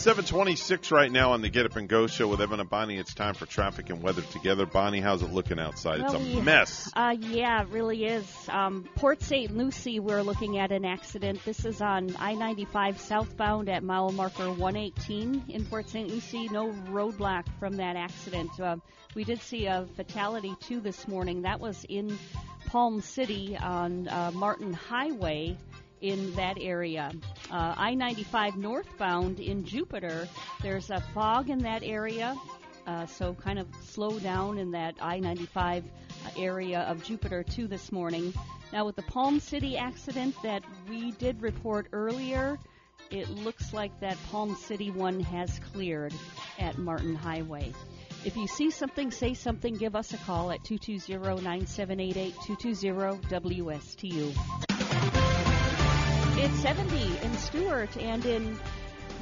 [0.00, 2.96] 726 right now on the Get Up and Go show with Evan and Bonnie.
[2.96, 4.64] It's time for traffic and weather together.
[4.64, 6.00] Bonnie, how's it looking outside?
[6.00, 6.40] It's a yeah.
[6.40, 6.90] mess.
[6.96, 8.24] Uh, yeah, it really is.
[8.48, 9.54] Um, Port St.
[9.54, 11.44] Lucie, we're looking at an accident.
[11.44, 16.08] This is on I-95 southbound at mile marker 118 in Port St.
[16.08, 16.48] Lucie.
[16.48, 18.58] No roadblock from that accident.
[18.58, 18.76] Uh,
[19.14, 21.42] we did see a fatality too this morning.
[21.42, 22.18] That was in
[22.68, 25.58] Palm City on uh, Martin Highway
[26.00, 27.12] in that area.
[27.50, 30.28] Uh, I 95 northbound in Jupiter,
[30.62, 32.36] there's a fog in that area,
[32.86, 35.84] uh, so kind of slow down in that I 95
[36.36, 38.32] area of Jupiter too this morning.
[38.72, 42.58] Now, with the Palm City accident that we did report earlier,
[43.10, 46.14] it looks like that Palm City one has cleared
[46.58, 47.72] at Martin Highway.
[48.24, 55.49] If you see something, say something, give us a call at 220 9788 220 WSTU.
[56.42, 58.58] It's 70 in Stuart and in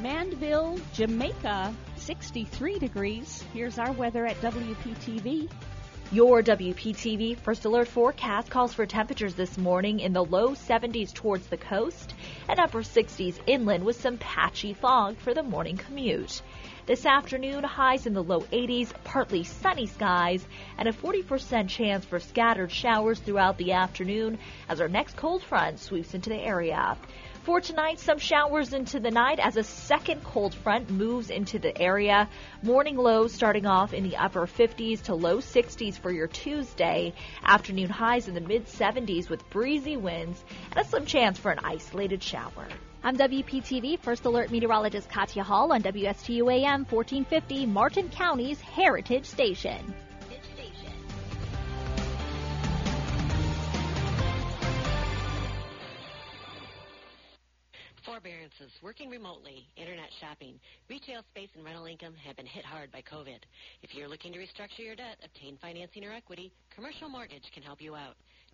[0.01, 3.43] Mandeville, Jamaica, 63 degrees.
[3.53, 5.51] Here's our weather at WPTV.
[6.13, 11.49] Your WPTV First Alert forecast calls for temperatures this morning in the low 70s towards
[11.49, 12.15] the coast
[12.49, 16.41] and upper 60s inland with some patchy fog for the morning commute.
[16.89, 20.43] This afternoon, highs in the low 80s, partly sunny skies,
[20.79, 24.39] and a 40% chance for scattered showers throughout the afternoon
[24.71, 26.97] as our next cold front sweeps into the area.
[27.43, 31.79] For tonight, some showers into the night as a second cold front moves into the
[31.79, 32.27] area.
[32.63, 37.13] Morning lows starting off in the upper 50s to low 60s for your Tuesday.
[37.45, 41.59] Afternoon highs in the mid 70s with breezy winds and a slim chance for an
[41.63, 42.67] isolated shower.
[43.09, 49.95] I'm WPTV First Alert Meteorologist Katya Hall on WSTU AM 1450, Martin County's Heritage Station.
[58.05, 60.61] Forbearances, working remotely, internet shopping,
[60.91, 63.39] retail space, and rental income have been hit hard by COVID.
[63.83, 67.81] If you're looking to restructure your debt, obtain financing or equity, Commercial Mortgage can help
[67.81, 68.17] you out.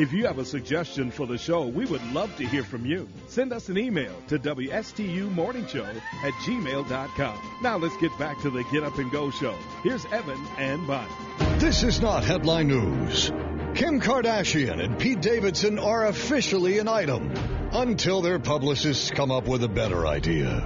[0.00, 3.06] If you have a suggestion for the show, we would love to hear from you.
[3.26, 7.58] Send us an email to WSTUmorningshow at gmail.com.
[7.62, 9.54] Now let's get back to the Get Up and Go show.
[9.82, 11.12] Here's Evan and Bonnie.
[11.58, 13.26] This is not headline news.
[13.74, 17.34] Kim Kardashian and Pete Davidson are officially an item
[17.70, 20.64] until their publicists come up with a better idea.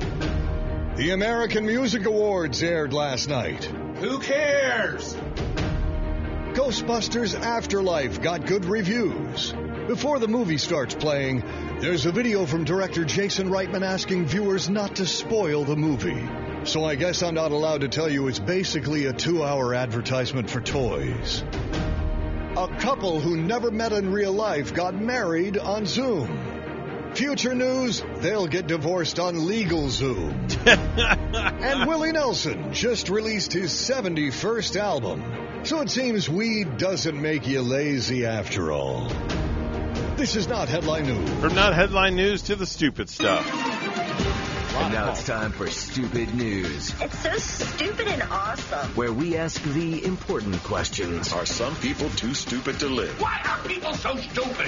[0.97, 3.65] The American Music Awards aired last night.
[3.65, 5.17] Who cares?
[6.55, 9.53] Ghostbusters Afterlife got good reviews.
[9.89, 11.43] Before the movie starts playing,
[11.81, 16.25] there's a video from director Jason Reitman asking viewers not to spoil the movie.
[16.63, 20.49] So I guess I'm not allowed to tell you it's basically a two hour advertisement
[20.49, 21.43] for toys.
[22.57, 27.11] A couple who never met in real life got married on Zoom.
[27.15, 30.67] Future news, they'll get divorced on LegalZoom.
[31.65, 35.44] and Willie Nelson just released his 71st album.
[35.65, 39.09] So it seems weed doesn't make you lazy after all.
[40.17, 41.31] This is not headline news.
[41.41, 43.45] From not headline news to the stupid stuff.
[44.77, 48.89] And now it's time for Stupid News, It's so stupid and awesome.
[48.97, 51.33] where we ask the important questions.
[51.33, 53.19] Are some people too stupid to live?
[53.21, 54.67] Why are people so stupid?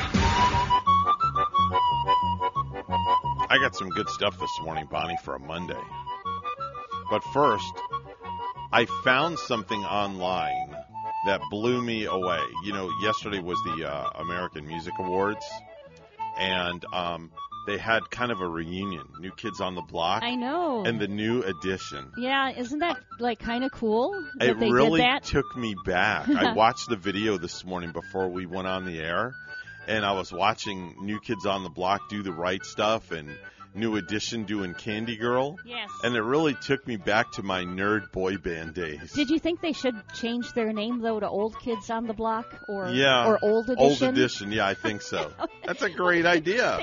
[3.49, 5.75] I got some good stuff this morning, Bonnie, for a Monday.
[7.11, 7.73] But first,
[8.73, 10.66] I found something online
[11.25, 12.41] that blew me away.
[12.65, 15.45] You know, yesterday was the uh, American Music Awards,
[16.39, 17.31] and um,
[17.67, 19.05] they had kind of a reunion.
[19.21, 20.23] New Kids on the Block.
[20.23, 20.85] I know.
[20.85, 22.13] And the new edition.
[22.17, 25.25] Yeah, isn't that like kind of cool It they really did that?
[25.25, 26.29] took me back.
[26.29, 29.35] I watched the video this morning before we went on the air,
[29.89, 33.31] and I was watching New Kids on the Block do the right stuff and
[33.77, 35.57] New Edition doing Candy Girl.
[35.65, 35.91] Yes.
[36.03, 39.13] And it really took me back to my nerd boy band days.
[39.13, 42.47] Did you think they should change their name though to Old Kids on the Block
[42.69, 43.27] or yeah.
[43.27, 43.79] or Old Edition?
[43.79, 45.31] Old Edition, yeah, I think so.
[45.65, 46.81] That's a great idea.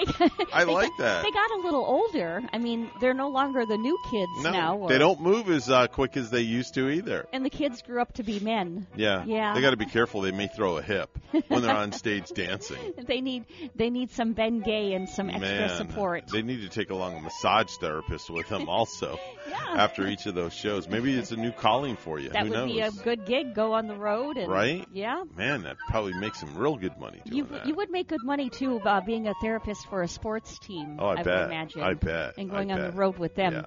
[0.51, 1.23] I like got- that.
[1.23, 2.41] They got a little older.
[2.51, 4.77] I mean, they're no longer the new kids no, now.
[4.77, 7.25] Or, they don't move as uh, quick as they used to either.
[7.33, 8.87] And the kids grew up to be men.
[8.95, 9.23] Yeah.
[9.25, 9.53] Yeah.
[9.53, 10.21] They got to be careful.
[10.21, 11.17] They may throw a hip
[11.47, 12.77] when they're on stage dancing.
[13.03, 13.45] They need
[13.75, 16.27] they need some Ben Gay and some extra Man, support.
[16.27, 19.17] They need to take along a massage therapist with him also
[19.69, 20.87] after each of those shows.
[20.87, 22.29] Maybe it's a new calling for you.
[22.29, 22.71] That Who would knows?
[22.71, 23.53] be a good gig.
[23.55, 24.87] Go on the road and Right?
[24.93, 25.23] Yeah.
[25.35, 27.65] Man, that probably makes some real good money You that.
[27.65, 30.97] you would make good money too uh, being a therapist for a sports team.
[30.99, 31.45] Oh, I would bet.
[31.45, 31.81] imagine.
[31.81, 32.37] I bet.
[32.37, 33.53] And going I on the road with them.
[33.53, 33.63] Yeah.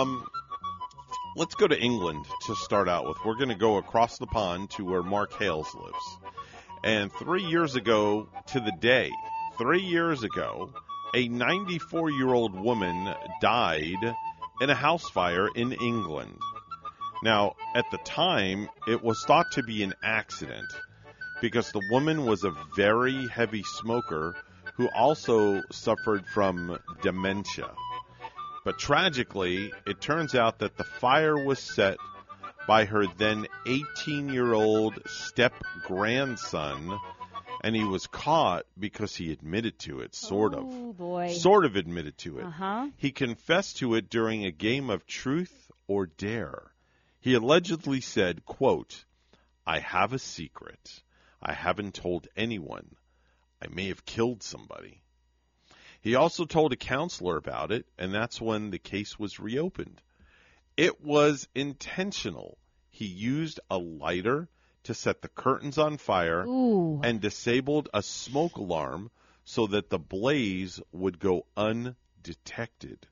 [0.00, 0.26] Um,
[1.36, 3.16] let's go to England to start out with.
[3.24, 6.18] We're going to go across the pond to where Mark Hales lives.
[6.84, 9.10] And three years ago to the day,
[9.56, 10.72] three years ago,
[11.14, 14.14] a 94 year old woman died
[14.60, 16.38] in a house fire in England.
[17.22, 20.66] Now, at the time, it was thought to be an accident
[21.40, 24.34] because the woman was a very heavy smoker
[24.74, 27.70] who also suffered from dementia.
[28.64, 31.96] But tragically, it turns out that the fire was set
[32.66, 35.52] by her then 18 year old step
[35.84, 36.98] grandson,
[37.62, 40.64] and he was caught because he admitted to it, sort of.
[40.64, 41.32] Oh boy.
[41.32, 42.44] Sort of admitted to it.
[42.44, 42.88] Uh huh.
[42.96, 46.72] He confessed to it during a game of truth or dare.
[47.20, 49.04] He allegedly said, quote,
[49.66, 51.02] I have a secret.
[51.40, 52.96] I haven't told anyone.
[53.62, 55.02] I may have killed somebody.
[56.00, 60.02] He also told a counselor about it, and that's when the case was reopened.
[60.76, 62.58] It was intentional.
[62.90, 64.48] He used a lighter
[64.84, 67.00] to set the curtains on fire Ooh.
[67.02, 69.10] and disabled a smoke alarm
[69.44, 73.06] so that the blaze would go undetected.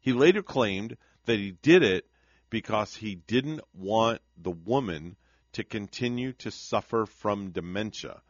[0.00, 2.06] He later claimed that he did it
[2.50, 5.16] because he didn't want the woman
[5.52, 8.22] to continue to suffer from dementia.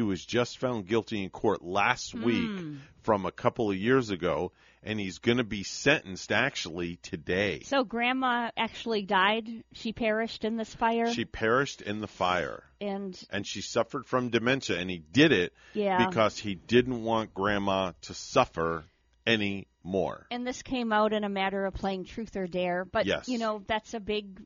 [0.00, 2.78] He was just found guilty in court last week Mm.
[3.02, 4.50] from a couple of years ago,
[4.82, 7.60] and he's going to be sentenced actually today.
[7.64, 9.62] So grandma actually died.
[9.74, 11.12] She perished in this fire.
[11.12, 12.64] She perished in the fire.
[12.80, 16.06] and and she suffered from dementia and he did it Yeah.
[16.06, 18.86] because he didn't want grandma to suffer
[19.26, 20.26] any more.
[20.30, 22.86] and this came out in a matter of playing truth or dare.
[22.86, 23.28] But Yes.
[23.28, 24.40] you know that's a big,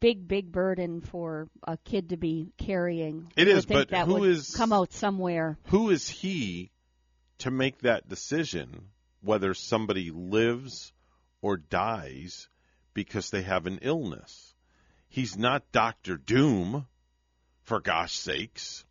[0.00, 3.32] big, big burden for a kid to be carrying.
[3.36, 5.58] It is, think but that who is- come out somewhere?
[5.66, 6.70] Who is he
[7.38, 8.88] to make that decision
[9.20, 10.92] whether somebody lives
[11.40, 12.48] or dies
[12.94, 14.54] because they have an illness?
[15.08, 16.86] He's not Doctor Doom,
[17.62, 18.84] for gosh sakes.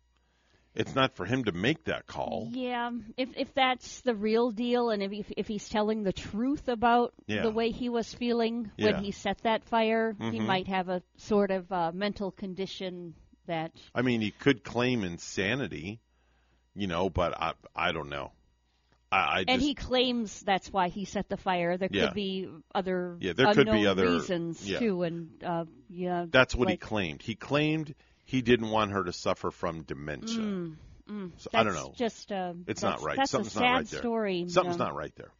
[0.78, 2.48] It's not for him to make that call.
[2.52, 6.68] Yeah, if if that's the real deal, and if he, if he's telling the truth
[6.68, 7.42] about Yeah.
[7.42, 8.92] the way he was feeling Yeah.
[8.92, 10.46] when he set that fire, he Mhm.
[10.46, 13.14] might have a sort of uh, mental condition
[13.46, 13.72] that.
[13.94, 16.00] I mean, he could claim insanity,
[16.76, 18.30] you know, but I I don't know.
[19.10, 21.76] I, I and just he claims that's why he set the fire.
[21.76, 22.06] There Yeah.
[22.06, 24.78] could be other Yeah, there could be other- reasons yeah.
[24.78, 27.22] too, and uh, yeah, That's what he claimed.
[27.22, 27.94] He claimed
[28.28, 30.38] he didn't want her to suffer from dementia.
[30.38, 30.76] Mm,
[31.10, 31.92] mm, So, I don't that's know.
[31.96, 33.16] Just uh, It's not right.
[33.16, 34.00] That's Something's a not right there.
[34.00, 34.44] story.
[34.48, 35.30] Something's not right there.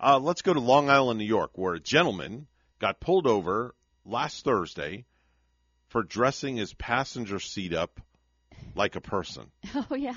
[0.00, 2.46] Uh, let's go to Long Island, New York, where a gentleman
[2.78, 3.74] got pulled over
[4.06, 5.04] last Thursday
[5.88, 8.00] for dressing his passenger seat up
[8.76, 9.50] like a person.
[9.90, 10.14] Oh yeah.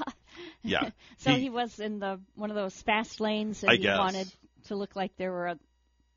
[0.61, 0.91] Yeah.
[1.17, 3.97] so He- he, was in the one of those fast lanes, and I he guess.
[3.97, 4.31] wanted
[4.67, 5.55] to look like there were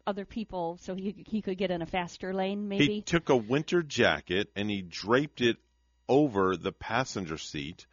[0.06, 2.96] other people, so he he could get in a faster lane, maybe.
[2.96, 5.56] He took a winter jacket and he draped it
[6.08, 7.86] over the passenger seat,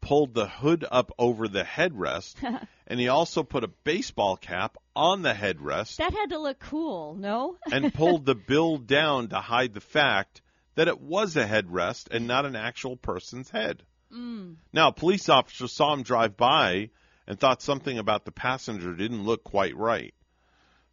[0.00, 2.34] pulled the hood up over the headrest,
[2.86, 7.14] and he also put a baseball cap on the headrest that had to look cool,
[7.14, 7.56] no?
[7.72, 10.42] and pulled the bill down to hide the fact
[10.74, 13.82] that it was a headrest and not an actual person's head.
[14.12, 14.56] Mm.
[14.72, 16.90] Now, a police officer saw him drive by
[17.26, 20.14] and thought something about the passenger didn't look quite right.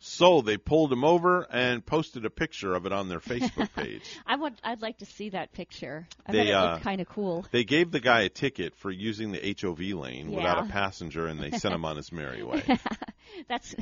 [0.03, 4.02] So they pulled him over and posted a picture of it on their Facebook page.
[4.26, 6.07] I would I'd like to see that picture.
[6.26, 7.45] I They, bet it uh, kind of cool.
[7.52, 11.40] They gave the guy a ticket for using the HOV lane without a passenger and
[11.40, 12.64] they sent him on his merry way.
[13.48, 13.76] that's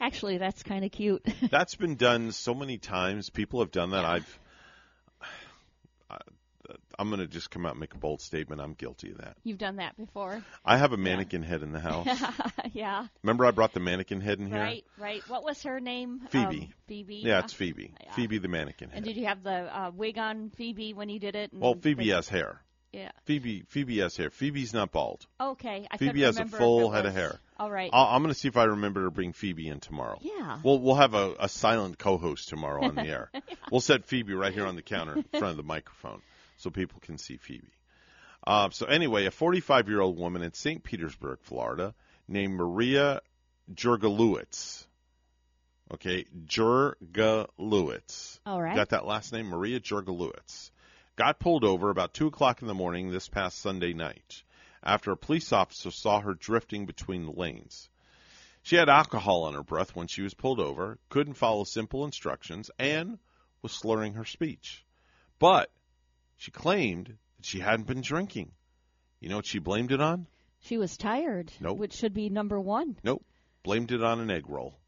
[0.00, 1.26] actually that's kind of cute.
[1.50, 3.30] That's been done so many times.
[3.30, 4.04] People have done that.
[4.04, 4.38] I've.
[6.08, 6.18] I-
[6.98, 8.60] I'm going to just come out and make a bold statement.
[8.60, 9.36] I'm guilty of that.
[9.42, 10.42] You've done that before.
[10.64, 12.06] I have a mannequin head in the house.
[12.72, 13.06] yeah.
[13.22, 14.60] Remember, I brought the mannequin head in here.
[14.60, 15.22] Right, right.
[15.28, 16.20] What was her name?
[16.30, 16.60] Phoebe.
[16.60, 17.16] Um, Phoebe.
[17.16, 17.94] Yeah, it's Phoebe.
[18.02, 18.12] Yeah.
[18.12, 18.98] Phoebe the mannequin head.
[18.98, 21.52] And did you have the uh, wig on Phoebe when you did it?
[21.52, 22.60] And Well, Phoebe has hair.
[22.92, 23.10] Yeah.
[23.24, 24.30] Phoebe Phoebe has hair.
[24.30, 25.26] Phoebe's not bald.
[25.40, 25.88] Okay.
[25.90, 27.40] I Phoebe has a full head of hair.
[27.58, 27.90] All right.
[27.92, 30.18] I'm going to see if I remember to bring Phoebe in tomorrow.
[30.22, 30.60] Yeah.
[30.62, 33.32] We'll we'll have a, a silent co-host tomorrow on the air.
[33.70, 36.22] We'll set Phoebe right here on the counter in front of the microphone
[36.64, 37.76] so people can see Phoebe.
[38.46, 40.82] Uh, so anyway, a 45 year old woman in St.
[40.82, 41.94] Petersburg, Florida,
[42.26, 43.20] named Maria
[43.72, 44.86] Jurgalewicz.
[45.92, 48.40] Okay, Jurgalewicz.
[48.46, 48.74] All right.
[48.74, 50.70] Got that last name, Maria Jurgalewicz.
[51.16, 54.42] Got pulled over about two o'clock in the morning this past Sunday night
[54.82, 57.90] after a police officer saw her drifting between the lanes.
[58.62, 62.70] She had alcohol on her breath when she was pulled over, couldn't follow simple instructions,
[62.78, 63.18] and
[63.60, 64.84] was slurring her speech.
[65.38, 65.70] But
[66.44, 67.06] she claimed
[67.36, 68.52] that she hadn't been drinking.
[69.18, 70.26] You know what she blamed it on?
[70.60, 71.50] She was tired.
[71.58, 71.78] Nope.
[71.78, 72.98] Which should be number one.
[73.02, 73.24] Nope.
[73.62, 74.78] Blamed it on an egg roll.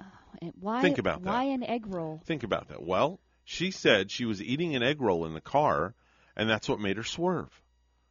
[0.00, 0.04] Uh,
[0.40, 0.80] and Why?
[0.80, 1.30] Think about that.
[1.30, 2.22] Why an egg roll?
[2.24, 2.84] Think about that.
[2.84, 5.96] Well, she said she was eating an egg roll in the car,
[6.36, 7.50] and that's what made her swerve.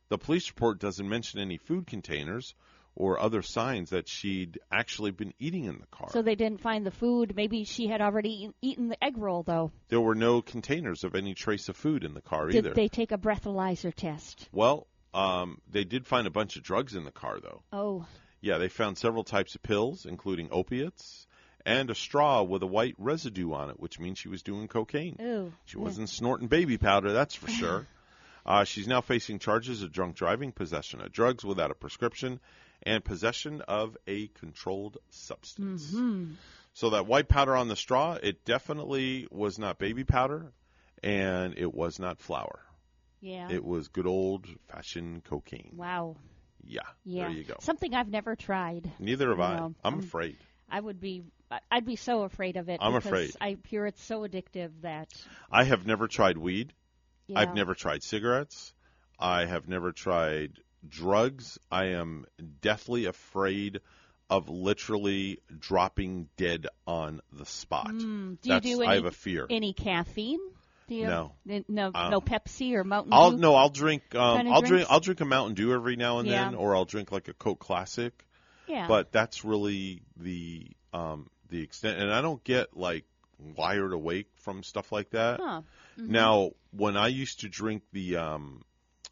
[0.10, 2.54] The police report doesn't mention any food containers
[3.00, 6.10] or other signs that she'd actually been eating in the car.
[6.12, 7.36] So they didn't find the food.
[7.36, 9.72] Maybe she had already eaten, the egg roll, though.
[9.90, 12.74] there were no containers of any trace of food in the car Did either.
[12.74, 14.50] they take a breathalyzer test?
[14.52, 17.62] Well, um, they did find a bunch of drugs in the car, though.
[17.72, 18.08] Oh,
[18.42, 21.28] Yeah, they found several types of pills, including opiates,
[21.68, 25.18] and a straw with a white residue on it, which means she was doing cocaine.
[25.22, 25.54] Ooh.
[25.66, 27.86] She wasn't snorting baby powder, that's for sure.
[28.44, 32.40] Uh, she's now facing charges of drunk driving, possession of drugs without a prescription,
[32.88, 35.92] and possession of a controlled substance.
[35.92, 36.32] hmm
[36.74, 40.52] So that white powder on the straw, it definitely was not baby powder,
[41.04, 42.60] and it was not flour.
[43.22, 43.50] Yeah.
[43.52, 45.74] It was good old fashioned cocaine.
[45.76, 46.18] Wow.
[46.64, 47.28] Yeah, Yeah.
[47.28, 47.56] there you go.
[47.62, 48.92] Something I've never tried.
[49.00, 49.58] Neither have I.
[49.58, 50.38] I'm I'm- afraid.
[50.70, 51.24] I would be.
[51.72, 52.80] I'd be so afraid of it.
[52.82, 53.32] I'm afraid.
[53.40, 55.08] I hear it's so addictive that.
[55.50, 56.74] I have never tried weed.
[57.28, 57.40] Yeah.
[57.40, 58.74] I've never tried cigarettes.
[59.18, 61.58] I have never tried drugs.
[61.72, 62.26] I am
[62.62, 63.82] deathly afraid
[64.30, 67.88] of literally dropping dead on the spot.
[67.88, 69.48] Mm, do you That's, do any, I have a fear.
[69.50, 70.40] Any caffeine?
[70.88, 71.06] Do you?
[71.06, 71.32] No.
[71.50, 73.38] N- No, Um, no Pepsi or Mountain I'll Dew.
[73.38, 74.16] no, I'll drink.
[74.16, 74.88] Um, I'll drink.
[74.90, 76.46] I'll drink a Mountain Dew every now and Yeah.
[76.46, 78.14] then, or I'll drink like a Coke Classic.
[78.68, 78.88] Yeah.
[78.88, 83.06] But that's really the um, the extent, and I don't get like
[83.56, 85.40] wired awake from stuff like that.
[85.42, 85.62] Huh.
[86.00, 86.08] Mhm.
[86.10, 88.64] Now, when I used to drink the um,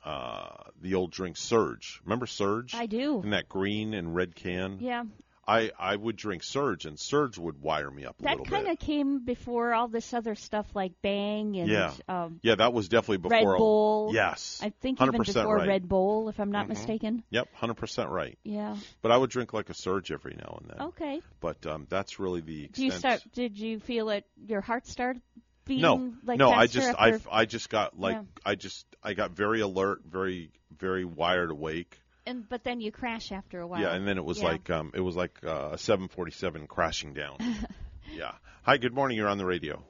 [0.06, 2.76] uh, the old drink Surge, remember Surge?
[2.76, 3.22] I do.
[3.23, 4.77] In that green and red can.
[4.80, 5.03] Yeah.
[5.48, 8.64] I I would drink Surge, and Surge would wire me up a That little kind
[8.65, 8.73] bit.
[8.73, 11.94] of came before all this other stuff like Bang and Yeah.
[12.07, 13.57] um, Yeah, that was definitely before Red.
[13.60, 14.10] Bull.
[14.11, 14.60] Yes.
[14.64, 15.68] I think even 100% before right.
[15.68, 16.69] Red Bull, if I'm not Mhm.
[16.69, 17.23] mistaken.
[17.30, 18.40] Yep, hundred percent right.
[18.44, 18.76] Yeah.
[19.03, 20.88] But I would drink like a Surge every now and then.
[20.88, 21.22] Okay.
[21.41, 22.76] But um, that's really the extent.
[22.76, 23.22] Do you start?
[23.34, 24.26] Did you feel it?
[24.48, 25.22] Your heart started
[25.66, 26.52] beating no, like no.
[26.52, 28.24] I just I I just got like Yeah.
[28.46, 32.00] I just I got very alert, very very wired awake.
[32.26, 33.82] and but then you crash after a while.
[33.82, 34.46] Yeah, and then it was Yeah.
[34.50, 37.38] like um it was like uh, a 747 crashing down.
[38.14, 38.32] yeah.
[38.64, 39.18] Hi, good morning.
[39.18, 39.84] You're on the radio.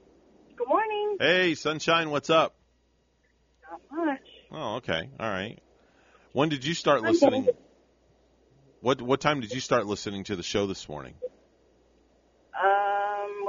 [0.56, 1.16] Good morning.
[1.20, 2.10] Hey, sunshine.
[2.10, 2.54] What's up?
[3.70, 4.20] Not much.
[4.52, 5.08] Oh, okay.
[5.18, 5.58] All right.
[6.32, 7.44] When did you start I'm listening?
[7.44, 7.60] getting-
[8.80, 11.14] What what time did you start listening to the show this morning?
[12.62, 12.70] Um,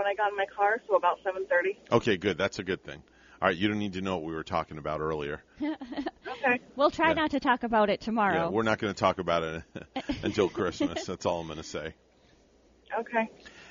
[0.08, 1.78] when I got in my car, so about 7:30.
[1.92, 2.38] Okay, good.
[2.38, 3.04] That's a good thing.
[3.42, 5.44] All right, you don't need to know what we were talking about earlier.
[6.40, 6.60] Okay.
[6.76, 7.14] We'll try Yeah.
[7.16, 8.36] not to talk about it tomorrow.
[8.36, 9.64] Yeah, we're not going to talk about it
[10.24, 11.04] until Christmas.
[11.08, 11.96] That's all I'm going to say.
[13.00, 13.30] Okay.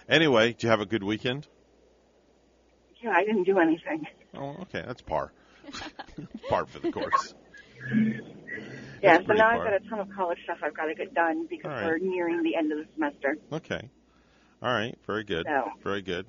[0.08, 1.46] Anyway, did you have a good weekend?
[3.00, 4.06] Yeah, I didn't do anything.
[4.34, 5.32] Oh, okay, that's par.
[6.48, 7.34] par for the course.
[9.02, 11.14] Yeah, so pretty now I've got a ton of college stuff I've got to get
[11.14, 11.84] done because All right.
[11.84, 13.36] we're nearing the end of the semester.
[13.52, 13.90] Okay.
[14.66, 14.98] All right.
[15.06, 15.46] Very good.
[15.46, 15.70] So.
[15.84, 16.26] Very good.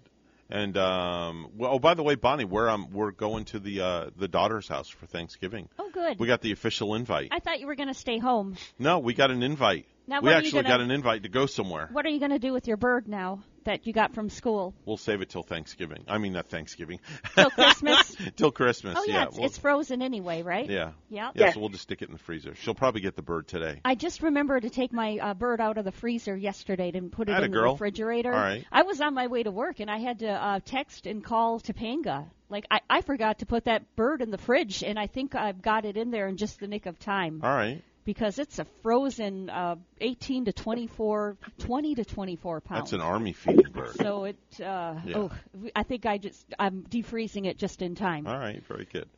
[0.47, 4.09] And um, well, oh, by the way, Bonnie, we're um, we're going to the uh,
[4.15, 5.67] the daughter's house for Thanksgiving.
[5.79, 6.19] Oh, good.
[6.19, 7.29] We got the official invite.
[7.31, 8.55] I thought you were going to stay home.
[8.77, 9.87] No, we got an invite.
[10.07, 11.89] Now, we what are you actually gonna- got an invite to go somewhere.
[11.91, 14.73] What are you going to do with your bird now that you got from school?
[14.85, 16.05] We'll save it till Thanksgiving.
[16.07, 17.01] I mean, not Thanksgiving.
[17.35, 18.15] Till Christmas?
[18.37, 18.95] till Christmas.
[18.97, 20.69] oh yeah, it's, we'll- it's frozen anyway, right?
[20.69, 20.91] yeah.
[21.09, 21.31] Yeah.
[21.35, 21.51] Yeah.
[21.51, 22.55] So we'll just stick it in the freezer.
[22.55, 23.81] She'll probably get the bird today.
[23.83, 27.27] I just remembered to take my uh, bird out of the freezer yesterday and put
[27.27, 27.71] it Atta in girl.
[27.71, 28.31] the refrigerator.
[28.33, 28.65] All right.
[28.71, 31.59] I was on my way to work and I had to uh, text and call
[31.59, 32.27] Topanga.
[32.49, 35.61] Like I, I forgot to put that bird in the fridge, and I think I've
[35.61, 37.41] got it in there in just the nick of time.
[37.43, 37.83] All right.
[38.07, 42.79] Because it's a frozen uh, 18 to 24, 20 to 24 pounds.
[42.79, 43.97] That's an army feeding bird.
[43.97, 45.17] So it, uh, Yeah.
[45.17, 45.31] oh,
[45.75, 48.25] I think I just, I'm defreezing it just in time.
[48.25, 49.09] All right, very good,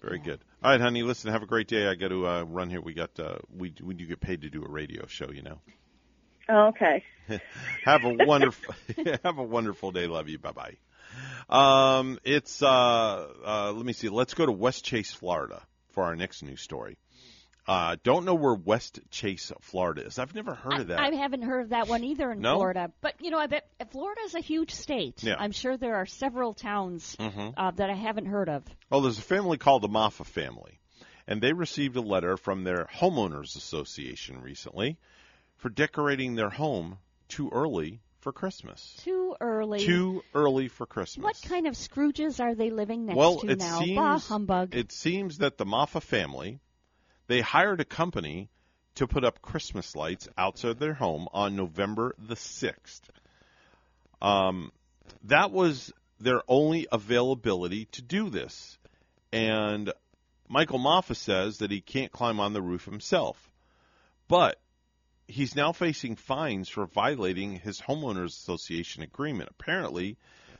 [0.00, 0.38] very good.
[0.62, 1.88] All right, honey, listen, have a great day.
[1.88, 2.80] I got to uh, run here.
[2.80, 5.58] We got uh, we we do get paid to do a radio show, you know.
[6.48, 7.02] Oh, okay.
[7.84, 8.74] have a wonderful
[9.24, 10.06] have a wonderful day.
[10.06, 10.38] Love you.
[10.38, 10.76] Bye bye.
[11.48, 14.08] Um, it's uh, uh, let me see.
[14.08, 16.96] Let's go to West Chase, Florida, for our next news story.
[17.66, 20.18] Uh, don't know where West Chase, Florida is.
[20.18, 20.98] I've never heard of that.
[20.98, 22.56] I haven't heard of that one either in No?
[22.56, 22.90] Florida.
[23.00, 25.22] But, you know, I bet Florida is a huge state.
[25.22, 25.36] Yeah.
[25.38, 27.54] I'm sure there are several towns Mhm.
[27.56, 28.64] uh, that I haven't heard of.
[28.88, 30.80] Well, there's a family called the Maffa family,
[31.26, 34.96] and they received a letter from their homeowners association recently
[35.56, 38.96] for decorating their home too early for Christmas.
[39.04, 39.80] Too early.
[39.84, 41.22] Too early for Christmas.
[41.24, 43.80] What kind of Scrooges are they living next well, to now?
[43.80, 44.74] seems bah, humbug.
[44.74, 46.58] it seems that the Maffa family
[47.30, 48.48] they hired a company
[48.96, 53.08] to put up Christmas lights outside their home on November the sixth.
[54.20, 54.72] Um,
[55.22, 58.76] that was their only availability to do this,
[59.32, 59.92] and
[60.48, 63.48] Michael Maffa says that he can't climb on the roof himself,
[64.26, 64.60] but
[65.28, 69.50] he's now facing fines for violating his homeowners association agreement.
[69.52, 70.16] Apparently,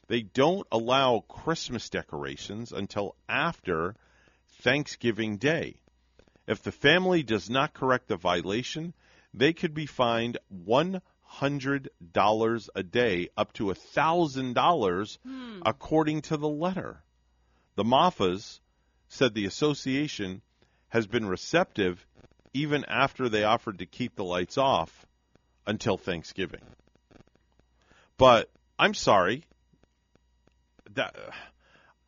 [0.06, 3.96] they don't allow Christmas decorations until after
[4.62, 5.80] Thanksgiving Day.
[6.50, 8.92] If the family does not correct the violation,
[9.32, 15.62] they could be fined $100 a day, up to $1,000, hmm.
[15.64, 17.04] according to the letter.
[17.76, 18.58] The Maffas
[19.06, 20.42] said the association
[20.88, 22.04] has been receptive
[22.52, 25.06] even after they offered to keep the lights off
[25.68, 26.64] until Thanksgiving.
[28.16, 29.44] But I'm sorry.
[30.94, 31.14] That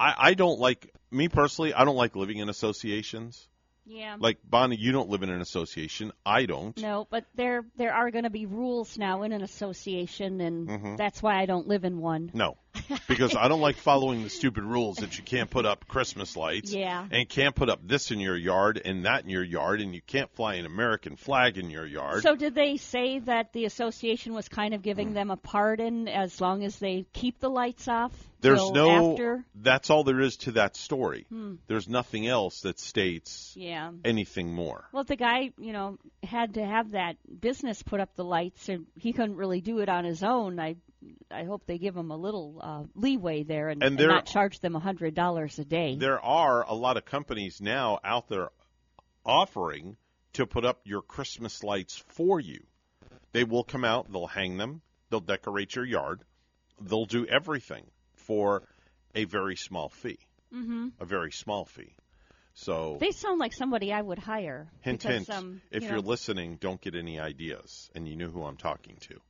[0.01, 3.49] I, I don't like me personally, I don't like living in associations.
[3.85, 4.17] Yeah.
[4.19, 6.13] Like Bonnie, you don't live in an association.
[6.25, 6.77] I don't.
[6.81, 10.97] No, but there there are going to be rules now in an association, and Mhm.
[10.97, 12.31] that's why I don't live in one.
[12.33, 12.57] No.
[13.09, 16.73] Because I don't like following the stupid rules that you can't put up Christmas lights.
[16.73, 17.07] Yeah.
[17.11, 20.01] And can't put up this in your yard and that in your yard and you
[20.01, 22.23] can't fly an American flag in your yard.
[22.23, 26.41] So did they say that the association was kind of giving them a pardon as
[26.41, 28.13] long as they keep the lights off?
[28.41, 29.45] There's no after?
[29.55, 31.27] that's all there is to that story.
[31.29, 31.55] Hmm.
[31.69, 33.93] There's nothing else that states Yeah.
[34.05, 34.85] anything more.
[34.93, 38.87] Well, the guy, you know, had to have that business put up the lights, and
[38.99, 40.59] he couldn't really do it on his own.
[40.59, 40.75] I
[41.31, 44.61] I hope they give them a little uh, leeway there and, And and not charge
[44.61, 45.97] them a hundred dollars a day.
[45.97, 48.51] There are a lot of companies now out there
[49.25, 49.97] offering
[50.35, 52.61] to put up your Christmas lights for you.
[53.33, 56.23] They will come out, they'll hang them, they'll decorate your yard,
[56.81, 57.85] they'll do everything
[58.15, 58.63] for
[59.15, 60.19] a very small fee.
[60.53, 61.95] hmm A very small fee.
[62.55, 64.71] So They sound like somebody I would hire.
[64.81, 68.29] hint because, hint, um, if you are listening, don't get any ideas and you know
[68.29, 69.21] who I'm talking to.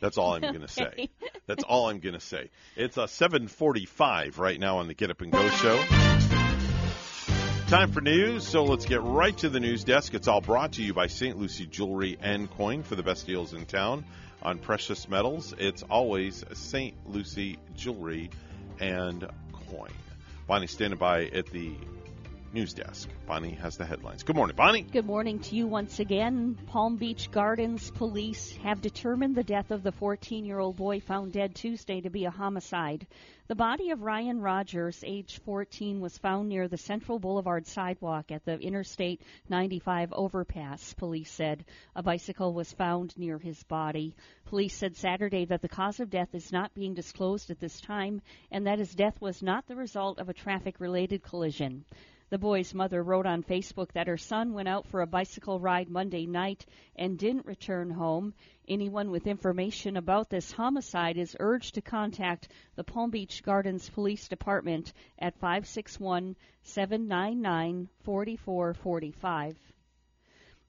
[0.00, 1.08] That's all I'm going to say.
[1.46, 2.50] That's all I'm going to say.
[2.76, 5.82] It's uh, a 7:45 right now on the Get Up and Go show.
[7.68, 10.14] Time for news, so let's get right to the news desk.
[10.14, 11.36] It's all brought to you by St.
[11.36, 14.04] Lucie Jewelry and Coin for the best deals in town
[14.42, 15.54] on precious metals.
[15.58, 16.94] It's always St.
[17.06, 18.30] Lucie Jewelry
[18.80, 19.28] and
[19.70, 19.92] Coin.
[20.46, 21.74] Bonnie standing by at the
[22.52, 23.08] news desk.
[23.26, 24.22] Bonnie has the headlines.
[24.22, 24.82] Good morning, Bonnie.
[24.82, 26.56] Good morning to you once again.
[26.68, 31.32] Palm Beach Gardens police have determined the death of the 14 year old boy found
[31.32, 33.06] dead Tuesday to be a homicide.
[33.48, 38.44] The body of Ryan Rogers, age 14, was found near the Central Boulevard sidewalk at
[38.44, 41.64] the Interstate 95 overpass, police said.
[41.96, 44.14] A bicycle was found near his body.
[44.46, 48.22] Police said Saturday that the cause of death is not being disclosed at this time
[48.50, 51.84] and that his death was not the result of a traffic related collision.
[52.30, 55.88] The boy's mother wrote on Facebook that her son went out for a bicycle ride
[55.88, 58.34] Monday night and didn't return home.
[58.68, 64.28] Anyone with information about this homicide is urged to contact the Palm Beach Gardens Police
[64.28, 69.67] Department at 561 799 4445.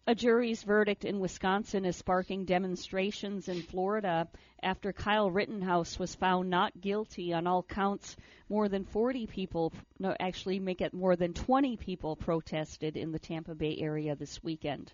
[0.09, 4.27] A jury's verdict in Wisconsin is sparking demonstrations in Florida
[4.59, 8.17] after Kyle Rittenhouse was found not guilty on all counts.
[8.49, 13.19] More than 40 people, no, actually make it more than 20 people protested in the
[13.19, 14.91] Tampa Bay area this weekend.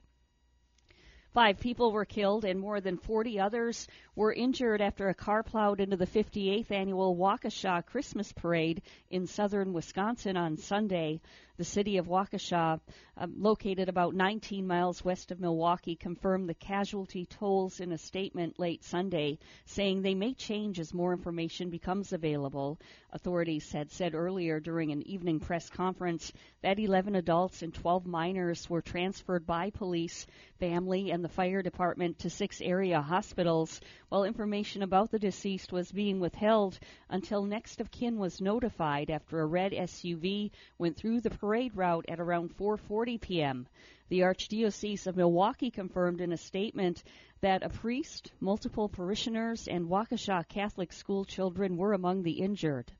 [1.35, 5.81] Five people were killed and more than 40 others were injured after a car plowed
[5.81, 11.19] into the 58th annual Waukesha Christmas Parade in southern Wisconsin on Sunday.
[11.57, 12.81] The city of Waukesha,
[13.15, 18.59] um, located about 19 miles west of Milwaukee, confirmed the casualty tolls in a statement
[18.59, 22.77] late Sunday, saying they may change as more information becomes available.
[23.13, 28.69] Authorities had said earlier during an evening press conference that 11 adults and 12 minors
[28.69, 30.27] were transferred by police,
[30.59, 33.79] family, and the fire department to six area hospitals,
[34.09, 36.77] while information about the deceased was being withheld
[37.09, 42.05] until next of kin was notified after a red SUV went through the parade route
[42.09, 43.67] at around 4:40 p.m.
[44.09, 47.03] The Archdiocese of Milwaukee confirmed in a statement
[47.41, 52.91] that a priest, multiple parishioners, and Waukesha Catholic school children were among the injured.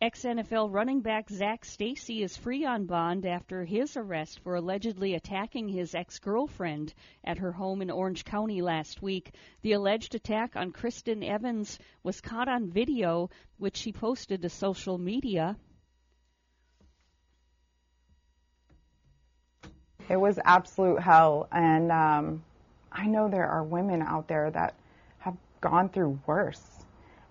[0.00, 5.14] Ex NFL running back Zac Stacy is free on bond after his arrest for allegedly
[5.14, 6.92] attacking his ex girlfriend
[7.22, 9.32] at her home in Orange County last week.
[9.62, 14.98] The alleged attack on Kristen Evans was caught on video, which she posted to social
[14.98, 15.56] media.
[20.08, 22.42] It was absolute hell, and um,
[22.90, 24.74] I know there are women out there that
[25.18, 26.62] have gone through worse.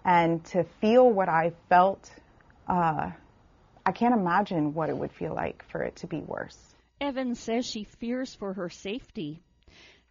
[0.06, 2.10] And to feel what I felt,
[2.68, 3.12] uh,
[3.86, 6.58] I can't imagine what it would feel like for it to be worse.
[7.02, 9.42] Evans says she fears for her safety.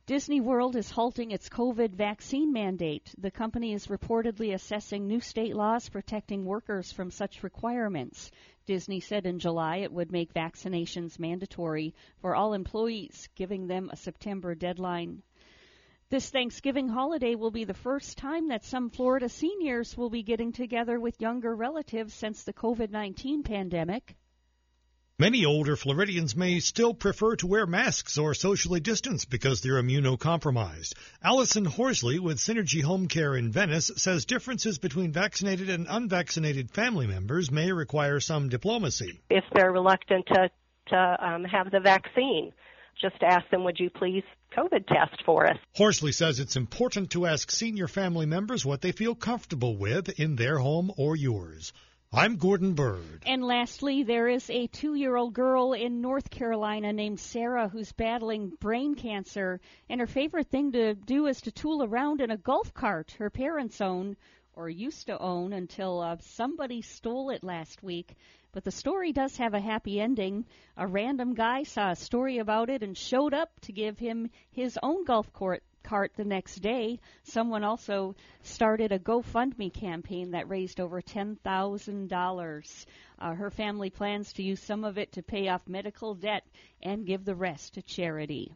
[0.06, 3.12] Disney World is halting its COVID vaccine mandate.
[3.18, 8.30] The company is reportedly assessing new state laws protecting workers from such requirements.
[8.66, 13.96] Disney said in July it would make vaccinations mandatory for all employees, giving them a
[13.96, 15.22] September deadline.
[16.08, 20.52] This Thanksgiving holiday will be the first time that some Florida seniors will be getting
[20.52, 24.16] together with younger relatives since the COVID 19 pandemic.
[25.18, 30.92] Many older Floridians may still prefer to wear masks or socially distance because they're immunocompromised.
[31.24, 37.06] Allison Horsley with Synergy Home Care in Venice says differences between vaccinated and unvaccinated family
[37.06, 39.18] members may require some diplomacy.
[39.30, 40.50] If they're reluctant to,
[40.88, 42.52] to um, have the vaccine,
[43.00, 44.22] just ask them, would you please
[44.54, 45.56] COVID test for us?
[45.76, 50.36] Horsley says it's important to ask senior family members what they feel comfortable with in
[50.36, 51.72] their home or yours.
[52.18, 53.24] I'm Gordon Byrd.
[53.26, 57.92] And lastly, there is a two year old girl in North Carolina named Sarah who's
[57.92, 59.60] battling brain cancer,
[59.90, 63.28] and her favorite thing to do is to tool around in a golf cart her
[63.28, 64.16] parents own
[64.54, 68.14] or used to own until uh, somebody stole it last week.
[68.50, 70.46] But the story does have a happy ending.
[70.78, 74.78] A random guy saw a story about it and showed up to give him his
[74.82, 76.98] own golf court cart the next day.
[77.22, 82.86] Someone also started a GoFundMe campaign that raised over $10,000.
[83.18, 86.44] Uh, her family plans to use some of it to pay off medical debt
[86.82, 88.52] and give the rest to charity.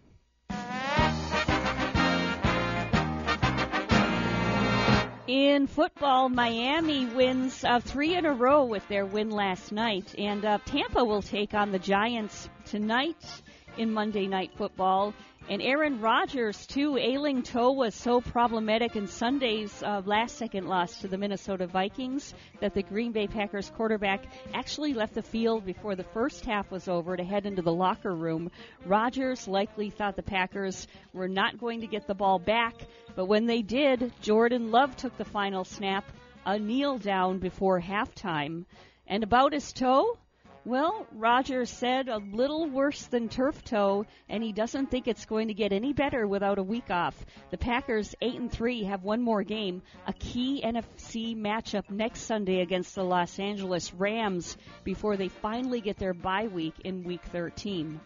[5.27, 10.45] In football, Miami wins uh, three in a row with their win last night, and
[10.45, 13.43] uh, Tampa will take on the Giants tonight
[13.81, 15.15] in Monday Night Football.
[15.49, 21.01] And Aaron Rodgers, too, ailing toe was so problematic in Sunday's uh, last second loss
[21.01, 25.97] to the Minnesota Vikings that the Green Bay Packers quarterback actually left the field before
[25.97, 28.51] the first half was over to head into the locker room.
[28.85, 32.75] Rodgers likely thought the Packers were not going to get the ball back,
[33.17, 36.05] but when they did, Jordan Love took the final snap,
[36.45, 38.67] a kneel down before halftime.
[39.07, 40.19] And about his toe,
[40.65, 45.49] well, Roger said a little worse than turf toe, and he doesn't think it's going
[45.49, 47.15] to get any better without a week off.
[47.51, 52.61] The Packers, eight and three, have one more game, a key NFC matchup next Sunday
[52.61, 57.99] against the Los Angeles Rams before they finally get their bye week in Week 13.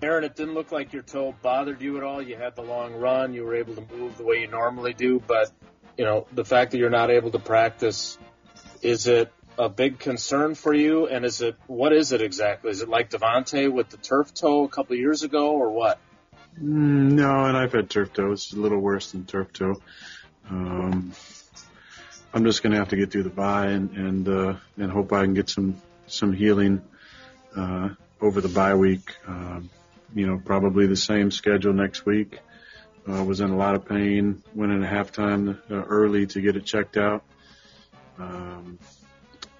[0.00, 2.22] Aaron, it didn't look like your toe bothered you at all.
[2.22, 5.20] You had the long run, you were able to move the way you normally do,
[5.26, 5.50] but
[5.96, 8.16] you know the fact that you're not able to practice,
[8.80, 11.08] is it a big concern for you?
[11.08, 12.70] And is it what is it exactly?
[12.70, 15.98] Is it like Davante with the turf toe a couple of years ago, or what?
[16.56, 18.32] Mm, no, and I've had turf toe.
[18.32, 19.82] It's a little worse than turf toe.
[20.48, 21.12] Um,
[22.32, 25.12] I'm just going to have to get through the bye and and uh, and hope
[25.12, 26.82] I can get some some healing
[27.56, 27.90] uh,
[28.20, 29.14] over the bye week.
[29.26, 29.70] Um,
[30.14, 32.38] you know, probably the same schedule next week.
[33.08, 34.42] Uh, was in a lot of pain.
[34.54, 37.24] Went in at halftime uh, early to get it checked out.
[38.18, 38.78] Um,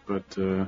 [0.08, 0.66] but uh,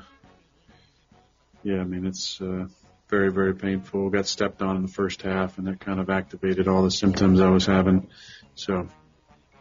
[1.62, 2.67] yeah, I mean it's uh,
[3.09, 4.11] very very painful.
[4.11, 7.41] Got stepped on in the first half, and that kind of activated all the symptoms
[7.41, 8.09] I was having.
[8.55, 8.87] So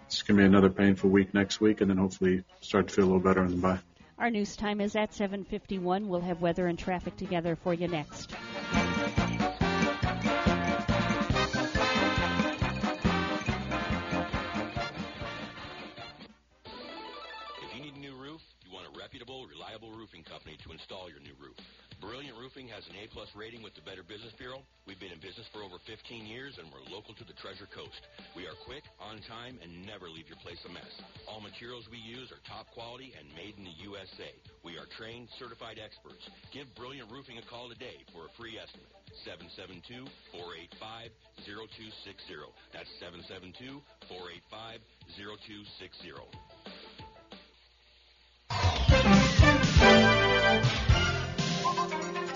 [0.05, 3.07] it's gonna be another painful week next week, and then hopefully start to feel a
[3.07, 3.79] little better in the bye.
[4.19, 6.07] Our news time is at 7:51.
[6.07, 8.35] We'll have weather and traffic together for you next.
[19.49, 21.57] Reliable roofing company to install your new roof.
[21.99, 24.63] Brilliant Roofing has an A-plus rating with the Better Business Bureau.
[24.87, 27.99] We've been in business for over 15 years, and we're local to the Treasure Coast.
[28.39, 30.87] We are quick, on time, and never leave your place a mess.
[31.27, 34.31] All materials we use are top quality and made in the USA.
[34.63, 36.23] We are trained, certified experts.
[36.55, 38.95] Give Brilliant Roofing a call today for a free estimate.
[40.31, 42.47] 772-485-0260.
[42.71, 42.87] That's
[44.07, 46.58] 772-485-0260.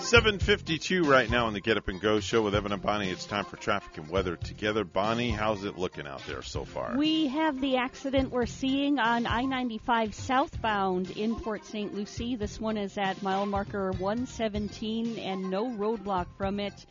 [0.04, 3.08] 752 right now on the Get Up and Go show with Evan and Bonnie.
[3.08, 4.84] It's time for traffic and weather together.
[4.84, 6.94] Bonnie, how's it looking out there so far?
[6.94, 11.94] We have the accident we're seeing on I 95 southbound in Port St.
[11.94, 12.36] Lucie.
[12.36, 16.84] This one is at mile marker 117 and no roadblock from it.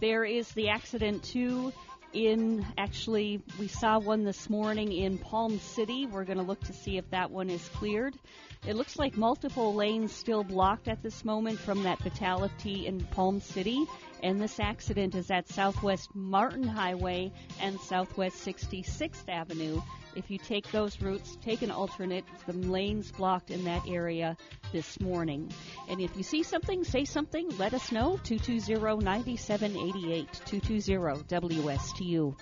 [0.00, 1.74] There is the accident too
[2.12, 6.06] in actually we saw one this morning in Palm City.
[6.06, 8.14] We're going to look to see if that one is cleared.
[8.66, 13.40] It looks like multiple lanes still blocked at this moment from that fatality in Palm
[13.40, 13.84] City.
[14.22, 17.30] And this accident is at Southwest Martin Highway
[17.60, 19.80] and Southwest 66th Avenue.
[20.16, 22.24] If you take those routes, take an alternate.
[22.46, 24.36] The lanes blocked in that area
[24.72, 25.52] this morning.
[25.88, 27.56] And if you see something, say something.
[27.58, 28.18] Let us know.
[28.24, 30.26] 220-9788.
[31.28, 32.34] 220-WSTU.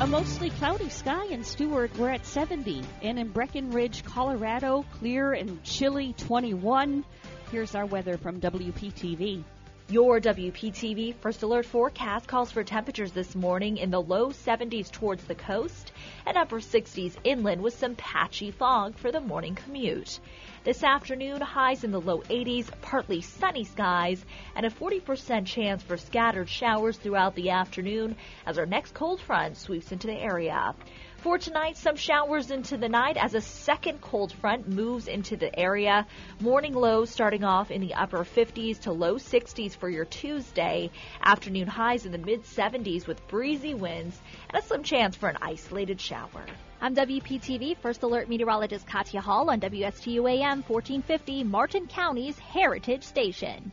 [0.00, 2.82] A mostly cloudy sky in Stuart, we're at 70.
[3.00, 7.04] And in Breckenridge, Colorado, clear and chilly 21.
[7.50, 9.44] Here's our weather from WPTV.
[9.90, 15.24] Your WPTV First Alert forecast calls for temperatures this morning in the low 70s towards
[15.24, 15.92] the coast
[16.24, 20.20] and upper 60s inland with some patchy fog for the morning commute.
[20.64, 24.24] This afternoon, highs in the low 80s, partly sunny skies,
[24.56, 28.16] and a 40% chance for scattered showers throughout the afternoon
[28.46, 30.74] as our next cold front sweeps into the area.
[31.24, 35.58] For tonight, some showers into the night as a second cold front moves into the
[35.58, 36.06] area.
[36.38, 40.90] Morning lows starting off in the upper 50s to low 60s for your Tuesday.
[41.22, 44.20] Afternoon highs in the mid 70s with breezy winds
[44.50, 46.44] and a slim chance for an isolated shower.
[46.82, 53.72] I'm WPTV First Alert Meteorologist Katya Hall on WSTU AM 1450, Martin County's Heritage Station.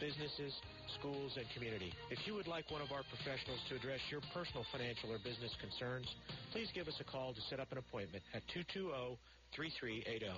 [0.00, 0.54] businesses,
[0.98, 1.92] schools, and community.
[2.10, 5.54] If you would like one of our professionals to address your personal financial or business
[5.60, 6.06] concerns,
[6.50, 9.18] please give us a call to set up an appointment at 220
[9.54, 10.28] 3380.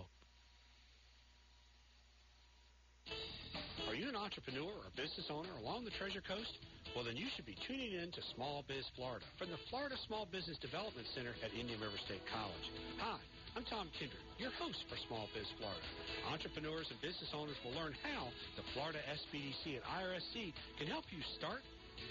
[3.89, 6.53] Are you an entrepreneur or business owner along the Treasure Coast?
[6.95, 10.27] Well, then you should be tuning in to Small Biz Florida from the Florida Small
[10.31, 12.67] Business Development Center at Indian River State College.
[13.03, 13.19] Hi,
[13.59, 15.83] I'm Tom Kindred, your host for Small Biz Florida.
[16.31, 21.19] Entrepreneurs and business owners will learn how the Florida SBDC and IRSC can help you
[21.35, 21.59] start,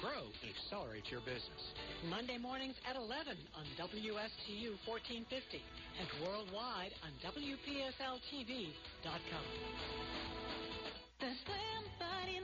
[0.03, 1.63] grow, and accelerate your business.
[2.11, 8.75] Monday mornings at 11 on WSTU 1450 and worldwide on WPSLTV.com.
[11.23, 12.43] The Slim Body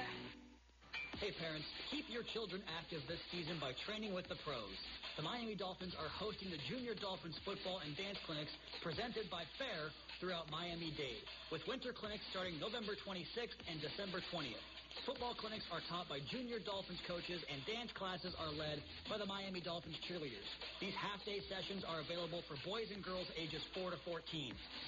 [1.21, 4.73] Hey parents, keep your children active this season by training with the pros.
[5.13, 8.49] The Miami Dolphins are hosting the Junior Dolphins football and dance clinics
[8.81, 11.21] presented by FAIR throughout Miami-Dade,
[11.53, 14.65] with winter clinics starting November 26th and December 20th.
[15.05, 19.29] Football clinics are taught by Junior Dolphins coaches and dance classes are led by the
[19.29, 20.49] Miami Dolphins cheerleaders.
[20.81, 24.25] These half-day sessions are available for boys and girls ages 4 to 14.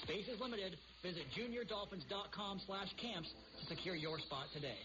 [0.02, 0.74] Space is limited.
[0.98, 4.82] Visit juniordolphins.com slash camps to secure your spot today.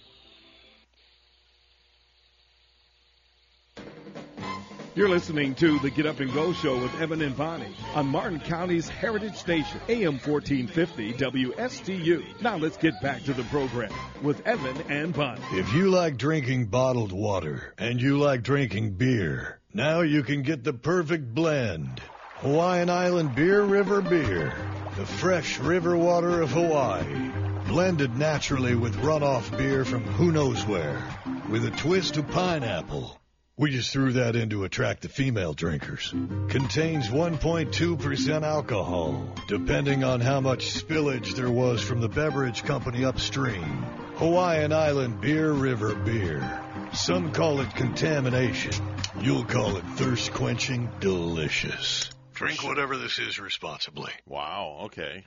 [4.95, 8.39] You're listening to the Get Up and Go Show with Evan and Bonnie on Martin
[8.39, 12.41] County's Heritage Station, AM 1450 WSTU.
[12.41, 13.93] Now let's get back to the program
[14.23, 15.43] with Evan and Bonnie.
[15.51, 20.63] If you like drinking bottled water and you like drinking beer, now you can get
[20.63, 22.01] the perfect blend.
[22.37, 24.53] Hawaiian Island Beer River Beer,
[24.97, 27.29] the fresh river water of Hawaii,
[27.67, 30.99] blended naturally with runoff beer from who knows where,
[31.47, 33.18] with a twist of pineapple.
[33.59, 36.11] We just threw that in to attract the female drinkers.
[36.47, 43.83] Contains 1.2% alcohol, depending on how much spillage there was from the beverage company upstream.
[44.15, 46.63] Hawaiian Island Beer River Beer.
[46.93, 48.71] Some call it contamination.
[49.19, 52.09] You'll call it thirst quenching delicious.
[52.35, 54.13] Drink whatever this is responsibly.
[54.25, 55.25] Wow, okay.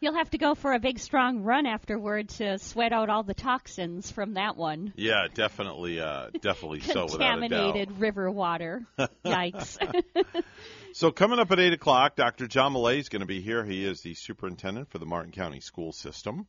[0.00, 3.34] You'll have to go for a big strong run afterward to sweat out all the
[3.34, 4.94] toxins from that one.
[4.96, 7.40] Yeah, definitely, uh, definitely so, without a doubt.
[7.40, 8.86] Contaminated river water.
[9.24, 9.78] Yikes.
[10.92, 12.48] So coming up at eight o'clock, Dr.
[12.48, 13.64] John Millay is going to be here.
[13.64, 16.48] He is the superintendent for the Martin County School System,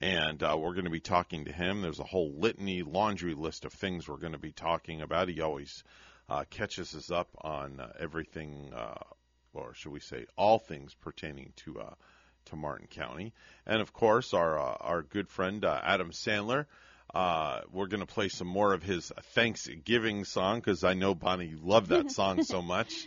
[0.00, 1.82] and uh, we're going to be talking to him.
[1.82, 5.28] There's a whole litany, laundry list of things we're going to be talking about.
[5.28, 5.84] He always
[6.28, 8.98] uh, catches us up on uh, everything, uh,
[9.54, 11.94] or should we say, all things pertaining to uh,
[12.46, 13.32] to Martin County,
[13.66, 16.66] and of course our uh, our good friend uh, Adam Sandler.
[17.14, 21.54] Uh, we're going to play some more of his Thanksgiving song because I know Bonnie
[21.62, 23.06] loved that song so much.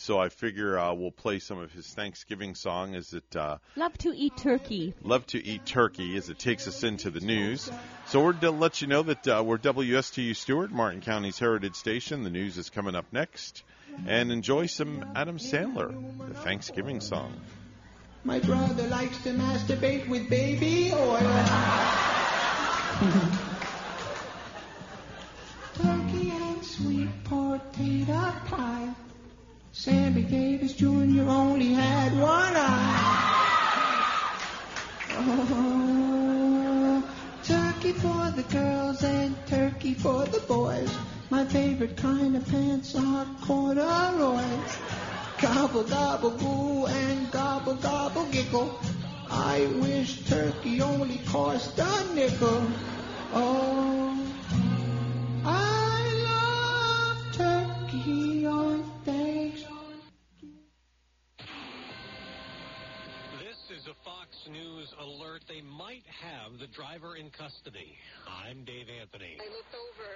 [0.00, 3.98] So I figure uh, we'll play some of his Thanksgiving song as it uh, Love
[3.98, 4.94] to eat turkey.
[5.02, 7.68] love to eat turkey as it takes us into the news.
[8.06, 12.22] So we're to let you know that uh, we're WSTU Stuart, Martin County's Heritage Station.
[12.22, 13.64] The news is coming up next,
[14.06, 15.92] and enjoy some Adam Sandler,
[16.28, 17.32] the Thanksgiving song.
[18.28, 21.18] My brother likes to masturbate with baby oil.
[25.76, 28.94] Turkey and sweet potato pie.
[29.72, 31.22] Sammy Davis Jr.
[31.26, 33.24] only had one eye.
[35.16, 37.02] Oh,
[37.44, 40.94] turkey for the girls and turkey for the boys.
[41.30, 44.97] My favorite kind of pants are corduroys.
[45.40, 48.76] Gobble, gobble, goo, and gobble, gobble, giggle.
[49.30, 52.66] I wish turkey only cost a nickel.
[53.32, 54.18] Oh,
[55.44, 59.68] I love turkey on Thanksgiving.
[63.38, 65.44] This is a Fox News alert.
[65.46, 67.96] They might have the driver in custody.
[68.26, 69.38] I'm Dave Anthony.
[69.38, 70.10] I looked over,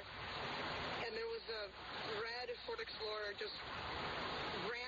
[1.07, 1.71] and there was a
[2.19, 3.55] red Ford Explorer just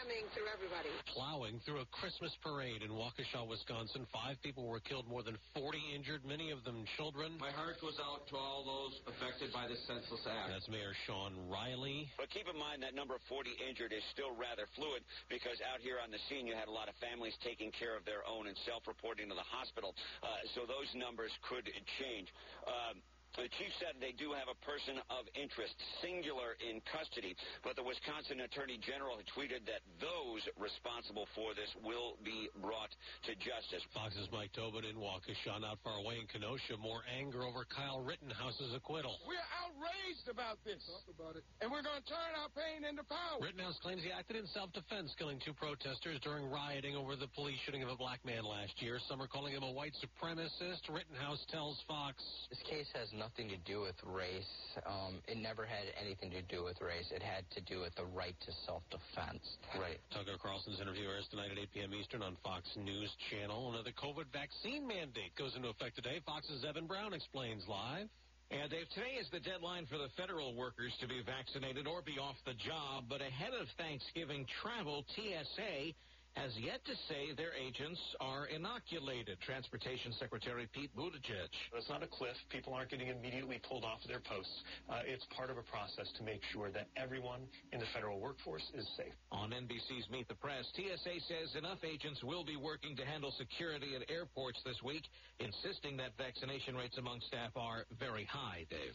[0.04, 0.92] ramming through everybody.
[1.08, 4.04] Plowing through a Christmas parade in Waukesha, Wisconsin.
[4.12, 7.40] Five people were killed, more than 40 injured, many of them children.
[7.40, 10.52] My heart goes out to all those affected by this senseless act.
[10.52, 12.08] That's Mayor Shawn Reilly.
[12.20, 15.00] But keep in mind that number of 40 injured is still rather fluid
[15.32, 18.04] because out here on the scene you had a lot of families taking care of
[18.04, 19.96] their own and self-reporting to the hospital.
[20.20, 21.64] Uh, so those numbers could
[21.96, 22.28] change.
[22.68, 23.00] Um,
[23.42, 27.34] the chief said they do have a person of interest, singular, in custody,
[27.66, 32.94] but the Wisconsin Attorney General had tweeted that those responsible for this will be brought
[33.26, 33.82] to justice.
[33.90, 36.78] Fox's Mike Tobin in Waukesha, not far away in Kenosha.
[36.78, 39.18] More anger over Kyle Rittenhouse's acquittal.
[39.26, 40.82] We're outraged about this.
[40.86, 41.44] Talk about it.
[41.60, 43.42] And we're going to turn our pain into power.
[43.42, 47.82] Rittenhouse claims he acted in self-defense, killing two protesters during rioting over the police shooting
[47.82, 48.98] of a black man last year.
[49.08, 50.86] Some are calling him a white supremacist.
[50.86, 52.22] Rittenhouse tells Fox.
[52.50, 54.52] This case has nothing to do with race.
[54.84, 57.08] Um, it never had anything to do with race.
[57.08, 59.40] It had to do with the right to self-defense.
[59.80, 59.96] Right.
[60.12, 61.92] Tucker Carlson's interview airs tonight at 8 p.m.
[61.96, 63.72] Eastern on Fox News Channel.
[63.72, 66.20] Another COVID vaccine mandate goes into effect today.
[66.28, 68.12] Fox's Evan Brown explains live.
[68.52, 72.20] And Dave, today is the deadline for the federal workers to be vaccinated or be
[72.20, 73.08] off the job.
[73.08, 75.96] But ahead of Thanksgiving travel, TSA
[76.34, 79.38] has yet to say their agents are inoculated.
[79.40, 81.50] Transportation Secretary Pete Buttigieg.
[81.76, 82.34] It's not a cliff.
[82.50, 84.52] People aren't getting immediately pulled off of their posts.
[84.90, 88.66] Uh, it's part of a process to make sure that everyone in the federal workforce
[88.74, 89.14] is safe.
[89.30, 93.94] On NBC's Meet the Press, TSA says enough agents will be working to handle security
[93.94, 95.04] at airports this week,
[95.38, 98.94] insisting that vaccination rates among staff are very high, Dave.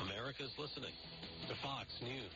[0.00, 0.96] America's listening
[1.48, 2.32] to Fox News.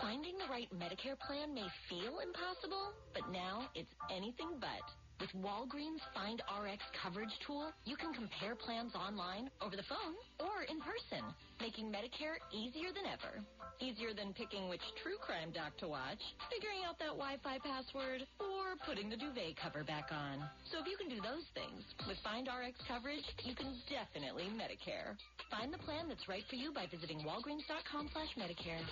[0.00, 5.03] Finding the right Medicare plan may feel impossible, but now it's anything but.
[5.20, 10.66] With Walgreens Find RX coverage tool, you can compare plans online, over the phone, or
[10.66, 11.22] in person,
[11.60, 13.38] making Medicare easier than ever.
[13.78, 16.18] Easier than picking which true crime doc to watch,
[16.50, 20.42] figuring out that Wi-Fi password, or putting the duvet cover back on.
[20.70, 25.14] So if you can do those things, with Find RX coverage, you can definitely Medicare.
[25.50, 28.82] Find the plan that's right for you by visiting walgreens.com slash Medicare.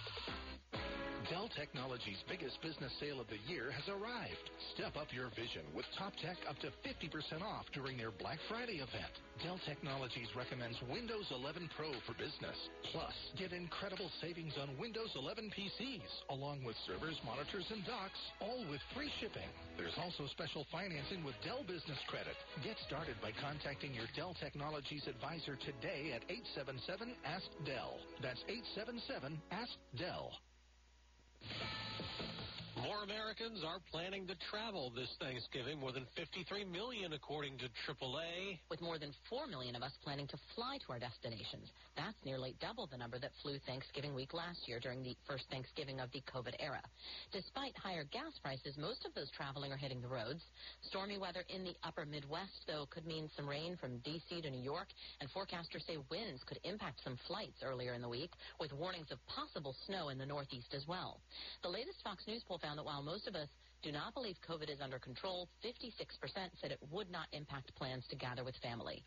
[1.30, 4.50] Dell Technologies' biggest business sale of the year has arrived.
[4.74, 8.82] Step up your vision with Top Tech up to 50% off during their Black Friday
[8.82, 9.14] event.
[9.38, 12.58] Dell Technologies recommends Windows 11 Pro for business.
[12.90, 18.66] Plus, get incredible savings on Windows 11 PCs, along with servers, monitors, and docks, all
[18.66, 19.46] with free shipping.
[19.78, 22.34] There's also special financing with Dell Business Credit.
[22.66, 27.94] Get started by contacting your Dell Technologies advisor today at 877-ASK-DELL.
[28.18, 30.34] That's 877-ASK-DELL.
[31.44, 32.31] あ!
[32.82, 38.58] More Americans are planning to travel this Thanksgiving, more than 53 million according to AAA.
[38.70, 41.70] With more than 4 million of us planning to fly to our destinations.
[41.94, 46.00] That's nearly double the number that flew Thanksgiving week last year during the first Thanksgiving
[46.00, 46.82] of the COVID era.
[47.30, 50.42] Despite higher gas prices, most of those traveling are hitting the roads.
[50.90, 54.42] Stormy weather in the upper Midwest, though, could mean some rain from D.C.
[54.42, 54.88] to New York,
[55.20, 59.22] and forecasters say winds could impact some flights earlier in the week, with warnings of
[59.30, 61.20] possible snow in the Northeast as well.
[61.62, 63.48] The latest Fox News poll found that while most of us
[63.82, 66.06] do not believe COVID is under control, 56%
[66.60, 69.02] said it would not impact plans to gather with family.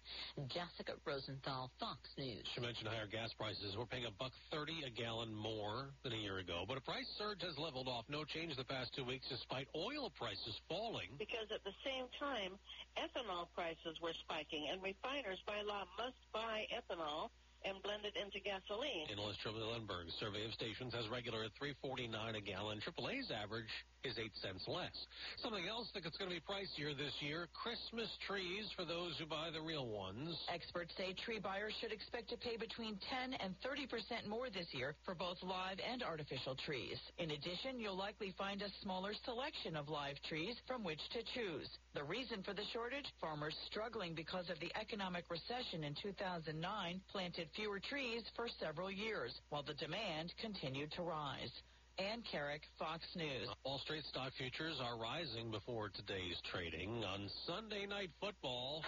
[0.51, 2.43] Jessica Rosenthal, Fox News.
[2.53, 3.75] She mentioned higher gas prices.
[3.77, 7.07] We're paying a buck thirty a gallon more than a year ago, but a price
[7.17, 8.03] surge has leveled off.
[8.09, 11.15] No change the past two weeks, despite oil prices falling.
[11.17, 12.59] Because at the same time,
[12.99, 17.31] ethanol prices were spiking, and refiners by law must buy ethanol
[17.65, 19.09] and blend it into gasoline.
[19.09, 22.77] Analyst Trilby Lundberg survey of stations has regular at 3.49 a gallon.
[22.85, 23.73] AAA's average
[24.05, 24.93] is eight cents less.
[25.41, 29.25] Something else that it's going to be pricier this year: Christmas trees for those who
[29.25, 30.37] buy the real ones.
[30.53, 34.69] Experts say tree buyers should expect to pay between 10 and 30 percent more this
[34.71, 37.01] year for both live and artificial trees.
[37.17, 41.67] In addition, you'll likely find a smaller selection of live trees from which to choose.
[41.97, 43.09] The reason for the shortage?
[43.19, 49.32] Farmers struggling because of the economic recession in 2009 planted fewer trees for several years,
[49.49, 51.52] while the demand continued to rise.
[51.98, 53.48] Ann Carrick, Fox News.
[53.64, 57.03] Wall Street stock futures are rising before today's trading.
[57.07, 58.84] On Sunday night football,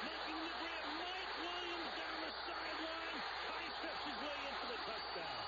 [0.00, 3.20] Making the grab, Mike Williams down the sideline.
[3.52, 3.68] High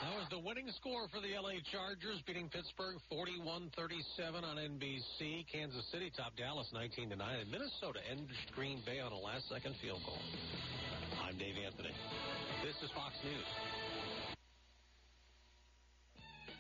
[0.05, 5.49] That was the winning score for the LA Chargers, beating Pittsburgh 41-37 on NBC.
[5.49, 10.21] Kansas City topped Dallas 19-9, and Minnesota edged Green Bay on a last-second field goal.
[11.33, 11.95] I'm Dave Anthony.
[12.63, 14.12] This is Fox News.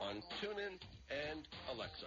[0.00, 0.78] on TuneIn
[1.10, 2.06] and Alexa.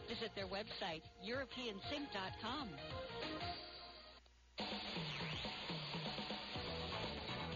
[0.11, 2.67] Visit their website, EuropeanSync.com.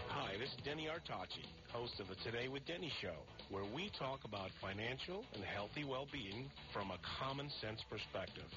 [0.08, 3.12] Hi, this is Denny Artachi, host of the Today with Denny show,
[3.50, 8.48] where we talk about financial and healthy well-being from a common sense perspective.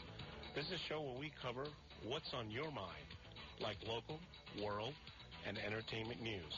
[0.55, 1.67] This is a show where we cover
[2.07, 3.09] what's on your mind,
[3.59, 4.21] like local,
[4.63, 4.93] world,
[5.45, 6.55] and entertainment news.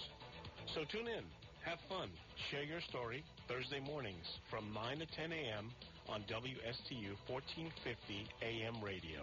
[0.76, 1.26] So tune in,
[1.66, 2.10] have fun,
[2.52, 5.72] share your story Thursday mornings from 9 to 10 a.m.
[6.12, 9.22] on WSTU 1450 AM radio.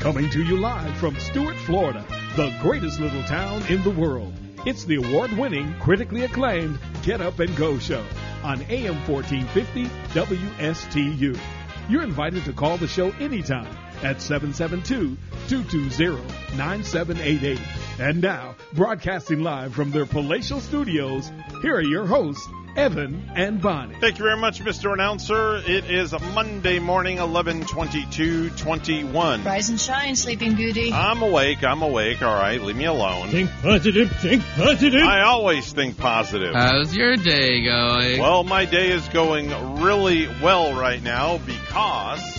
[0.00, 2.02] Coming to you live from Stuart, Florida,
[2.34, 4.32] the greatest little town in the world.
[4.64, 8.04] It's the award winning, critically acclaimed Get Up and Go show
[8.42, 9.84] on AM 1450
[10.14, 11.57] WSTU.
[11.88, 15.16] You're invited to call the show anytime at 772
[15.48, 17.58] 220 9788.
[17.98, 21.32] And now, broadcasting live from their palatial studios,
[21.62, 22.46] here are your hosts,
[22.78, 23.96] Evan and Bonnie.
[24.00, 24.92] Thank you very much, Mr.
[24.92, 25.56] Announcer.
[25.56, 29.44] It is Monday morning, 11:22:21.
[29.44, 30.92] Rise and shine, Sleeping Beauty.
[30.92, 31.64] I'm awake.
[31.64, 32.22] I'm awake.
[32.22, 33.30] All right, leave me alone.
[33.30, 34.12] Think positive.
[34.20, 35.02] Think positive.
[35.02, 36.54] I always think positive.
[36.54, 38.20] How's your day going?
[38.20, 42.37] Well, my day is going really well right now because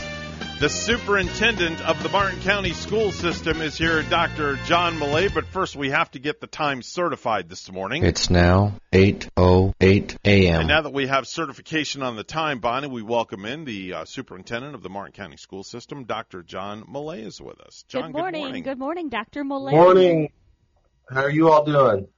[0.59, 4.57] the superintendent of the Martin County school system is here, Dr.
[4.65, 5.29] John Millay.
[5.29, 8.03] But first, we have to get the time certified this morning.
[8.03, 10.59] It's now 8.08 a.m.
[10.59, 14.05] And now that we have certification on the time, Bonnie, we welcome in the uh,
[14.05, 16.43] superintendent of the Martin County school system, Dr.
[16.43, 17.85] John Millay, is with us.
[17.87, 18.41] John, good morning.
[18.41, 19.45] Good morning, Good morning, Dr.
[19.45, 19.71] Millay.
[19.71, 20.29] Morning.
[21.09, 22.09] How are you all doing?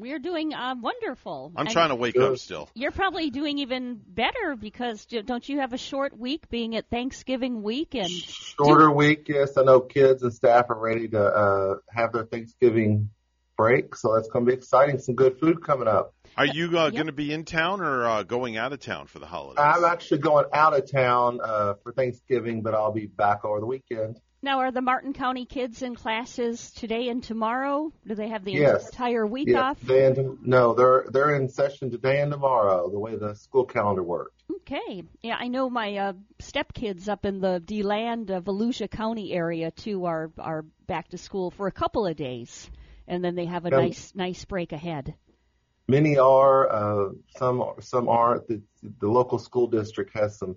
[0.00, 1.52] We're doing uh, wonderful.
[1.54, 2.70] I'm And trying to wake up still.
[2.74, 7.62] You're probably doing even better because don't you have a short week being at Thanksgiving
[7.62, 9.58] week and Shorter week, yes.
[9.58, 13.10] I know kids and staff are ready to uh, have their Thanksgiving
[13.58, 14.98] break, so that's going to be exciting.
[14.98, 16.14] Some good food coming up.
[16.34, 19.18] Are you uh, going to be in town or uh, going out of town for
[19.18, 19.62] the holidays?
[19.62, 23.66] I'm actually going out of town uh, for Thanksgiving, but I'll be back over the
[23.66, 24.18] weekend.
[24.42, 27.92] Now are the Martin County kids in classes today and tomorrow?
[28.06, 28.86] Do they have the Yes.
[28.86, 29.80] entire week Yeah, off?
[29.80, 32.90] They and, no, they're they're in session today and tomorrow.
[32.90, 34.42] The way the school calendar worked.
[34.50, 35.02] Okay.
[35.22, 40.06] Yeah, I know my uh, stepkids up in the DeLand, uh, Volusia County area too
[40.06, 42.70] are are back to school for a couple of days,
[43.06, 45.14] and then they have a nice nice break ahead.
[45.88, 48.46] Many are, uh, some some aren't.
[48.46, 48.62] The,
[49.00, 50.56] the local school district has some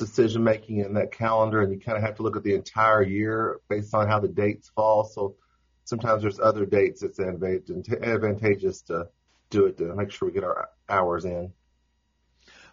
[0.00, 3.02] decision making in that calendar, and you kind of have to look at the entire
[3.02, 5.04] year based on how the dates fall.
[5.04, 5.36] So
[5.84, 9.08] sometimes there's other dates that's advantageous to
[9.50, 11.52] do it to make sure we get our hours in.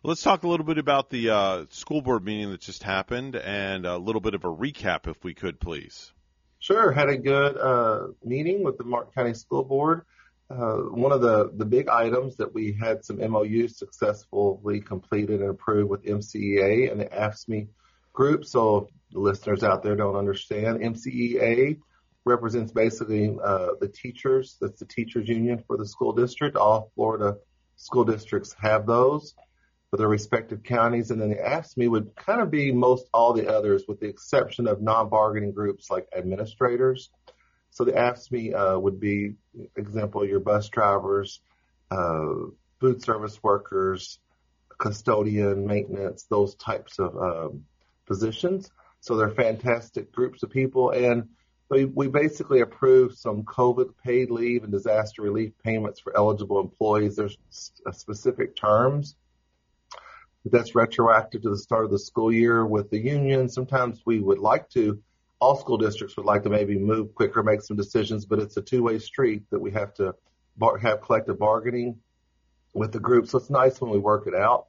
[0.03, 3.85] Let's talk a little bit about the uh, school board meeting that just happened and
[3.85, 6.13] a little bit of a recap, if we could, please.
[6.59, 10.03] Sure, had a good uh, meeting with the Martin County School Board.
[10.49, 15.89] Uh, one of the, big items that we had some MOUs successfully completed and approved
[15.89, 17.67] with MCEA and the AFSCME
[18.13, 18.45] group.
[18.45, 21.79] So the listeners out there don't understand, MCEA
[22.25, 24.57] represents basically uh, the teachers.
[24.61, 26.55] That's the teachers union for the school district.
[26.55, 27.37] All Florida
[27.75, 29.33] school districts have those
[29.89, 31.11] for their respective counties.
[31.11, 34.67] And then the AFSCME would kind of be most all the others with the exception
[34.67, 37.09] of non-bargaining groups like administrators.
[37.77, 39.35] So the AFSCME uh, would be,
[39.75, 41.41] example, your bus drivers,
[41.91, 42.47] uh,
[42.79, 44.17] food service workers,
[44.79, 47.65] custodian, maintenance, those types of um,
[48.07, 48.71] positions.
[48.99, 50.89] So they're fantastic groups of people.
[50.89, 51.29] And
[51.69, 57.15] we, we basically approved some COVID paid leave and disaster relief payments for eligible employees.
[57.15, 59.15] There's specific terms.
[60.43, 63.49] But That's retroactive to the start of the school year with the union.
[63.49, 64.99] Sometimes we would like to
[65.39, 68.61] all school districts would like to maybe move quicker, make some decisions, but it's a
[68.61, 70.15] two-way street that we have to
[70.57, 71.99] bar- have collective bargaining
[72.73, 73.27] with the group.
[73.27, 74.67] So it's nice when we work it out.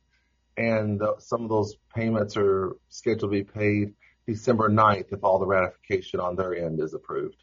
[0.57, 3.95] And uh, some of those payments are scheduled to be paid
[4.27, 7.37] December 9th if all the ratification on their end is approved.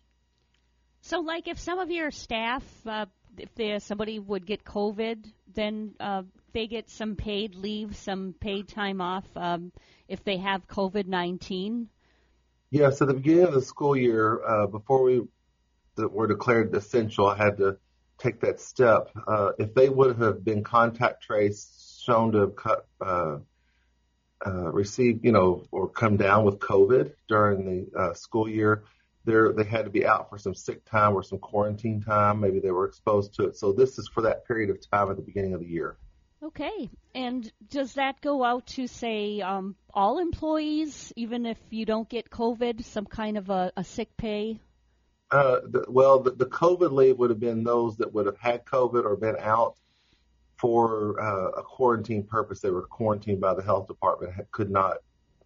[1.01, 3.05] So, like, if some of your staff, uh,
[3.37, 9.01] if somebody would get COVID, then uh, they get some paid leave, some paid time
[9.01, 9.71] off um,
[10.07, 11.89] if they have COVID 19?
[12.71, 15.21] Yeah, so the beginning of the school year, uh, before we
[15.97, 17.77] were declared essential, I had to
[18.17, 19.11] take that step.
[19.27, 23.37] Uh, if they would have been contact traced, shown to have cut, uh,
[24.45, 28.83] uh, received, you know, or come down with COVID during the uh, school year,
[29.25, 32.41] they they had to be out for some sick time or some quarantine time.
[32.41, 33.57] Maybe they were exposed to it.
[33.57, 35.97] So this is for that period of time at the beginning of the year.
[36.45, 36.91] Okay.
[37.15, 42.29] And does that go out to, say, um, all employees, even if you don't get
[42.29, 44.59] COVID, some kind of a, a sick pay?
[45.31, 48.63] Uh, the, well, the, the COVID leave would have been those that would have had
[48.63, 49.75] COVID or been out
[50.57, 52.59] for uh, a quarantine purpose.
[52.59, 54.97] They were quarantined by the health department, could not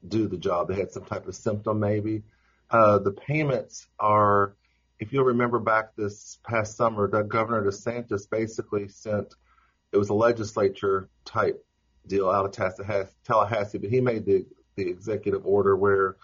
[0.06, 0.68] do the job.
[0.68, 2.24] They had some type of symptom, maybe.
[2.70, 4.54] Uh, the payments are,
[5.00, 9.34] if you'll remember back this past summer, Governor DeSantis basically sent–
[9.92, 11.64] it was a legislature type
[12.06, 14.46] deal out of Tallahassee, but he made the,
[14.76, 16.18] the executive order where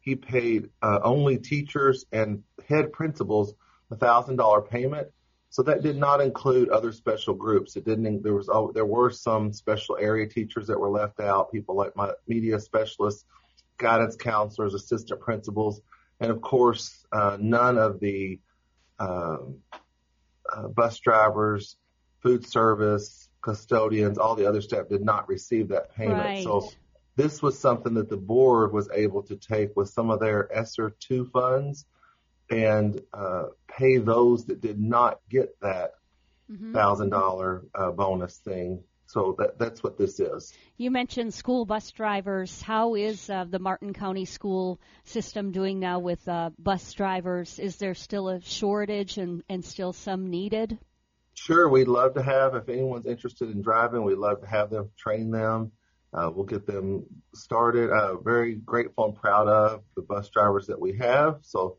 [0.00, 3.54] he paid uh, only teachers and head principals
[3.90, 5.08] a thousand dollar payment.
[5.50, 7.76] So that did not include other special groups.
[7.76, 8.22] It didn't.
[8.22, 11.52] There was oh, there were some special area teachers that were left out.
[11.52, 13.26] People like my media specialists,
[13.76, 15.82] guidance counselors, assistant principals,
[16.20, 18.40] and of course uh, none of the
[18.98, 19.36] uh,
[20.52, 21.76] uh, bus drivers,
[22.22, 26.18] food service, custodians, all the other staff did not receive that payment.
[26.18, 26.44] Right.
[26.44, 26.70] So
[27.16, 30.94] this was something that the board was able to take with some of their ESSER
[31.00, 31.84] 2 funds
[32.50, 35.94] and uh, pay those that did not get that
[36.50, 36.72] mm-hmm.
[36.72, 38.82] thousand dollar uh, bonus thing.
[39.06, 40.54] So that that's what this is.
[40.78, 42.62] You mentioned school bus drivers.
[42.62, 47.58] How is uh, the Martin County school system doing now with uh, bus drivers?
[47.58, 50.78] Is there still a shortage and, and still some needed?
[51.44, 54.90] Sure, we'd love to have, if anyone's interested in driving, we'd love to have them,
[54.96, 55.72] train them.
[56.14, 57.04] Uh, we'll get them
[57.34, 57.90] started.
[57.90, 61.38] Uh, very grateful and proud of the bus drivers that we have.
[61.42, 61.78] So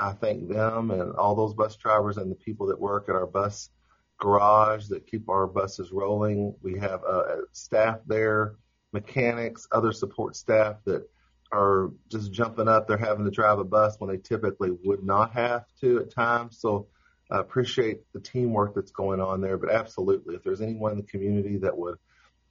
[0.00, 3.26] I thank them and all those bus drivers and the people that work at our
[3.28, 3.70] bus
[4.18, 6.52] garage that keep our buses rolling.
[6.60, 8.56] We have uh, staff there,
[8.92, 11.08] mechanics, other support staff that
[11.52, 12.88] are just jumping up.
[12.88, 16.58] They're having to drive a bus when they typically would not have to at times.
[16.58, 16.88] So
[17.30, 21.04] I appreciate the teamwork that's going on there, but absolutely, if there's anyone in the
[21.04, 21.96] community that would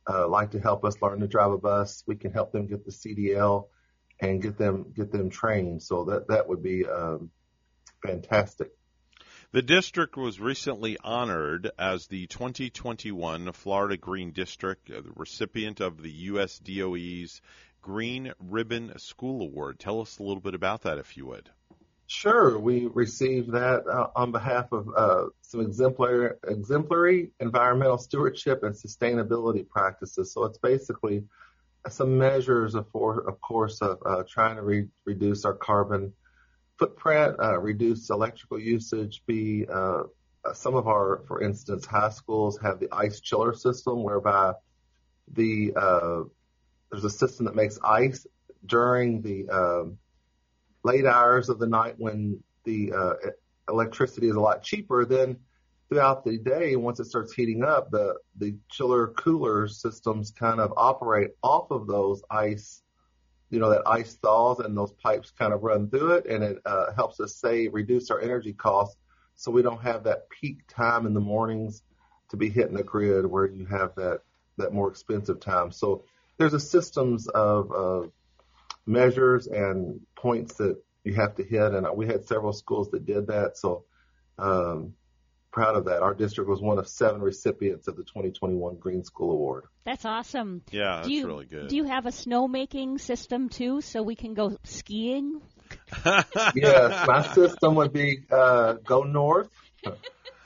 [0.10, 2.86] uh, like to help us learn to drive a bus, we can help them get
[2.86, 3.68] the CDL
[4.20, 5.82] and get them get them trained.
[5.82, 7.30] So that that would be um,
[8.06, 8.72] fantastic.
[9.52, 16.02] The district was recently honored as the 2021 Florida Green District, uh, the recipient of
[16.02, 17.40] the USDOE's
[17.80, 19.78] Green Ribbon School Award.
[19.78, 21.52] Tell us a little bit about that, if you would.
[22.08, 28.76] Sure, we received that uh, on behalf of uh, some exemplary, exemplary environmental stewardship and
[28.76, 30.34] sustainability practices.
[30.34, 31.24] So it's basically
[31.90, 36.14] some measures, of, for, of course, of uh, trying to re- reduce our carbon
[36.78, 39.24] footprint, uh, reduce electrical usage.
[39.26, 40.04] Be uh,
[40.54, 44.54] some of our, for instance, high schools have the ice chiller system, whereby
[45.32, 46.24] the uh,
[46.92, 48.28] there's a system that makes ice
[48.66, 49.98] during the um,
[50.84, 53.14] late hours of the night when the uh,
[53.70, 55.38] electricity is a lot cheaper, then
[55.90, 60.74] throughout the day, once it starts heating up, the, the chiller cooler systems kind of
[60.76, 62.82] operate off of those ice,
[63.50, 66.58] you know, that ice thaws and those pipes kind of run through it and it
[66.66, 68.98] uh, helps us save, reduce our energy costs
[69.36, 71.84] so we don't have that peak time in the mornings
[72.30, 74.22] to be hitting the grid where you have that
[74.58, 75.72] that more expensive time.
[75.72, 76.04] So
[76.38, 78.12] there's a systems of, of
[78.86, 83.28] measures and points that you have to hit, and we had several schools that did
[83.28, 83.58] that.
[83.58, 83.84] So
[84.40, 84.94] um,
[85.52, 86.02] proud of that.
[86.02, 89.66] Our district was one of seven recipients of the 2021 Green School Award.
[89.86, 90.64] That's awesome.
[90.72, 91.68] Yeah, that's do you, really good.
[91.68, 95.42] Do you have a snowmaking system too, so we can go skiing?
[96.56, 99.50] yes, my system would be uh, go north,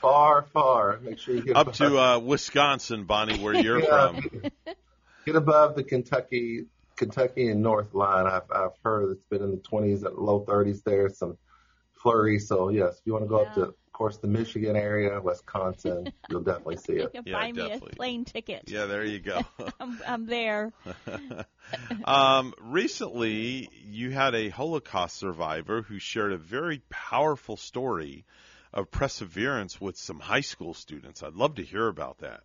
[0.00, 0.98] far, far.
[1.00, 4.12] Make sure you get up to uh, Wisconsin, Bonnie, where you're yeah.
[4.12, 4.42] from.
[5.24, 6.66] Get above the Kentucky,
[6.98, 8.26] Kentucky and North line.
[8.26, 11.08] I've I've heard it's been in the 20s and low 30s there.
[11.08, 11.38] Some
[11.94, 12.38] flurry.
[12.38, 13.48] So yes, if you want to go yeah.
[13.48, 17.10] up to of course, the Michigan area, Wisconsin, you'll definitely see it.
[17.14, 18.64] You buy me a plane ticket.
[18.68, 19.40] Yeah, there you go.
[19.80, 20.72] I'm, I'm there.
[22.04, 28.24] um, recently, you had a Holocaust survivor who shared a very powerful story
[28.72, 31.24] of perseverance with some high school students.
[31.24, 32.42] I'd love to hear about that.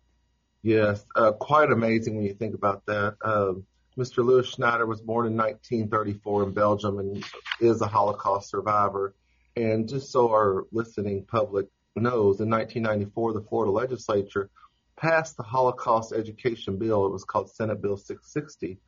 [0.62, 3.16] Yes, uh, quite amazing when you think about that.
[3.22, 3.52] Uh,
[3.98, 4.24] Mr.
[4.24, 7.24] Louis Schneider was born in 1934 in Belgium and
[7.60, 9.14] is a Holocaust survivor.
[9.56, 14.50] And just so our listening public knows, in 1994, the Florida legislature
[14.96, 17.06] passed the Holocaust Education Bill.
[17.06, 18.78] It was called Senate Bill 660,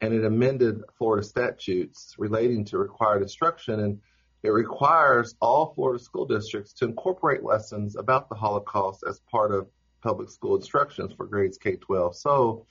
[0.00, 3.80] and it amended Florida statutes relating to required instruction.
[3.80, 4.00] And
[4.42, 9.68] it requires all Florida school districts to incorporate lessons about the Holocaust as part of
[10.02, 12.14] public school instructions for grades K-12.
[12.14, 12.66] So,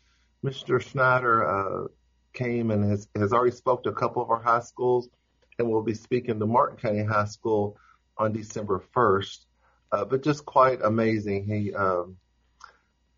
[0.46, 0.82] Mr.
[0.82, 1.88] Schneider uh,
[2.34, 5.10] came and has, has already spoke to a couple of our high schools
[5.58, 7.78] and we'll be speaking to Martin County High School
[8.18, 9.46] on December 1st.
[9.92, 11.46] Uh, but just quite amazing.
[11.46, 12.18] He, um,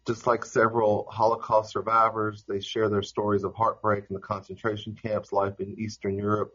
[0.07, 5.31] just like several Holocaust survivors, they share their stories of heartbreak in the concentration camps,
[5.31, 6.53] life in Eastern Europe.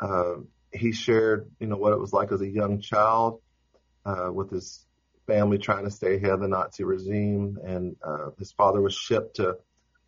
[0.00, 0.36] Uh,
[0.72, 3.40] he shared, you know, what it was like as a young child
[4.06, 4.84] uh, with his
[5.26, 9.36] family trying to stay ahead of the Nazi regime, and uh, his father was shipped
[9.36, 9.58] to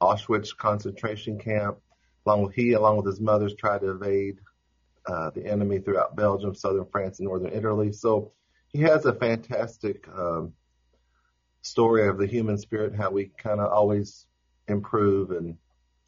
[0.00, 1.78] Auschwitz concentration camp.
[2.26, 4.38] Along with he, along with his mother, tried to evade
[5.06, 7.92] uh, the enemy throughout Belgium, southern France, and northern Italy.
[7.92, 8.32] So
[8.68, 10.52] he has a fantastic um,
[11.62, 14.26] story of the human spirit, how we kind of always
[14.68, 15.56] improve and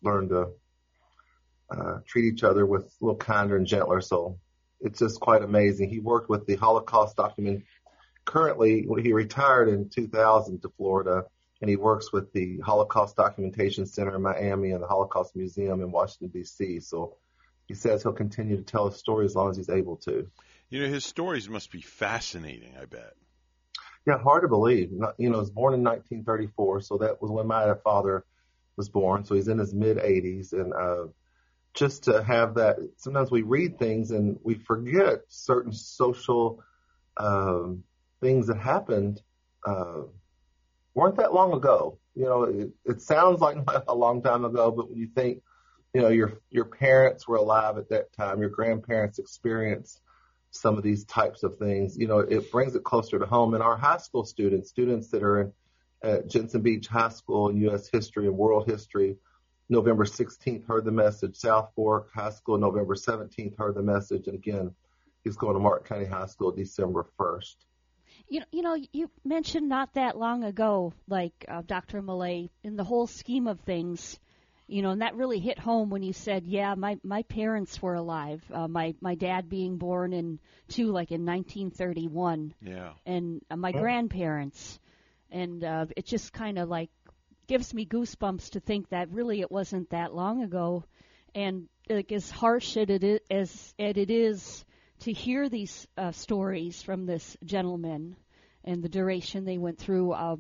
[0.02, 0.48] learn to
[1.70, 4.00] uh, treat each other with a little kinder and gentler.
[4.00, 4.38] So
[4.80, 5.88] it's just quite amazing.
[5.88, 7.64] He worked with the Holocaust document.
[8.24, 11.24] Currently, he retired in 2000 to Florida,
[11.62, 15.92] and he works with the Holocaust Documentation Center in Miami and the Holocaust Museum in
[15.92, 16.80] Washington D.C.
[16.80, 17.16] So
[17.68, 20.26] he says he'll continue to tell his story as long as he's able to.
[20.68, 23.14] You know, his stories must be fascinating, I bet.
[24.04, 24.90] Yeah, hard to believe.
[24.90, 28.24] You know, he was born in 1934, so that was when my father
[28.76, 29.24] was born.
[29.24, 31.12] So he's in his mid 80s, and uh,
[31.74, 32.78] just to have that.
[32.96, 36.64] Sometimes we read things and we forget certain social
[37.16, 37.84] um,
[38.20, 39.22] things that happened
[39.64, 40.02] uh,
[40.94, 41.98] weren't that long ago.
[42.14, 43.56] You know, it, it sounds like
[43.88, 45.42] a long time ago, but when you think
[45.94, 50.00] you know, your your parents were alive at that time, your grandparents experienced
[50.50, 51.96] some of these types of things.
[51.98, 53.54] You know, it brings it closer to home.
[53.54, 55.52] And our high school students, students that are in
[56.02, 57.88] at Jensen Beach High School in U.S.
[57.88, 59.16] history and world history,
[59.68, 61.36] November 16th heard the message.
[61.36, 64.26] South Fork High School, November 17th heard the message.
[64.26, 64.74] And again,
[65.22, 67.54] he's going to Martin County High School December 1st.
[68.32, 72.00] You know, you know, you mentioned not that long ago, like uh, Dr.
[72.00, 74.18] Millay, in the whole scheme of things,
[74.66, 77.92] you know, and that really hit home when you said, "Yeah, my my parents were
[77.92, 78.42] alive.
[78.50, 82.54] Uh, my my dad being born in two, like in 1931.
[82.62, 82.94] Yeah.
[83.04, 83.80] And uh, my yeah.
[83.80, 84.80] grandparents,
[85.30, 86.88] and uh, it just kind of like
[87.48, 90.84] gives me goosebumps to think that really it wasn't that long ago,
[91.34, 94.64] and like as harsh as it is, as it is
[95.02, 98.16] to hear these uh, stories from this gentleman
[98.64, 100.12] and the duration they went through.
[100.12, 100.36] Uh,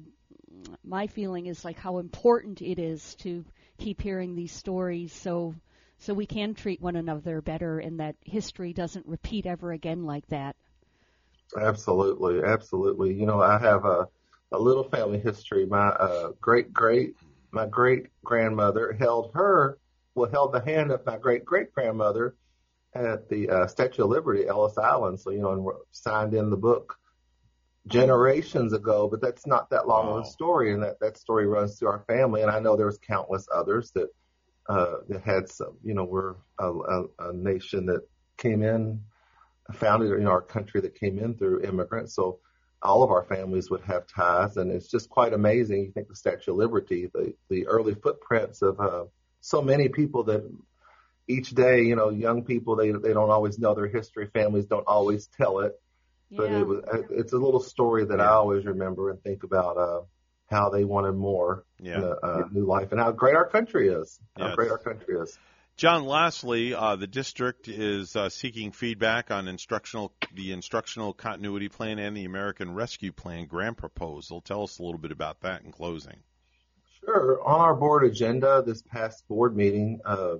[0.84, 3.44] my feeling is like how important it is to
[3.78, 5.54] keep hearing these stories so
[5.98, 10.26] so we can treat one another better and that history doesn't repeat ever again like
[10.28, 10.56] that.
[11.60, 13.14] Absolutely, absolutely.
[13.14, 14.08] You know, I have a
[14.52, 15.66] a little family history.
[15.66, 17.14] My uh, great great
[17.50, 19.78] my great grandmother held her
[20.14, 22.36] well held the hand of my great great grandmother
[22.94, 25.20] at the uh, Statue of Liberty, Ellis Island.
[25.20, 26.98] So you know, and signed in the book
[27.86, 30.18] generations ago, but that's not that long wow.
[30.18, 32.42] of a story, and that that story runs through our family.
[32.42, 34.08] And I know there was countless others that
[34.68, 35.78] uh, that had some.
[35.82, 38.02] You know, we're a, a, a nation that
[38.36, 39.00] came in,
[39.72, 42.14] founded in our country that came in through immigrants.
[42.14, 42.40] So
[42.82, 45.84] all of our families would have ties, and it's just quite amazing.
[45.84, 49.04] You think the Statue of Liberty, the the early footprints of uh,
[49.40, 50.48] so many people that
[51.28, 54.28] each day, you know, young people they they don't always know their history.
[54.32, 55.72] Families don't always tell it
[56.36, 56.60] but Yeah.
[56.60, 60.00] it was it's a little story that I always remember and think about uh,
[60.50, 61.98] how they wanted more Yeah.
[61.98, 64.18] in a, uh, new life and how great our country is.
[64.38, 64.56] How Yes.
[64.56, 65.38] great our country is.
[65.76, 71.98] John, lastly, uh, the district is uh, seeking feedback on instructional the instructional continuity plan
[71.98, 74.40] and the American Rescue Plan grant proposal.
[74.40, 76.22] Tell us a little bit about that in closing.
[77.00, 77.42] Sure.
[77.42, 80.36] On our board agenda this past board meeting, uh,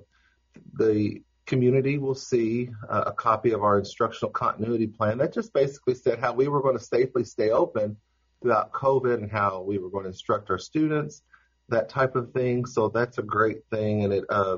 [0.73, 5.93] the community will see uh, a copy of our instructional continuity plan that just basically
[5.93, 7.97] said how we were going to safely stay open
[8.41, 11.21] throughout COVID and how we were going to instruct our students,
[11.69, 12.65] that type of thing.
[12.65, 14.57] So that's a great thing, and it uh,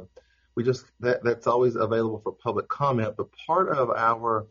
[0.56, 3.16] we just that that's always available for public comment.
[3.18, 4.48] But part of our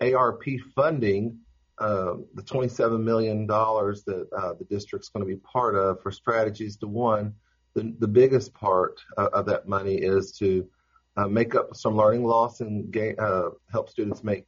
[0.00, 0.44] ARP
[0.74, 1.38] funding,
[1.78, 6.76] um, the $27 million that uh, the district's going to be part of for strategies
[6.78, 7.34] to one,
[7.74, 10.68] the, the biggest part uh, of that money is to
[11.16, 14.46] uh, make up some learning loss and uh, help students make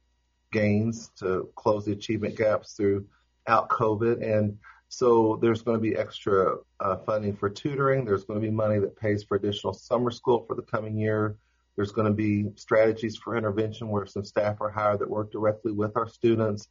[0.51, 4.23] gains to close the achievement gaps throughout COVID.
[4.23, 8.05] And so there's going to be extra uh, funding for tutoring.
[8.05, 11.37] There's going to be money that pays for additional summer school for the coming year.
[11.75, 15.71] There's going to be strategies for intervention where some staff are hired that work directly
[15.71, 16.67] with our students,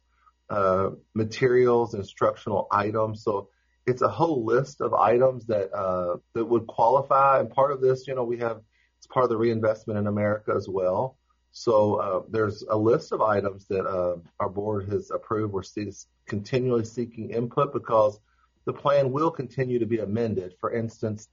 [0.49, 3.23] uh, materials, instructional items.
[3.23, 3.49] So
[3.87, 7.39] it's a whole list of items that uh, that would qualify.
[7.39, 8.61] And part of this, you know, we have
[8.99, 11.17] it's part of the reinvestment in America as well.
[11.51, 15.53] So uh, there's a list of items that uh, our board has approved.
[15.53, 15.63] We're
[16.27, 18.19] continually seeking input because
[18.65, 20.53] the plan will continue to be amended.
[20.59, 21.27] For instance,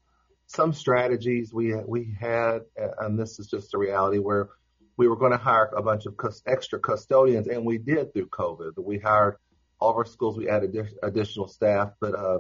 [0.47, 2.61] some strategies we we had,
[3.01, 4.49] and this is just a reality where
[4.97, 8.29] we were going to hire a bunch of cus- extra custodians, and we did through
[8.29, 8.79] COVID.
[8.79, 9.37] We hired
[9.79, 10.39] all of our schools.
[10.39, 12.39] We added addi- additional staff, but uh,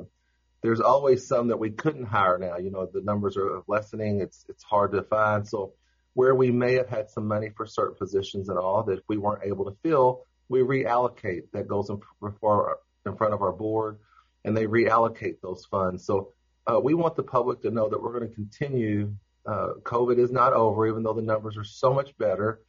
[0.63, 2.57] there's always some that we couldn't hire now.
[2.57, 4.21] You know, the numbers are lessening.
[4.21, 5.47] It's it's hard to find.
[5.47, 5.75] So
[6.15, 9.45] where we may have had some money for certain positions and all that we weren't
[9.45, 11.43] able to fill, we reallocate.
[11.53, 13.99] That goes in, before, in front of our board,
[14.45, 16.07] and they reallocate those funds.
[16.07, 16.33] So
[16.67, 19.13] uh, we want the public to know that we're going to continue.
[19.45, 22.61] Uh, COVID is not over, even though the numbers are so much better.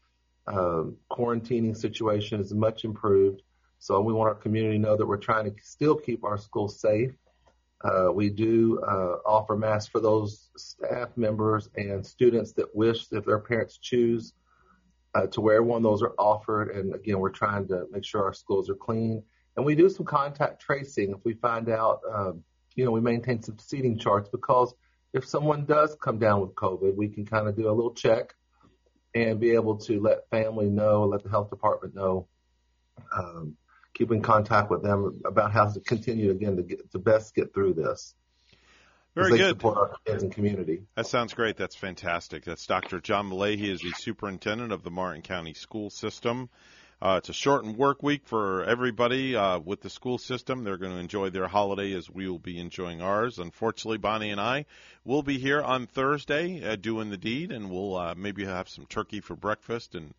[0.46, 3.42] Um, quarantining situation is much improved.
[3.80, 6.80] So we want our community to know that we're trying to still keep our schools
[6.80, 7.12] safe.
[7.84, 13.26] Uh, we do uh, offer masks for those staff members and students that wish, if
[13.26, 14.34] their parents choose
[15.14, 16.72] uh, to wear one, those are offered.
[16.72, 19.24] And again, we're trying to make sure our schools are clean.
[19.56, 21.12] And we do some contact tracing.
[21.12, 22.44] If we find out, um,
[22.76, 24.74] you know, we maintain some seating charts because
[25.14, 28.36] if someone does come down with COVID, we can kind of do a little check
[29.16, 32.28] and be able to let family know, let the health department know,
[33.16, 33.58] um,
[33.98, 37.54] keep in contact with them about how to continue again to get to best get
[37.54, 38.14] through this.
[39.16, 39.50] Very They good.
[39.56, 40.84] Support our kids and community.
[40.96, 41.58] That sounds great.
[41.58, 42.46] That's fantastic.
[42.46, 43.00] That's Dr.
[43.00, 43.58] John Millay.
[43.58, 46.50] He is the superintendent of the Martin County School System.
[47.00, 50.64] Uh, it's a shortened work week for everybody uh, with the school system.
[50.64, 53.38] They're going to enjoy their holiday as we will be enjoying ours.
[53.38, 54.66] Unfortunately, Bonnie and I
[55.06, 58.88] will be here on Thursday uh, doing the deed, and we'll uh, maybe have some
[58.88, 60.14] turkey for breakfast and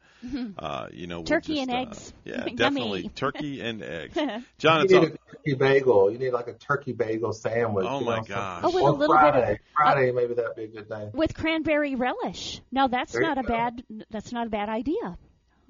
[0.56, 2.12] uh, you know we'll Turkey just, and uh, eggs.
[2.24, 2.54] yeah, Yummy.
[2.54, 4.14] definitely turkey and eggs.
[4.58, 6.10] John, you it's need all, a turkey bagel.
[6.12, 7.86] You need like a turkey bagel sandwich.
[7.88, 8.60] Oh, my know, gosh.
[8.64, 9.58] Oh, with or a little bit of- Friday.
[9.76, 11.10] Friday, maybe that'd be a good day.
[11.12, 12.60] with cranberry relish.
[12.70, 13.48] Now that's There not a go.
[13.48, 15.18] bad that's not a bad idea.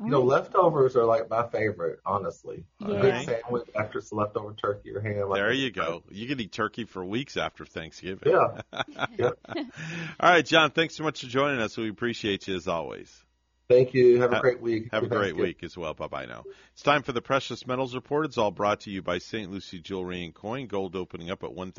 [0.01, 2.65] All You know, leftovers are like my favorite, honestly.
[2.81, 5.29] A good sandwich after some leftover turkey or ham.
[5.33, 6.05] there you go.
[6.11, 8.33] You can eat turkey for weeks after Thanksgiving.
[8.33, 8.61] Yeah.
[9.19, 9.31] yeah.
[10.21, 10.71] All right, John.
[10.71, 11.77] Thanks so much for joining us.
[11.77, 13.13] We appreciate you as always.
[13.69, 14.21] Thank you.
[14.23, 14.89] Have a great week.
[14.93, 15.93] Have a great week as well.
[15.93, 16.45] Bye bye now.
[16.73, 18.25] It's time for the Precious Metals Report.
[18.25, 19.51] It's all brought to you by St.
[19.51, 20.69] Lucie Jewelry and Coin.
[20.69, 21.73] Gold opening up at one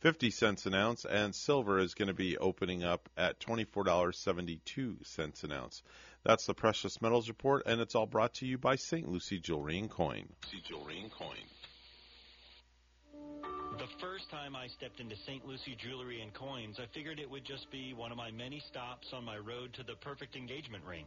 [0.00, 2.84] thousand eight hundred forty-one cents cents an ounce, and silver is going to be opening
[2.84, 5.82] up at twenty-four dollars seventy-two cents an ounce.
[6.24, 9.08] That's the Precious Metals Report, and it's all brought to you by St.
[9.08, 10.28] Lucie Jewelry and Coin.
[10.68, 11.36] Jewelry and Coin.
[13.78, 15.46] The first time I stepped into St.
[15.46, 19.12] Lucie Jewelry and Coins, I figured it would just be one of my many stops
[19.12, 21.06] on my road to the perfect engagement ring.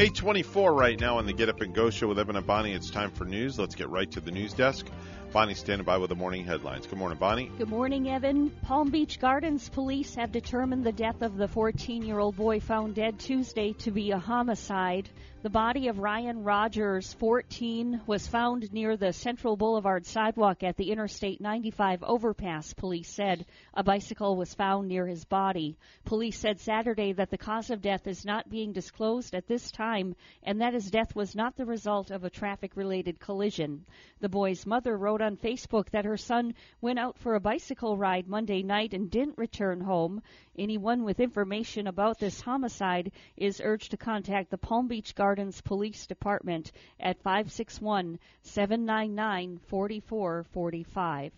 [0.00, 2.72] 824 right now on the Get Up and Go show with Evan and Bonnie.
[2.72, 3.58] It's time for news.
[3.58, 4.86] Let's get right to the news desk.
[5.32, 6.86] Bonnie standing by with the morning headlines.
[6.86, 7.50] Good morning, Bonnie.
[7.58, 8.48] Good morning, Evan.
[8.62, 12.94] Palm Beach Gardens police have determined the death of the 14 year old boy found
[12.94, 15.10] dead Tuesday to be a homicide.
[15.40, 20.90] The body of Ryan Rogers, 14, was found near the Central Boulevard sidewalk at the
[20.90, 23.46] Interstate 95 overpass, police said.
[23.72, 25.78] A bicycle was found near his body.
[26.04, 30.16] Police said Saturday that the cause of death is not being disclosed at this time
[30.42, 33.84] and that his death was not the result of a traffic related collision.
[34.18, 38.26] The boy's mother wrote on Facebook that her son went out for a bicycle ride
[38.26, 40.22] Monday night and didn't return home.
[40.56, 46.06] Anyone with information about this homicide is urged to contact the Palm Beach Gardens Police
[46.06, 51.34] Department at 561 799 4445.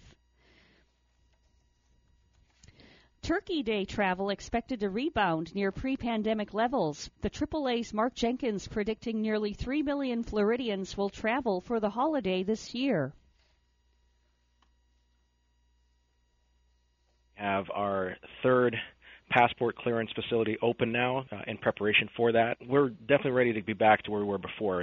[3.22, 7.10] Turkey Day travel expected to rebound near pre pandemic levels.
[7.22, 12.72] The AAA's Mark Jenkins predicting nearly 3 million Floridians will travel for the holiday this
[12.72, 13.12] year.
[17.40, 18.76] Have our third
[19.30, 22.58] passport clearance facility open now uh, in preparation for that.
[22.68, 24.82] We're definitely ready to be back to where we were before.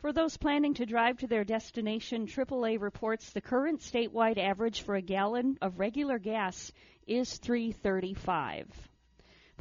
[0.00, 4.94] For those planning to drive to their destination, AAA reports the current statewide average for
[4.94, 6.72] a gallon of regular gas
[7.06, 8.66] is 335.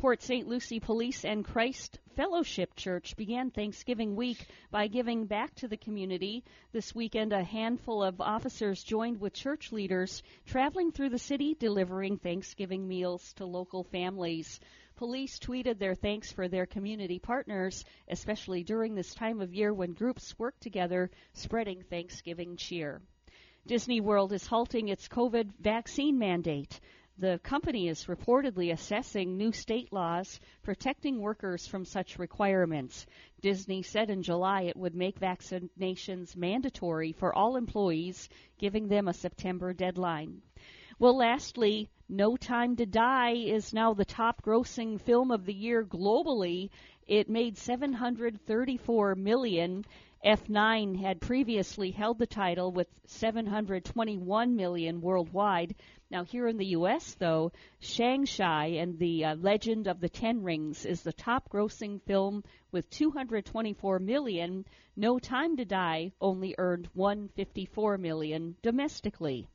[0.01, 0.47] Port St.
[0.47, 6.43] Lucie Police and Christ Fellowship Church began Thanksgiving week by giving back to the community.
[6.71, 12.17] This weekend, a handful of officers joined with church leaders traveling through the city delivering
[12.17, 14.59] Thanksgiving meals to local families.
[14.95, 19.93] Police tweeted their thanks for their community partners, especially during this time of year when
[19.93, 23.03] groups work together spreading Thanksgiving cheer.
[23.67, 26.80] Disney World is halting its COVID vaccine mandate.
[27.17, 33.06] The company is reportedly assessing new state laws protecting workers from such requirements.
[33.41, 39.14] Disney said in July it would make vaccinations mandatory for all employees, giving them a
[39.14, 40.41] September deadline.
[40.99, 45.83] Well, lastly, No Time to Die is now the top grossing film of the year
[45.83, 46.69] globally.
[47.07, 49.85] It made 734 million.
[50.24, 55.74] F9 had previously held the title with 721 million worldwide.
[56.11, 60.85] Now, here in the U.S., though, Shang-Chi and the uh, Legend of the Ten Rings
[60.85, 64.64] is the top grossing film with 224 million.
[64.95, 69.48] No Time to Die only earned 154 million domestically.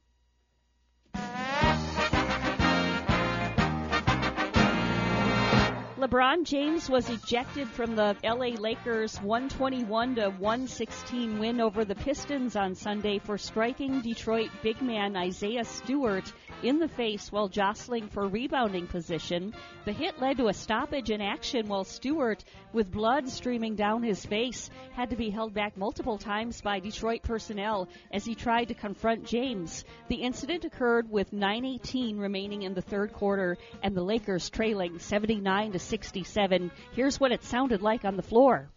[6.06, 12.54] LeBron James was ejected from the LA Lakers 121 to 116 win over the Pistons
[12.54, 18.28] on Sunday for striking Detroit big man Isaiah Stewart in the face while jostling for
[18.28, 19.52] rebounding position.
[19.84, 24.24] The hit led to a stoppage in action while Stewart, with blood streaming down his
[24.24, 28.74] face, had to be held back multiple times by Detroit personnel as he tried to
[28.74, 29.84] confront James.
[30.08, 35.72] The incident occurred with 9:18 remaining in the third quarter and the Lakers trailing 79
[35.72, 36.70] to 67.
[36.92, 38.68] Here's what it sounded like on the floor.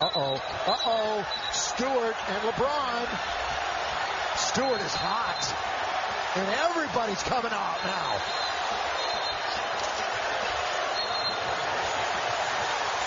[0.00, 0.34] Uh oh.
[0.66, 1.26] Uh oh.
[1.52, 3.06] Stewart and LeBron.
[4.36, 5.46] Stewart is hot.
[6.36, 8.20] And everybody's coming out now.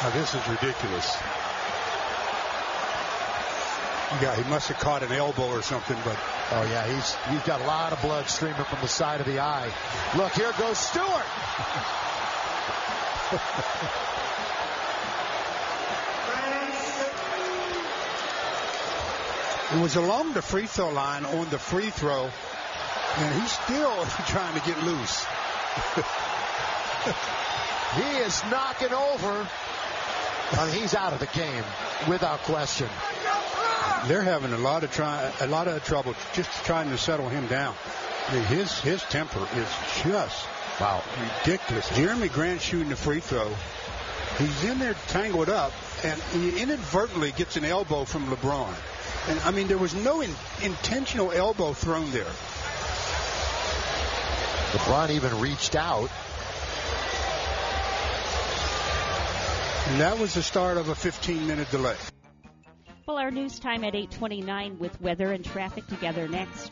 [0.03, 1.17] Now this is ridiculous.
[4.21, 6.17] Yeah, he must have caught an elbow or something, but
[6.51, 9.39] oh yeah, he's he's got a lot of blood streaming from the side of the
[9.39, 9.69] eye.
[10.15, 11.05] Look, here goes Stewart.
[19.71, 22.31] it was along the free throw line on the free throw
[23.17, 25.25] and he's still trying to get loose.
[27.95, 29.47] he is knocking over.
[30.57, 31.63] and he's out of the game
[32.07, 32.89] without question.
[34.07, 37.45] They're having a lot of try, a lot of trouble just trying to settle him
[37.47, 37.75] down.
[38.47, 39.67] His his temper is
[40.03, 40.47] just
[40.79, 41.03] wow
[41.45, 41.87] ridiculous.
[41.89, 43.51] Jerami Grant shooting the free throw.
[44.37, 48.73] He's in there tangled up, and he inadvertently gets an elbow from LeBron.
[49.27, 50.31] And I mean, there was no in,
[50.63, 52.31] intentional elbow thrown there.
[54.71, 56.09] LeBron even reached out.
[59.87, 61.95] And that was the start of a 15 minute delay.
[63.07, 66.71] Well, our news time at 8:29 with weather and traffic together next.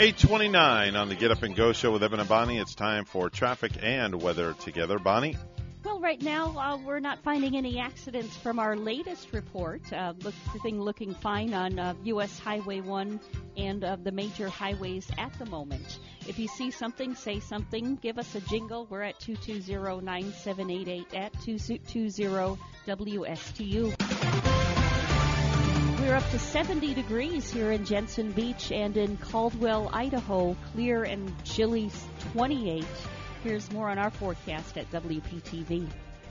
[0.00, 2.58] 829 on the Get Up and Go show with Evan and Bonnie.
[2.58, 5.00] It's time for traffic and weather together.
[5.00, 5.36] Bonnie?
[5.84, 9.92] Well, right now uh, we're not finding any accidents from our latest report.
[9.92, 12.38] Uh, look, everything looking fine on uh, U.S.
[12.38, 13.18] Highway 1
[13.56, 15.98] and uh, the major highways at the moment.
[16.28, 17.96] If you see something, say something.
[17.96, 18.86] Give us a jingle.
[18.88, 24.67] We're at 220-9788 at 220 WSTU.
[26.08, 30.56] We're up to 70 degrees here in Jensen Beach and in Caldwell, Idaho.
[30.72, 31.90] Clear and chilly
[32.32, 32.82] 28.
[33.44, 35.86] Here's more on our forecast at WPTV.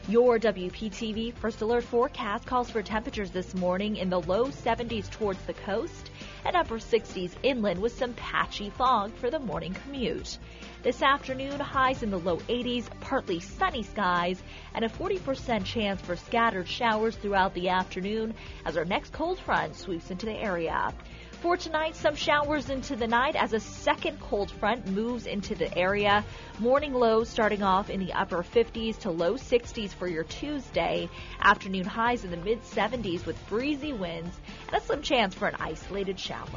[0.07, 5.43] Your WPTV First Alert forecast calls for temperatures this morning in the low 70s towards
[5.43, 6.09] the coast
[6.45, 10.37] and upper 60s inland with some patchy fog for the morning commute.
[10.83, 14.41] This afternoon, highs in the low 80s, partly sunny skies,
[14.73, 18.35] and a 40% chance for scattered showers throughout the afternoon
[18.65, 20.93] as our next cold front sweeps into the area.
[21.41, 25.75] For tonight, some showers into the night as a second cold front moves into the
[25.77, 26.25] area.
[26.57, 31.07] Morning lows starting off in the upper 50s to low 60s for your Tuesday.
[31.39, 34.35] Afternoon highs in the mid 70s with breezy winds
[34.67, 36.47] and a slim chance for an isolated shower.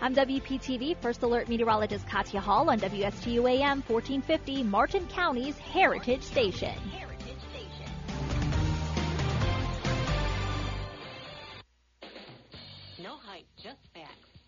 [0.00, 6.78] I'm WPTV First Alert Meteorologist Katya Hall on WSTU AM 1450, Martin County's Heritage Station.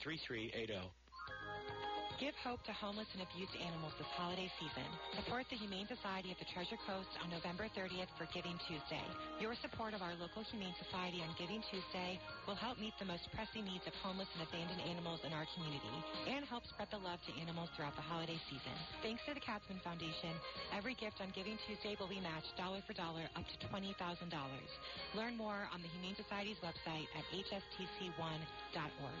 [0.00, 0.90] 3380.
[2.16, 4.88] Give hope to homeless and abused animals this holiday season.
[5.20, 9.04] Support the Humane Society of the Treasure Coast on November 30th for Giving Tuesday.
[9.36, 12.16] Your support of our local Humane Society on Giving Tuesday
[12.48, 15.92] will help meet the most pressing needs of homeless and abandoned animals in our community
[16.32, 18.72] and help spread the love to animals throughout the holiday season.
[19.04, 20.32] Thanks to the Katzman Foundation,
[20.72, 23.92] every gift on Giving Tuesday will be matched dollar for dollar up to $20,000.
[25.12, 29.20] Learn more on the Humane Society's website at hstc1.org.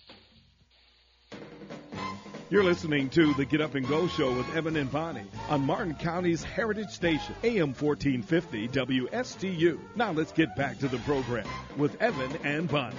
[2.51, 5.95] You're listening to the Get Up and Go show with Evan and Bonnie on Martin
[5.95, 9.79] County's Heritage Station, AM 1450 WSTU.
[9.95, 11.47] Now let's get back to the program
[11.77, 12.97] with Evan and Bonnie.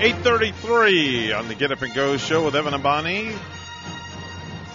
[0.00, 3.34] Eight thirty-three on the Get Up and Go show with Evan and Bonnie.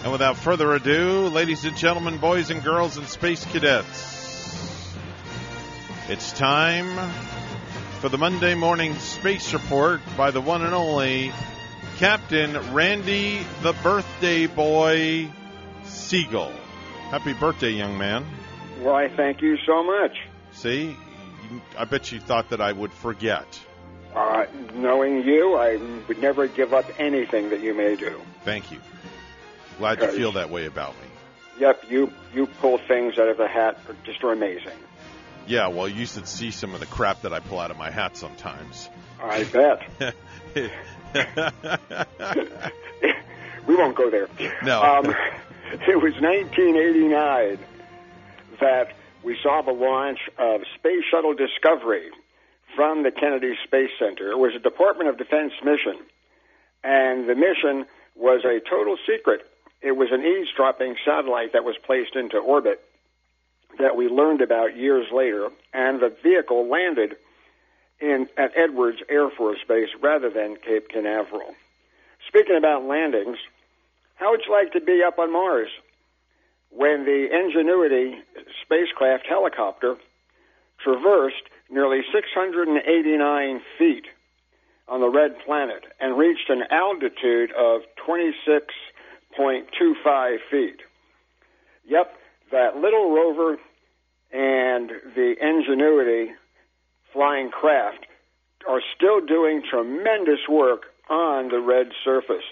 [0.04, 4.17] And without further ado, ladies and gentlemen, boys and girls, and space cadets,
[6.08, 7.12] it's time
[8.00, 11.32] for the Monday morning space report by the one and only
[11.98, 15.28] Captain Randy the Birthday Boy
[15.84, 16.50] Segal.
[17.10, 18.24] Happy birthday, young man.
[18.80, 20.16] Why, thank you so much.
[20.52, 20.96] See,
[21.76, 23.60] I bet you thought that I would forget.
[24.14, 25.76] Uh, knowing you, I
[26.08, 28.20] would never give up anything that you may do.
[28.44, 28.80] Thank you.
[29.76, 31.08] Glad you feel that way about me.
[31.60, 34.78] Yep, you you pull things out of the hat are just are amazing.
[35.48, 37.90] Yeah, well, you should see some of the crap that I pull out of my
[37.90, 38.90] hat sometimes.
[39.18, 39.80] I bet.
[43.66, 44.28] we won't go there.
[44.62, 44.82] No.
[44.82, 45.06] Um,
[45.72, 47.58] it was 1989
[48.60, 52.10] that we saw the launch of Space Shuttle Discovery
[52.76, 54.30] from the Kennedy Space Center.
[54.30, 55.98] It was a Department of Defense mission,
[56.84, 59.46] and the mission was a total secret.
[59.80, 62.84] It was an eavesdropping satellite that was placed into orbit
[63.78, 67.16] that we learned about years later, and the vehicle landed
[68.00, 71.54] in at Edwards Air Force Base rather than Cape Canaveral.
[72.26, 73.38] Speaking about landings,
[74.16, 75.68] how would you like to be up on Mars
[76.70, 78.18] when the Ingenuity
[78.62, 79.96] spacecraft helicopter
[80.82, 84.06] traversed nearly 689 feet
[84.88, 90.80] on the red planet and reached an altitude of 26.25 feet?
[91.86, 92.12] Yep,
[92.50, 93.58] that little rover
[94.32, 96.32] and the Ingenuity
[97.12, 98.06] flying craft
[98.68, 102.44] are still doing tremendous work on the red surface,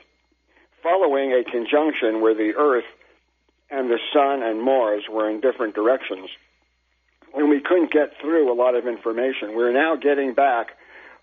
[0.83, 2.85] following a conjunction where the Earth
[3.71, 6.29] and the Sun and Mars were in different directions.
[7.35, 9.55] And we couldn't get through a lot of information.
[9.55, 10.69] We're now getting back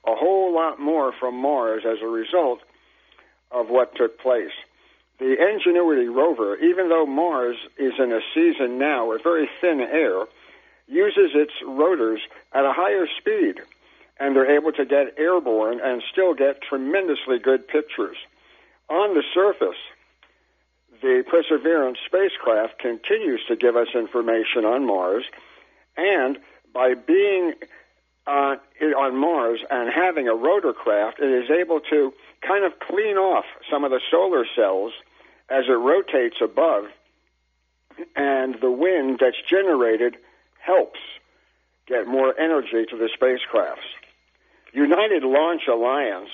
[0.05, 2.59] a whole lot more from Mars as a result
[3.51, 4.51] of what took place.
[5.19, 10.25] The Ingenuity rover, even though Mars is in a season now with very thin air,
[10.87, 12.21] uses its rotors
[12.51, 13.61] at a higher speed,
[14.19, 18.17] and they're able to get airborne and still get tremendously good pictures.
[18.89, 19.77] On the surface,
[21.01, 25.23] the Perseverance spacecraft continues to give us information on Mars,
[25.97, 26.37] and
[26.73, 27.53] by being
[28.25, 28.55] uh,
[28.97, 33.83] on Mars and having a rotorcraft, it is able to kind of clean off some
[33.83, 34.93] of the solar cells
[35.49, 36.85] as it rotates above,
[38.15, 40.15] and the wind that's generated
[40.65, 40.99] helps
[41.87, 43.89] get more energy to the spacecrafts.
[44.73, 46.29] United Launch Alliance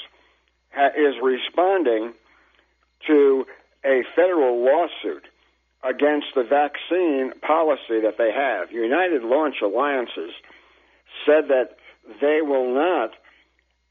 [0.71, 2.13] ha- is responding
[3.07, 3.45] to
[3.83, 5.25] a federal lawsuit
[5.83, 8.71] against the vaccine policy that they have.
[8.71, 10.31] United Launch Alliances
[11.25, 11.77] said that
[12.21, 13.11] they will not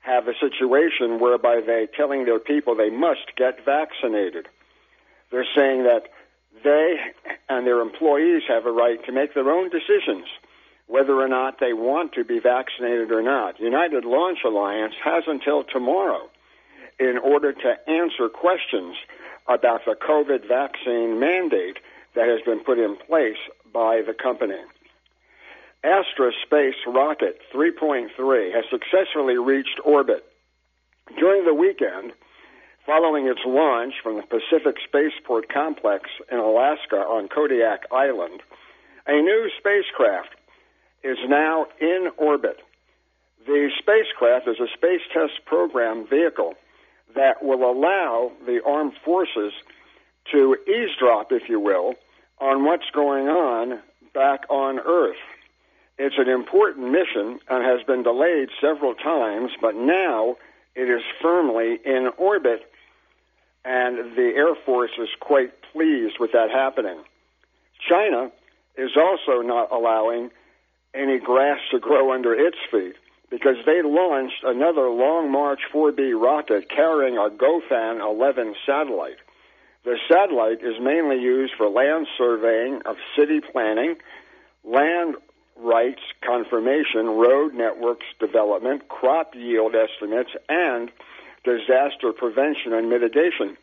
[0.00, 4.46] have a situation whereby they're telling their people they must get vaccinated.
[5.30, 6.04] They're saying that
[6.62, 6.96] they
[7.48, 10.26] and their employees have a right to make their own decisions
[10.86, 13.60] whether or not they want to be vaccinated or not.
[13.60, 16.30] United Launch Alliance has until tomorrow
[16.98, 18.96] in order to answer questions
[19.46, 21.76] about the COVID vaccine mandate
[22.14, 23.36] that has been put in place
[23.72, 24.58] by the company.
[25.84, 30.24] Astra Space Rocket 3.3 has successfully reached orbit.
[31.18, 32.12] During the weekend,
[32.88, 38.40] following its launch from the Pacific Spaceport Complex in Alaska on Kodiak Island,
[39.06, 40.34] a new spacecraft
[41.04, 42.60] is now in orbit.
[43.46, 46.54] The spacecraft is a space test program vehicle
[47.14, 49.52] that will allow the armed forces
[50.32, 51.94] to eavesdrop, if you will,
[52.40, 53.80] on what's going on
[54.14, 55.20] back on Earth.
[55.98, 60.36] It's an important mission and has been delayed several times, but now
[60.74, 62.62] it is firmly in orbit,
[63.68, 66.96] and the Air Force is quite pleased with that happening.
[67.86, 68.32] China
[68.78, 70.30] is also not allowing
[70.94, 72.96] any grass to grow under its feet
[73.28, 79.18] because they launched another Long March 4B rocket carrying a Gaofen 11 satellite.
[79.84, 83.96] The satellite is mainly used for land surveying of city planning,
[84.64, 85.16] land
[85.56, 90.90] rights confirmation, road networks development, crop yield estimates, and
[91.44, 93.56] disaster prevention and mitigation.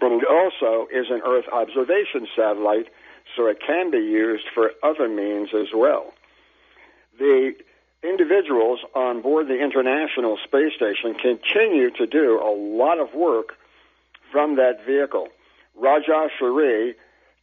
[0.00, 2.88] But it also is an Earth observation satellite,
[3.36, 6.12] so it can be used for other means as well
[7.20, 7.54] the
[8.02, 13.56] individuals on board the International Space Station continue to do a lot of work
[14.32, 15.28] from that vehicle.
[15.76, 16.94] Raja Chari,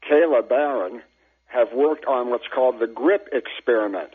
[0.09, 1.01] Kayla Barron
[1.45, 4.09] have worked on what's called the grip experiment.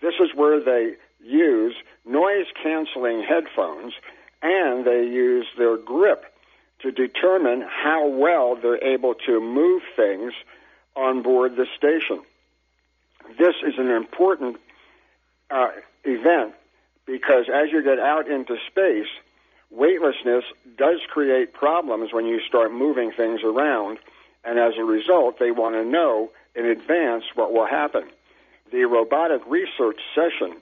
[0.00, 1.74] This is where they use
[2.04, 3.94] noise canceling headphones
[4.42, 6.24] and they use their grip
[6.80, 10.32] to determine how well they're able to move things
[10.94, 12.20] on board the station.
[13.38, 14.56] This is an important
[15.50, 15.68] uh,
[16.04, 16.54] event
[17.06, 19.08] because as you get out into space,
[19.70, 20.44] weightlessness
[20.76, 23.98] does create problems when you start moving things around,
[24.44, 28.04] and as a result, they want to know in advance what will happen.
[28.70, 30.56] The robotic research session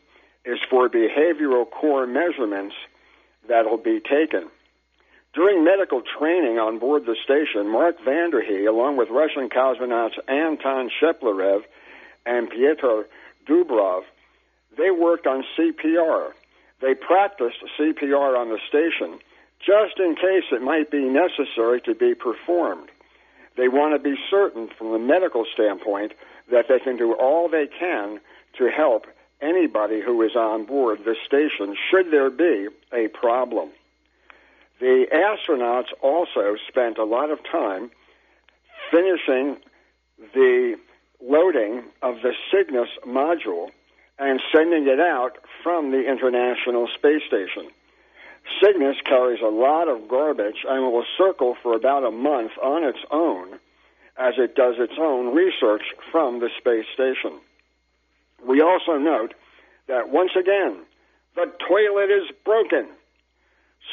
[0.45, 2.75] is for behavioral core measurements
[3.49, 4.49] that'll be taken.
[5.35, 10.91] During medical training on board the station, Mark Vande Hei, along with Russian cosmonauts Anton
[10.91, 11.63] Shkaplerov
[12.25, 13.07] and Pyotr
[13.47, 14.03] Dubrov,
[14.79, 16.33] they worked on CPR.
[16.81, 19.19] They practiced CPR on the station
[19.59, 22.89] just in case it might be necessary to be performed.
[23.57, 26.13] They want to be certain from a medical standpoint
[26.51, 28.21] that they can do all they can
[28.59, 29.07] to help
[29.41, 33.71] anybody who is on board the station should there be a problem.
[34.81, 37.91] The astronauts also spent a lot of time
[38.91, 39.57] finishing
[40.35, 40.77] the
[41.23, 43.71] loading of the Cygnus module
[44.19, 47.71] and sending it out from the International Space Station.
[48.63, 53.01] Cygnus carries a lot of garbage and will circle for about a month on its
[53.11, 53.59] own
[54.17, 57.39] as it does its own research from the space station.
[58.45, 59.35] We also note
[59.87, 60.79] that once again,
[61.35, 62.87] the toilet is broken.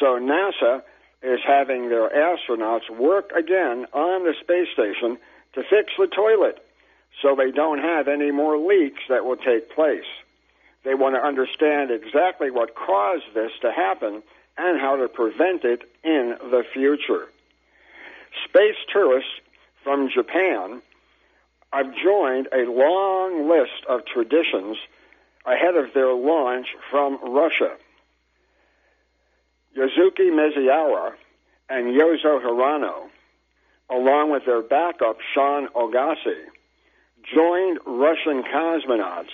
[0.00, 0.82] So NASA
[1.22, 5.18] is having their astronauts work again on the space station
[5.54, 6.64] to fix the toilet
[7.22, 10.04] so they don't have any more leaks that will take place.
[10.84, 14.22] They want to understand exactly what caused this to happen
[14.58, 17.28] and how to prevent it in the future.
[18.44, 19.30] Space tourists
[19.82, 20.82] from Japan
[21.74, 24.76] have joined a long list of traditions
[25.44, 27.76] ahead of their launch from Russia.
[29.76, 31.12] Yusaku Maezawa
[31.68, 33.08] and Yozo Hirano,
[33.90, 36.34] along with their backup Shun Ogiso,
[37.34, 39.32] joined Russian cosmonauts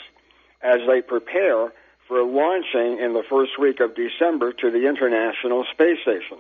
[0.62, 1.72] as they prepare
[2.08, 6.38] for launching in the first week of December to the International Space Station.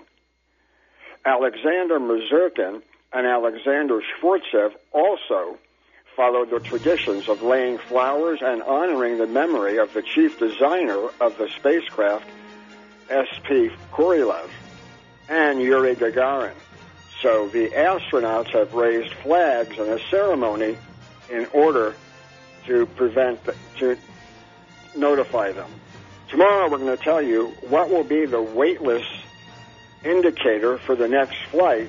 [1.24, 5.58] Alexander Misurkin and Alexander Skvortsov also
[6.20, 11.34] followed the traditions of laying flowers and honoring the memory of the chief designer of
[11.38, 12.28] the spacecraft,
[13.08, 13.70] S.P.
[13.90, 14.50] Korolev,
[15.30, 16.52] and Yuri Gagarin.
[17.22, 20.76] So the astronauts have raised flags in a ceremony
[21.30, 21.94] in order
[22.66, 23.40] to prevent,
[23.78, 23.96] to
[24.94, 25.70] notify them.
[26.28, 29.06] Tomorrow we're going to tell you what will be the weightless
[30.04, 31.88] indicator for the next flight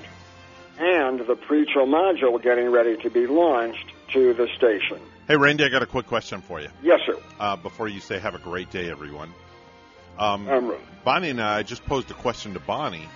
[0.80, 5.00] and the Prichal module getting ready to be launched to the station.
[5.28, 6.70] Hey, Randy, I got a quick question for you.
[6.82, 7.16] Yes, sir.
[7.40, 9.34] Uh, before you say have a great day, everyone.
[10.18, 10.74] Um, Um,
[11.04, 13.08] Bonnie and I just posed a question to Bonnie,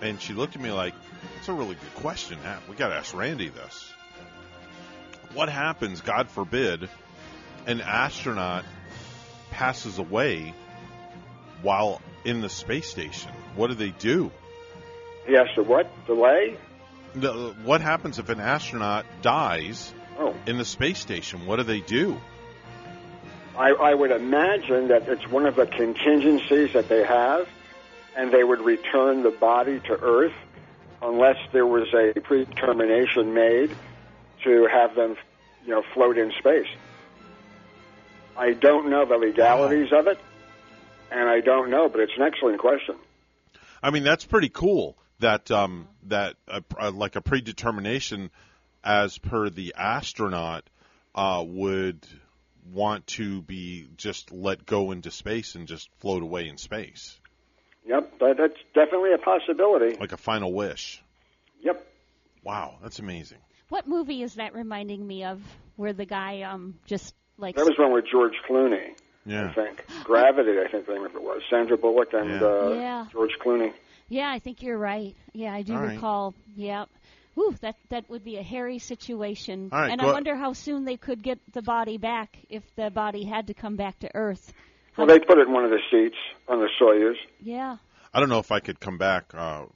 [0.00, 0.94] and she looked at me like,
[1.38, 2.38] "It's a really good question.
[2.68, 3.92] We got to ask Randy this.
[5.34, 6.88] What happens, God forbid,
[7.66, 8.64] an astronaut
[9.50, 10.54] passes away
[11.62, 13.30] while in the space station?
[13.54, 14.32] What do they do?
[15.28, 15.62] Yes, sir.
[15.62, 16.56] What delay?
[17.14, 20.34] The- What happens if an astronaut dies Oh.
[20.46, 21.46] in the space station?
[21.46, 22.20] What do they do?
[23.56, 27.48] I, I would imagine that it's one of the contingencies that they have,
[28.16, 30.32] and they would return the body to Earth
[31.02, 33.74] unless there was a predetermination made
[34.44, 35.16] to have them,
[35.64, 36.68] you know, float in space.
[38.36, 40.18] I don't know the legalities of it,
[41.10, 42.96] and I don't know, but it's an excellent question.
[43.82, 44.96] I mean, that's pretty cool.
[45.18, 48.30] That um, that uh, uh, like a predetermination,
[48.82, 50.64] as per the astronaut,
[51.14, 52.06] uh, would
[52.72, 57.18] want to be just let go into space and just float away in space,
[57.86, 59.96] Yep, that, that's definitely a possibility.
[59.98, 61.02] like a final wish.
[61.62, 61.84] Yep.
[62.44, 63.38] Wow, that's amazing.
[63.70, 65.40] What movie is that reminding me of?
[65.76, 68.90] Where the guy um just like That was one with George Clooney,
[69.24, 69.48] Yeah.
[69.48, 69.84] I think.
[70.04, 71.40] Gravity, I think the name of it was.
[71.50, 72.46] Sandra Bullock and Yeah.
[72.46, 73.06] uh, Yeah.
[73.10, 73.72] George Clooney.
[74.10, 75.16] Yeah, I think you're right.
[75.32, 75.94] Yeah, I do All right.
[75.94, 76.34] recall.
[76.54, 76.84] Yeah.
[77.34, 79.70] Whew, that that would be a hairy situation.
[79.72, 82.62] All right, and go- I wonder how soon they could get the body back if
[82.74, 84.52] the body had to come back to Earth.
[84.98, 86.16] Well, they put it in one of the seats
[86.48, 87.14] on the Soyuz.
[87.40, 87.76] Yeah.
[88.12, 89.66] I don't know if I could come back uh,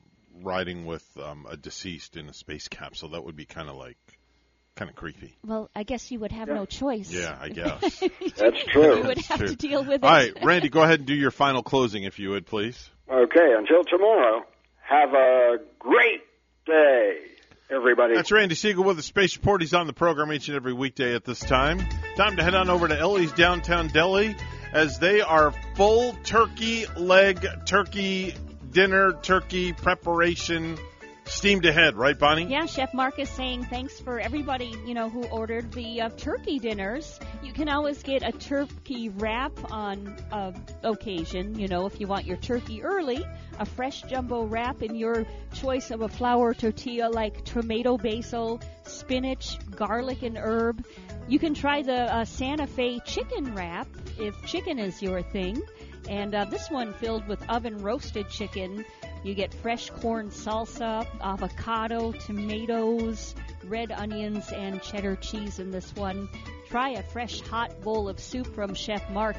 [0.43, 3.11] riding with um, a deceased in a space capsule.
[3.11, 3.97] That would be kind of like
[4.75, 5.37] kind of creepy.
[5.47, 7.13] Well, I guess you would have no choice.
[7.13, 8.01] Yeah, I guess.
[8.37, 8.97] That's true.
[8.97, 9.49] You would That's have true.
[9.49, 10.05] to deal with it.
[10.05, 12.91] All right, Randy, go ahead and do your final closing if you would, please.
[13.11, 14.45] Okay, until tomorrow,
[14.81, 16.23] have a great
[16.67, 17.19] day,
[17.71, 18.15] everybody.
[18.15, 19.61] That's Randy Segal with the Space Report.
[19.61, 21.87] He's on the program each and every weekday at this time.
[22.17, 24.35] Time to head on over to Ellie's Downtown Deli
[24.73, 28.35] as they are full turkey leg, turkey
[28.71, 30.79] dinner, turkey preparation
[31.27, 32.47] steamed ahead, right, Bonnie?
[32.47, 36.59] Yeah, Chef Mark is saying thanks for everybody, you know, who ordered the uh, turkey
[36.59, 37.19] dinners.
[37.43, 42.27] You can always get a turkey wrap on uh, occasion, you know, if you want
[42.27, 43.25] your turkey early,
[43.59, 49.59] a fresh jumbo wrap in your choice of a flour tortilla like tomato basil, spinach,
[49.71, 50.85] garlic, and herb.
[51.27, 53.89] You can try the uh, Santa Fe chicken wrap
[54.19, 55.63] if chicken is your thing.
[56.09, 58.85] And uh, this one filled with oven roasted chicken
[59.25, 66.29] You get fresh corn salsa, avocado, tomatoes, red onions, and cheddar cheese in this one.
[66.69, 69.37] Try a fresh hot bowl of soup from Chef Mark.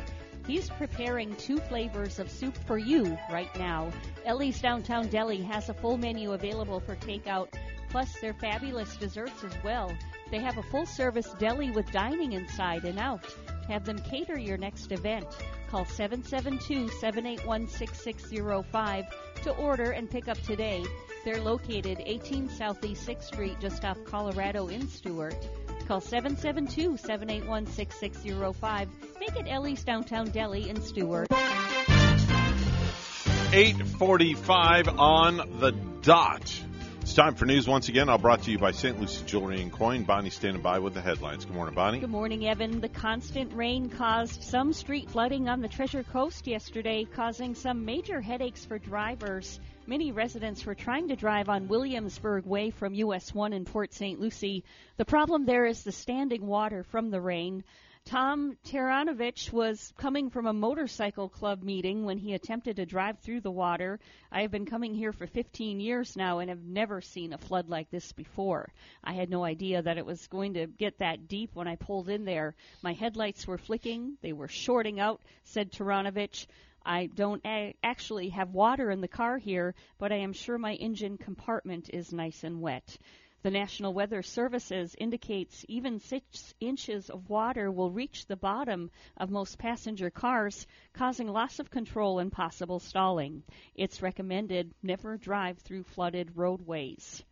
[0.48, 3.92] He's preparing two flavors of soup for you right now.
[4.26, 7.50] Ellie's Downtown Deli has a full menu available for takeout,
[7.96, 9.90] plus their fabulous desserts as well.
[10.30, 13.24] They have a full service deli with dining inside and out.
[13.70, 15.26] Have them cater your next event.
[15.70, 19.06] Call 772 781 6605
[19.44, 20.84] to order and pick up today.
[21.24, 25.38] They're located 18 Southeast 6th Street, just off Colorado in Stuart.
[25.88, 28.90] Call 772 781 6605.
[29.22, 31.28] Make it Ellie's Downtown Deli in Stuart.
[33.54, 36.62] 845 on the dot.
[37.06, 38.10] It's time for news once again.
[38.10, 39.00] All brought to you by St.
[39.00, 40.06] Lucie Jewelry and Coin.
[40.06, 41.46] Bonnie standing by with the headlines.
[41.46, 42.00] Good morning, Bonnie.
[42.00, 42.82] Good morning, Evan.
[42.82, 48.22] The constant rain caused some street flooding on the Treasure Coast yesterday, causing some major
[48.22, 49.60] headaches for drivers.
[49.86, 54.20] Many residents were trying to drive on Williamsburg Way from US 1 in Port St.
[54.20, 54.64] Lucie.
[54.98, 57.64] The problem there is the standing water from the rain.
[58.06, 63.42] Tom Taranovich was coming from a motorcycle club meeting when he attempted to drive through
[63.42, 64.00] the water.
[64.32, 67.68] I have been coming here for 15 years now and have never seen a flood
[67.68, 68.72] like this before.
[69.04, 72.08] I had no idea that it was going to get that deep when I pulled
[72.08, 72.54] in there.
[72.84, 76.46] My headlights were flicking, they were shorting out, said Taranovich.
[76.86, 80.76] I don't a- actually have water in the car here, but I am sure my
[80.76, 83.00] engine compartment is nice and wet.
[83.46, 89.30] The National Weather Services indicates even six inches of water will reach the bottom of
[89.30, 93.44] most passenger cars, causing loss of control and possible stalling.
[93.76, 97.24] It's recommended never drive through flooded roadways.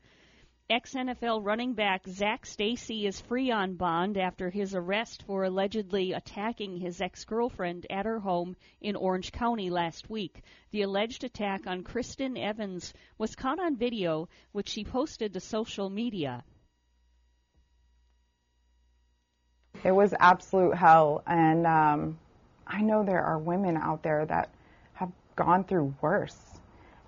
[0.69, 6.13] Ex NFL running back Zac Stacy is free on bond after his arrest for allegedly
[6.13, 10.41] attacking his ex girlfriend at her home in Orange County last week.
[10.71, 15.89] The alleged attack on Kristen Evans was caught on video, which she posted to social
[15.89, 16.45] media.
[19.83, 22.19] It was absolute hell, and um,
[22.65, 24.49] I know there are women out there that
[24.93, 26.39] have gone through worse.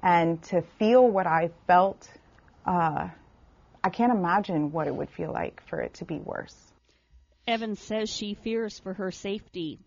[0.04, 2.10] And to feel what I felt,
[2.66, 3.08] uh,
[3.86, 6.56] I can't imagine what it would feel like for it to be worse.
[7.46, 9.78] Evans says she fears for her safety.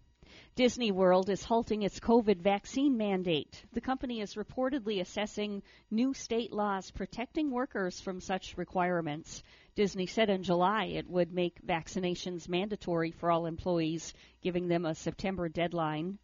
[0.55, 3.61] Disney World is halting its COVID vaccine mandate.
[3.73, 9.43] The company is reportedly assessing new state laws protecting workers from such requirements.
[9.75, 14.95] Disney said in July it would make vaccinations mandatory for all employees, giving them a
[14.95, 16.19] September deadline.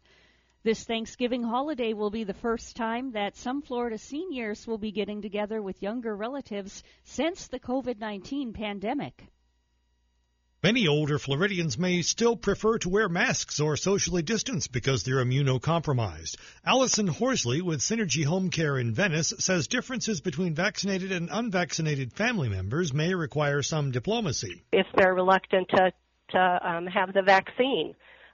[0.65, 5.21] This Thanksgiving holiday will be the first time that some Florida seniors will be getting
[5.21, 9.27] together with younger relatives since the COVID 19 pandemic.
[10.63, 16.37] Many older Floridians may still prefer to wear masks or socially distance because they're immunocompromised.
[16.65, 22.49] Allison Horsley with Synergy Home Care in Venice says differences between vaccinated and unvaccinated family
[22.49, 24.63] members may require some diplomacy.
[24.71, 25.93] If they're reluctant to,
[26.31, 27.93] to um, have the vaccine,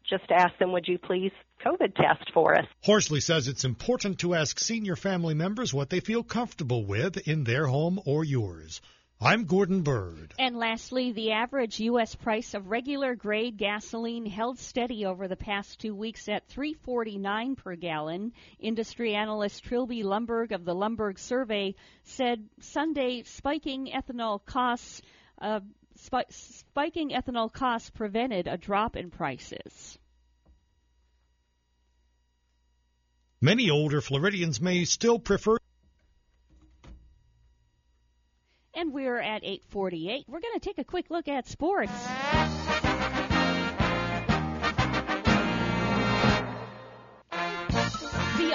[0.09, 1.31] just ask them, would you please
[1.65, 2.65] COVID test for us?
[2.83, 7.43] Horsley says it's important to ask senior family members what they feel comfortable with in
[7.43, 8.81] their home or yours.
[9.23, 10.33] I'm Gordon Byrd.
[10.39, 12.15] And lastly, the average U.S.
[12.15, 17.75] price of regular grade gasoline held steady over the past two weeks at 3.49 per
[17.75, 18.33] gallon.
[18.59, 25.03] Industry analyst Trilby Lundberg of the Lundberg Survey said Sunday spiking ethanol costs.
[25.39, 25.59] Uh,
[26.01, 29.97] sp- spiking ethanol costs prevented a drop in prices.
[33.39, 35.57] Many older Floridians may still prefer
[38.73, 40.25] And we're at 8:48.
[40.27, 41.91] We're going to take a quick look at sports.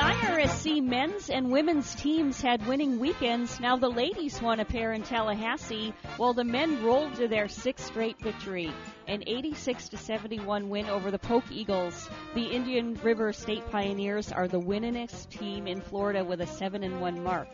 [0.06, 3.58] IRSC men's and women's teams had winning weekends.
[3.58, 7.86] Now the ladies won a pair in Tallahassee, while the men rolled to their sixth
[7.86, 8.70] straight victory,
[9.08, 12.08] an 86 to 71 win over the Polk Eagles.
[12.34, 17.00] The Indian River State Pioneers are the winningest team in Florida with a 7 and
[17.00, 17.48] 1 mark.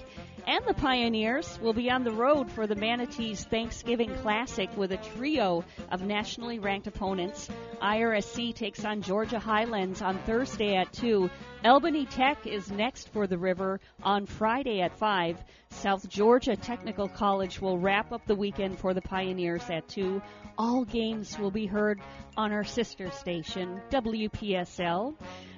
[0.46, 4.96] And the Pioneers will be on the road for the Manatees Thanksgiving Classic with a
[4.96, 7.48] trio of nationally ranked opponents.
[7.80, 11.30] IRSC takes on Georgia Highlands on Thursday at 2.
[11.64, 15.38] Albany Tech is next for the River on Friday at 5.
[15.70, 20.20] South Georgia Technical College will wrap up the weekend for the Pioneers at 2.
[20.58, 22.00] All games will be heard
[22.36, 25.14] on our sister station, WPSL.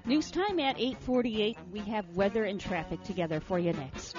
[0.07, 1.57] News time at 8:48.
[1.71, 4.17] We have weather and traffic together for you next.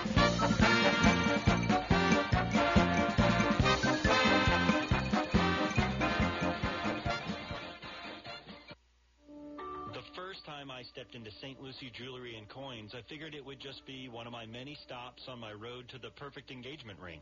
[9.93, 11.61] The first time I I stepped into St.
[11.61, 15.23] Lucie Jewelry and Coins, I figured it would just be one of my many stops
[15.29, 17.21] on my road to the perfect engagement ring.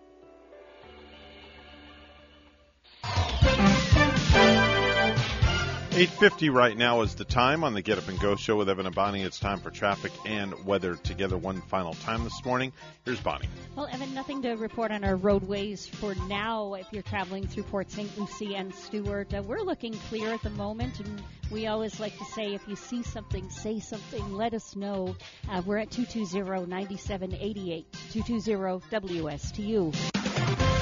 [5.91, 8.85] 8.50 right now is the time on the Get Up and Go show with Evan
[8.85, 9.23] and Bonnie.
[9.23, 12.71] It's time for traffic and weather together one final time this morning.
[13.03, 13.49] Here's Bonnie.
[13.75, 17.91] Well, Evan, nothing to report on our roadways for now if you're traveling through Port
[17.91, 18.17] St.
[18.17, 19.33] Lucie and Stuart.
[19.33, 21.21] Uh, we're looking clear at the moment, and
[21.51, 25.13] we always like to say if you see something, say something, let us know.
[25.49, 30.80] Uh, we're at 220-9788, 220-WSTU.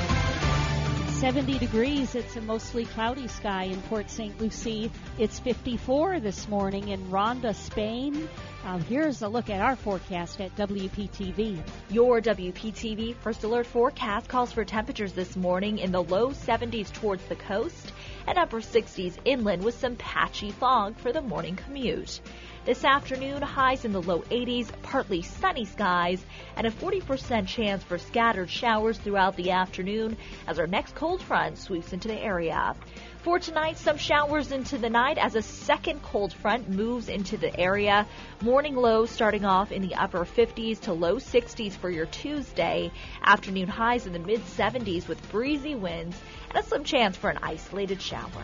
[1.20, 2.16] 70 degrees.
[2.16, 4.40] It's a mostly cloudy sky in Port St.
[4.40, 4.90] Lucie.
[5.18, 8.30] It's 54 this morning in Ronda, Spain.
[8.64, 11.62] Uh, here's a look at our forecast at WPTV.
[11.90, 17.26] Your WPTV First Alert forecast calls for temperatures this morning in the low 70s towards
[17.26, 17.92] the coast
[18.26, 22.22] and upper 60s inland with some patchy fog for the morning commute.
[22.70, 26.24] This afternoon, highs in the low 80s, partly sunny skies,
[26.56, 30.16] and a 40% chance for scattered showers throughout the afternoon
[30.46, 32.76] as our next cold front sweeps into the area.
[33.24, 37.60] For tonight, some showers into the night as a second cold front moves into the
[37.60, 38.06] area.
[38.40, 42.92] Morning lows starting off in the upper 50s to low 60s for your Tuesday.
[43.24, 47.40] Afternoon highs in the mid 70s with breezy winds and a slim chance for an
[47.42, 48.44] isolated shower.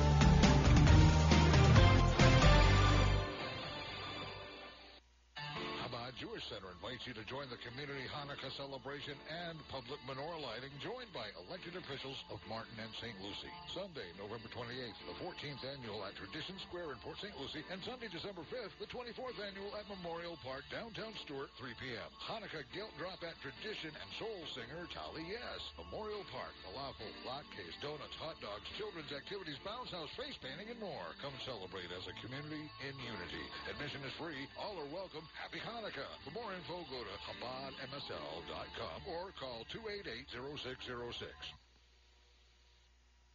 [6.91, 11.79] Invites you to join the community Hanukkah celebration and public menorah lighting joined by elected
[11.79, 13.15] officials of Martin and St.
[13.23, 13.55] Lucie.
[13.71, 17.31] Sunday, November 28th, the 14th annual at Tradition Square in Port St.
[17.39, 22.11] Lucie, and Sunday, December 5th, the 24th annual at Memorial Park, downtown Stuart, 3 p.m.
[22.27, 25.63] Hanukkah Gelt Drop at Tradition and soul singer Tali Yes.
[25.79, 31.15] Memorial Park, falafel, latkes, donuts, hot dogs, children's activities, bounce house, face painting, and more.
[31.23, 33.45] Come celebrate as a community in unity.
[33.71, 34.43] Admission is free.
[34.59, 35.23] All are welcome.
[35.39, 36.11] Happy Hanukkah.
[36.27, 41.27] For more info, go to chabadmsl.com or call 288-0606.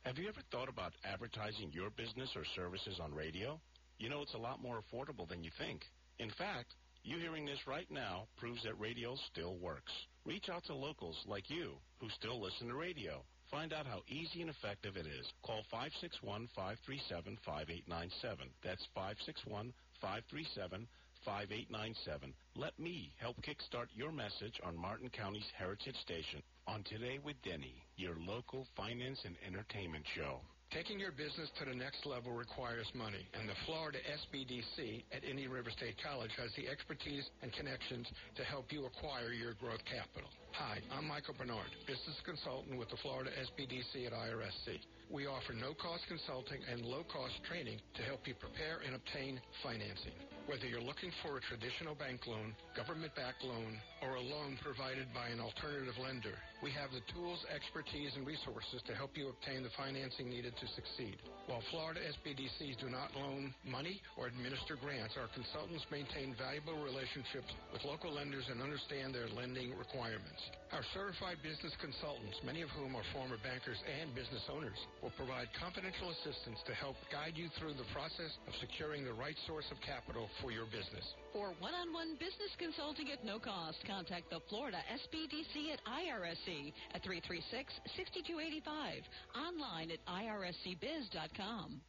[0.04, 3.60] Have you ever thought about advertising your business or services on radio?
[3.98, 5.82] You know it's a lot more affordable than you think.
[6.18, 9.92] In fact, you hearing this right now proves that radio still works.
[10.24, 13.24] Reach out to locals like you who still listen to radio.
[13.50, 15.26] Find out how easy and effective it is.
[15.42, 18.50] Call 561-537-5897.
[18.64, 20.86] That's 561-537
[21.26, 22.32] 5897.
[22.54, 26.40] Let me help kickstart your message on Martin County's Heritage Station
[26.70, 30.38] on Today with Denny, your local finance and entertainment show.
[30.70, 35.50] Taking your business to the next level requires money, and the Florida SBDC at Indian
[35.50, 40.30] River State College has the expertise and connections to help you acquire your growth capital.
[40.58, 44.78] Hi, I'm Michael Bernard, business consultant with the Florida SBDC at IRSC.
[45.10, 50.14] We offer no-cost consulting and low-cost training to help you prepare and obtain financing.
[50.46, 55.26] Whether you're looking for a traditional bank loan, government-backed loan, or a loan provided by
[55.34, 59.74] an alternative lender, we have the tools, expertise, and resources to help you obtain the
[59.74, 61.18] financing needed to succeed.
[61.50, 67.50] While Florida SBDCs do not loan money or administer grants, our consultants maintain valuable relationships
[67.74, 70.46] with local lenders and understand their lending requirements.
[70.72, 75.46] Our certified business consultants, many of whom are former bankers and business owners, will provide
[75.54, 79.78] confidential assistance to help guide you through the process of securing the right source of
[79.80, 81.06] capital for your business.
[81.36, 89.04] For one-on-one business consulting at no cost, contact the Florida SBDC at IRSC at 336-6285.
[89.36, 91.82] Online at irscbiz.com.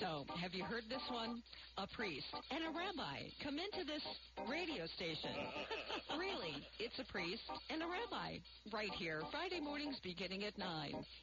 [0.00, 1.40] So, have you heard this one?
[1.78, 4.02] A priest and a rabbi come into this
[4.50, 5.30] radio station.
[6.18, 8.38] really, it's a priest and a rabbi.
[8.72, 10.66] Right here, Friday mornings beginning at 9.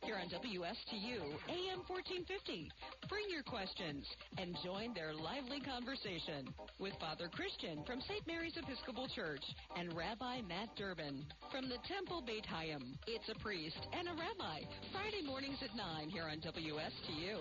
[0.03, 1.19] Here on WSTU,
[1.51, 2.71] AM 1450.
[3.09, 4.07] Bring your questions
[4.37, 6.47] and join their lively conversation
[6.79, 8.25] with Father Christian from St.
[8.27, 9.43] Mary's Episcopal Church
[9.77, 12.95] and Rabbi Matt Durbin from the Temple Beit HaYam.
[13.07, 14.61] It's a priest and a rabbi.
[14.91, 17.39] Friday mornings at 9 here on WSTU.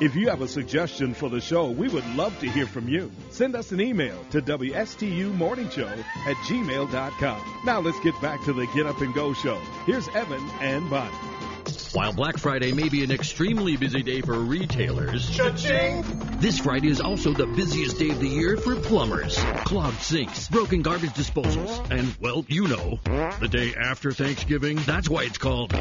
[0.00, 3.12] If you have a suggestion for the show, we would love to hear from you.
[3.30, 7.62] Send us an email to WSTUmorningshow at gmail.com.
[7.64, 9.60] Now let's get back to the Get Up and Go show.
[9.86, 11.53] Here's Evan and Bonnie.
[11.94, 16.02] While Black Friday may be an extremely busy day for retailers, Cha-ching!
[16.40, 19.38] this Friday is also the busiest day of the year for plumbers.
[19.64, 22.98] Clogged sinks, broken garbage disposals, and, well, you know,
[23.38, 24.78] the day after Thanksgiving.
[24.84, 25.72] That's why it's called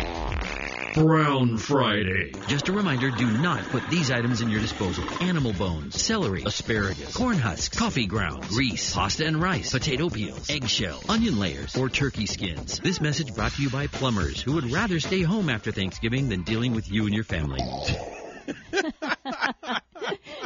[0.93, 2.33] Brown Friday.
[2.47, 5.03] Just a reminder, do not put these items in your disposal.
[5.21, 11.01] Animal bones, celery, asparagus, corn husks, coffee grounds, grease, pasta and rice, potato peels, eggshell,
[11.09, 12.79] onion layers, or turkey skins.
[12.79, 16.43] This message brought to you by plumbers who would rather stay home after Thanksgiving than
[16.43, 17.61] dealing with you and your family.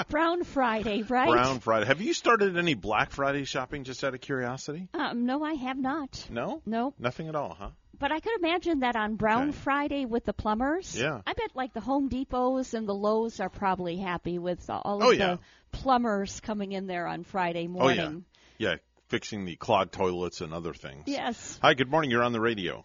[0.09, 1.29] Brown Friday, right?
[1.29, 1.87] Brown Friday.
[1.87, 4.87] Have you started any Black Friday shopping just out of curiosity?
[4.93, 6.25] Um, no, I have not.
[6.29, 6.61] No?
[6.65, 6.93] No.
[6.97, 7.69] Nothing at all, huh?
[7.99, 10.95] But I could imagine that on Brown Friday with the plumbers.
[10.97, 11.21] Yeah.
[11.25, 15.03] I bet like the Home Depots and the Lowe's are probably happy with all of
[15.03, 15.35] Oh, yeah.
[15.35, 15.39] the
[15.71, 17.99] plumbers coming in there on Friday morning.
[17.99, 18.11] Oh,
[18.59, 18.69] yeah.
[18.71, 18.75] Yeah,
[19.09, 21.03] fixing the clogged toilets and other things.
[21.07, 21.59] Yes.
[21.61, 22.11] Hi, good morning.
[22.11, 22.83] You're on the radio.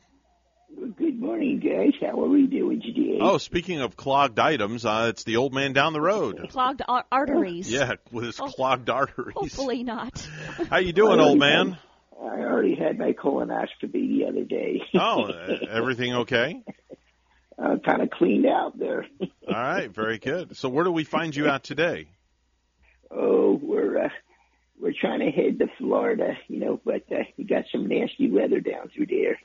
[0.96, 1.92] Good morning, guys.
[2.00, 3.18] How are we doing today?
[3.20, 6.46] Oh, speaking of clogged items, uh, it's the old man down the road.
[6.50, 7.70] Clogged ar- arteries.
[7.70, 8.46] Yeah, with his Oh.
[8.46, 9.34] clogged arteries.
[9.36, 10.18] Hopefully not.
[10.70, 11.76] How you doing, old man?
[12.22, 14.80] I already had my colonoscopy the other day.
[14.94, 16.62] Oh, uh, everything okay?
[17.58, 19.06] I'm kind of cleaned out there.
[19.20, 20.56] All right, very good.
[20.56, 22.08] So where do we find you at today?
[23.14, 24.08] oh, we're uh,
[24.80, 28.60] we're trying to head to Florida, you know, but uh, you got some nasty weather
[28.60, 29.38] down through there.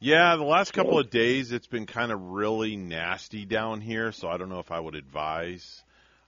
[0.00, 4.28] Yeah, the last couple of days it's been kind of really nasty down here, so
[4.28, 5.82] I don't know if I would advise.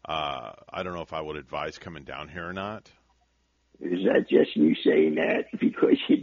[0.04, 2.90] Uh, I don't know if I would advise coming down here or not.
[3.80, 6.18] Is that just you saying that because you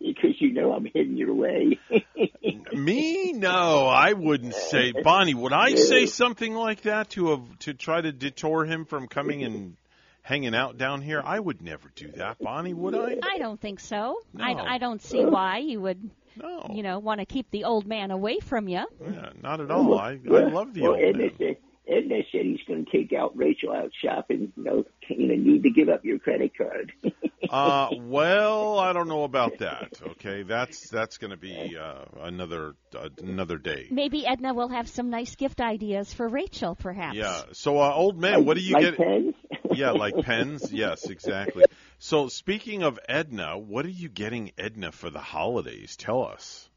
[0.00, 1.78] because you know I'm heading your way?
[2.72, 3.32] Me?
[3.32, 4.92] No, I wouldn't say.
[5.02, 9.08] Bonnie, would I say something like that to a, to try to detour him from
[9.08, 9.76] coming and
[10.22, 11.22] hanging out down here?
[11.24, 12.74] I would never do that, Bonnie.
[12.74, 13.16] Would I?
[13.22, 14.20] I don't think so.
[14.34, 14.44] No.
[14.44, 16.66] I, I don't see why you would, no.
[16.72, 18.84] you know, want to keep the old man away from you.
[19.00, 19.98] Yeah, not at all.
[19.98, 21.56] I I love the well, old man.
[21.90, 24.52] Said, Edna said he's going to take out Rachel out shopping.
[24.56, 26.92] You know, you know, need to give up your credit card.
[27.48, 30.00] Uh, well, I don't know about that.
[30.10, 33.88] Okay, that's that's going to be uh, another uh, another day.
[33.90, 37.16] Maybe Edna will have some nice gift ideas for Rachel, perhaps.
[37.16, 37.42] Yeah.
[37.52, 38.96] So, uh, old man, what do you like get?
[38.98, 39.34] pens?
[39.74, 40.70] Yeah, like pens.
[40.72, 41.64] Yes, exactly.
[41.98, 45.96] So, speaking of Edna, what are you getting Edna for the holidays?
[45.96, 46.68] Tell us.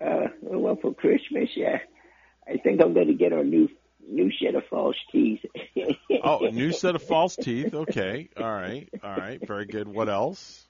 [0.00, 1.78] Uh, well, for Christmas, yeah,
[2.48, 3.68] I think I'm going to get her a new
[4.08, 5.40] new set of false teeth.
[6.24, 7.74] Oh, a new set of false teeth.
[7.74, 8.28] Okay.
[8.36, 8.88] All right.
[9.02, 9.44] All right.
[9.44, 9.88] Very good.
[9.88, 10.64] What else?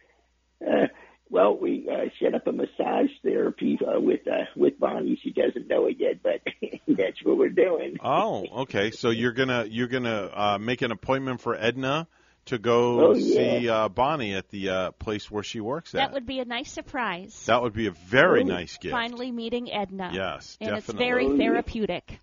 [0.66, 0.86] Uh,
[1.28, 5.18] well, we uh, set up a massage therapy uh, with uh, with Bonnie.
[5.22, 6.40] She doesn't know it yet, but
[6.88, 7.96] that's what we're doing.
[8.02, 8.90] Oh, okay.
[8.92, 12.06] So you're gonna you're gonna uh, make an appointment for Edna
[12.46, 13.58] to go Oh, yeah.
[13.60, 15.98] see uh, Bonnie at the uh, place where she works at.
[15.98, 17.44] That would be a nice surprise.
[17.46, 18.92] That would be a very nice gift.
[18.92, 20.10] Finally meeting Edna.
[20.14, 21.44] Yes, and it's very Oh, yeah.
[21.44, 22.20] therapeutic.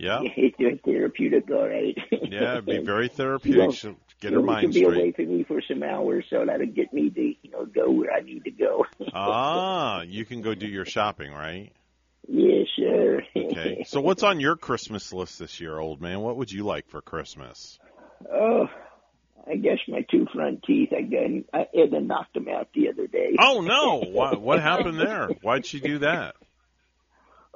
[0.00, 0.20] Yeah.
[0.36, 1.96] It's doing therapeutic, all right.
[2.10, 3.74] Yeah, it'd be very therapeutic.
[3.74, 6.44] She to get her She mind can be away from me for some hours, so
[6.46, 8.86] that'll get me to you know go where I need to go.
[9.12, 11.72] Ah, you can go do your shopping, right?
[12.28, 13.22] yes, sir.
[13.36, 13.84] Okay.
[13.86, 16.20] So what's on your Christmas list this year, old man?
[16.20, 17.78] What would you like for Christmas?
[18.30, 18.68] Oh,
[19.50, 20.90] I guess my two front teeth.
[20.96, 23.36] I got I, Edna knocked them out the other day.
[23.38, 24.10] Oh no!
[24.10, 25.28] What what happened there?
[25.42, 26.36] Why'd she do that?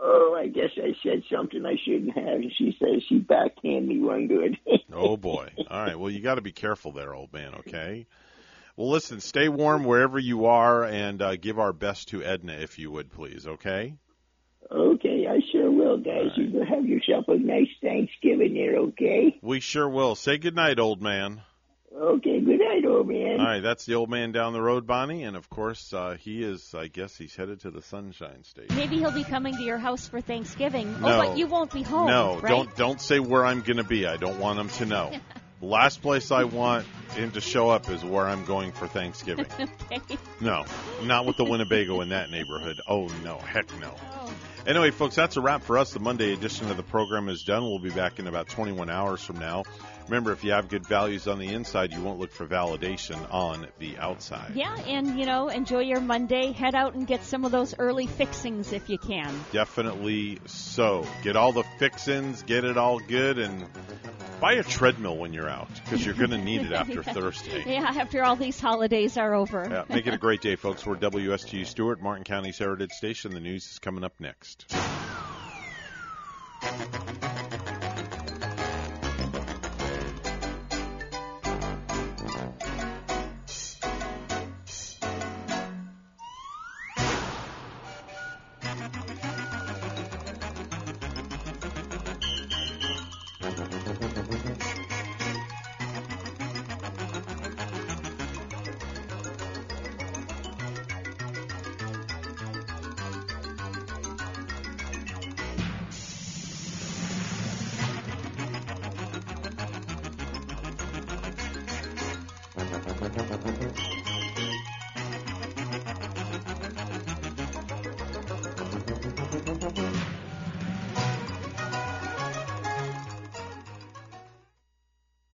[0.06, 2.26] Oh, I guess I said something I shouldn't have.
[2.26, 4.58] and She says she backhanded me one good.
[4.92, 5.48] Oh boy.
[5.70, 5.98] All right.
[5.98, 7.54] Well, you got to be careful there, old man.
[7.60, 8.06] Okay.
[8.76, 9.20] Well, listen.
[9.20, 13.10] Stay warm wherever you are, and uh, give our best to Edna, if you would,
[13.10, 13.46] please.
[13.46, 13.94] Okay.
[14.70, 16.30] okay, I sure will, guys.
[16.36, 19.36] You have yourself a nice Thanksgiving there, okay?
[19.42, 20.14] We sure will.
[20.14, 21.40] Say good night, old man.
[21.96, 23.38] Okay, good night, old man.
[23.38, 26.42] All right, that's the old man down the road, Bonnie, and of course uh, he
[26.42, 26.74] is.
[26.74, 28.74] I guess he's headed to the Sunshine State.
[28.74, 31.00] Maybe he'll be coming to your house for Thanksgiving.
[31.00, 31.08] No.
[31.08, 32.08] Oh, but you won't be home.
[32.08, 32.48] no, right?
[32.48, 34.06] don't don't say where I'm going to be.
[34.06, 35.12] I don't want him to know.
[35.60, 39.46] the last place I want him to show up is where I'm going for Thanksgiving.
[39.92, 40.18] okay.
[40.40, 40.64] No,
[41.04, 42.80] not with the Winnebago in that neighborhood.
[42.88, 43.94] Oh no, heck no.
[44.66, 45.92] Anyway, folks, that's a wrap for us.
[45.92, 47.62] The Monday edition of the program is done.
[47.62, 49.64] We'll be back in about 21 hours from now.
[50.08, 53.66] Remember, if you have good values on the inside, you won't look for validation on
[53.78, 54.54] the outside.
[54.54, 56.52] Yeah, and you know, enjoy your Monday.
[56.52, 59.34] Head out and get some of those early fixings if you can.
[59.52, 61.06] Definitely so.
[61.22, 63.66] Get all the fixins, get it all good, and
[64.40, 67.64] buy a treadmill when you're out because you're going to need it after Thursday.
[67.66, 69.66] Yeah, after all these holidays are over.
[69.70, 70.84] Yeah, make it a great day, folks.
[70.84, 73.32] We're WSTU Stuart, Martin County's Heritage Station.
[73.32, 74.66] The news is coming up next.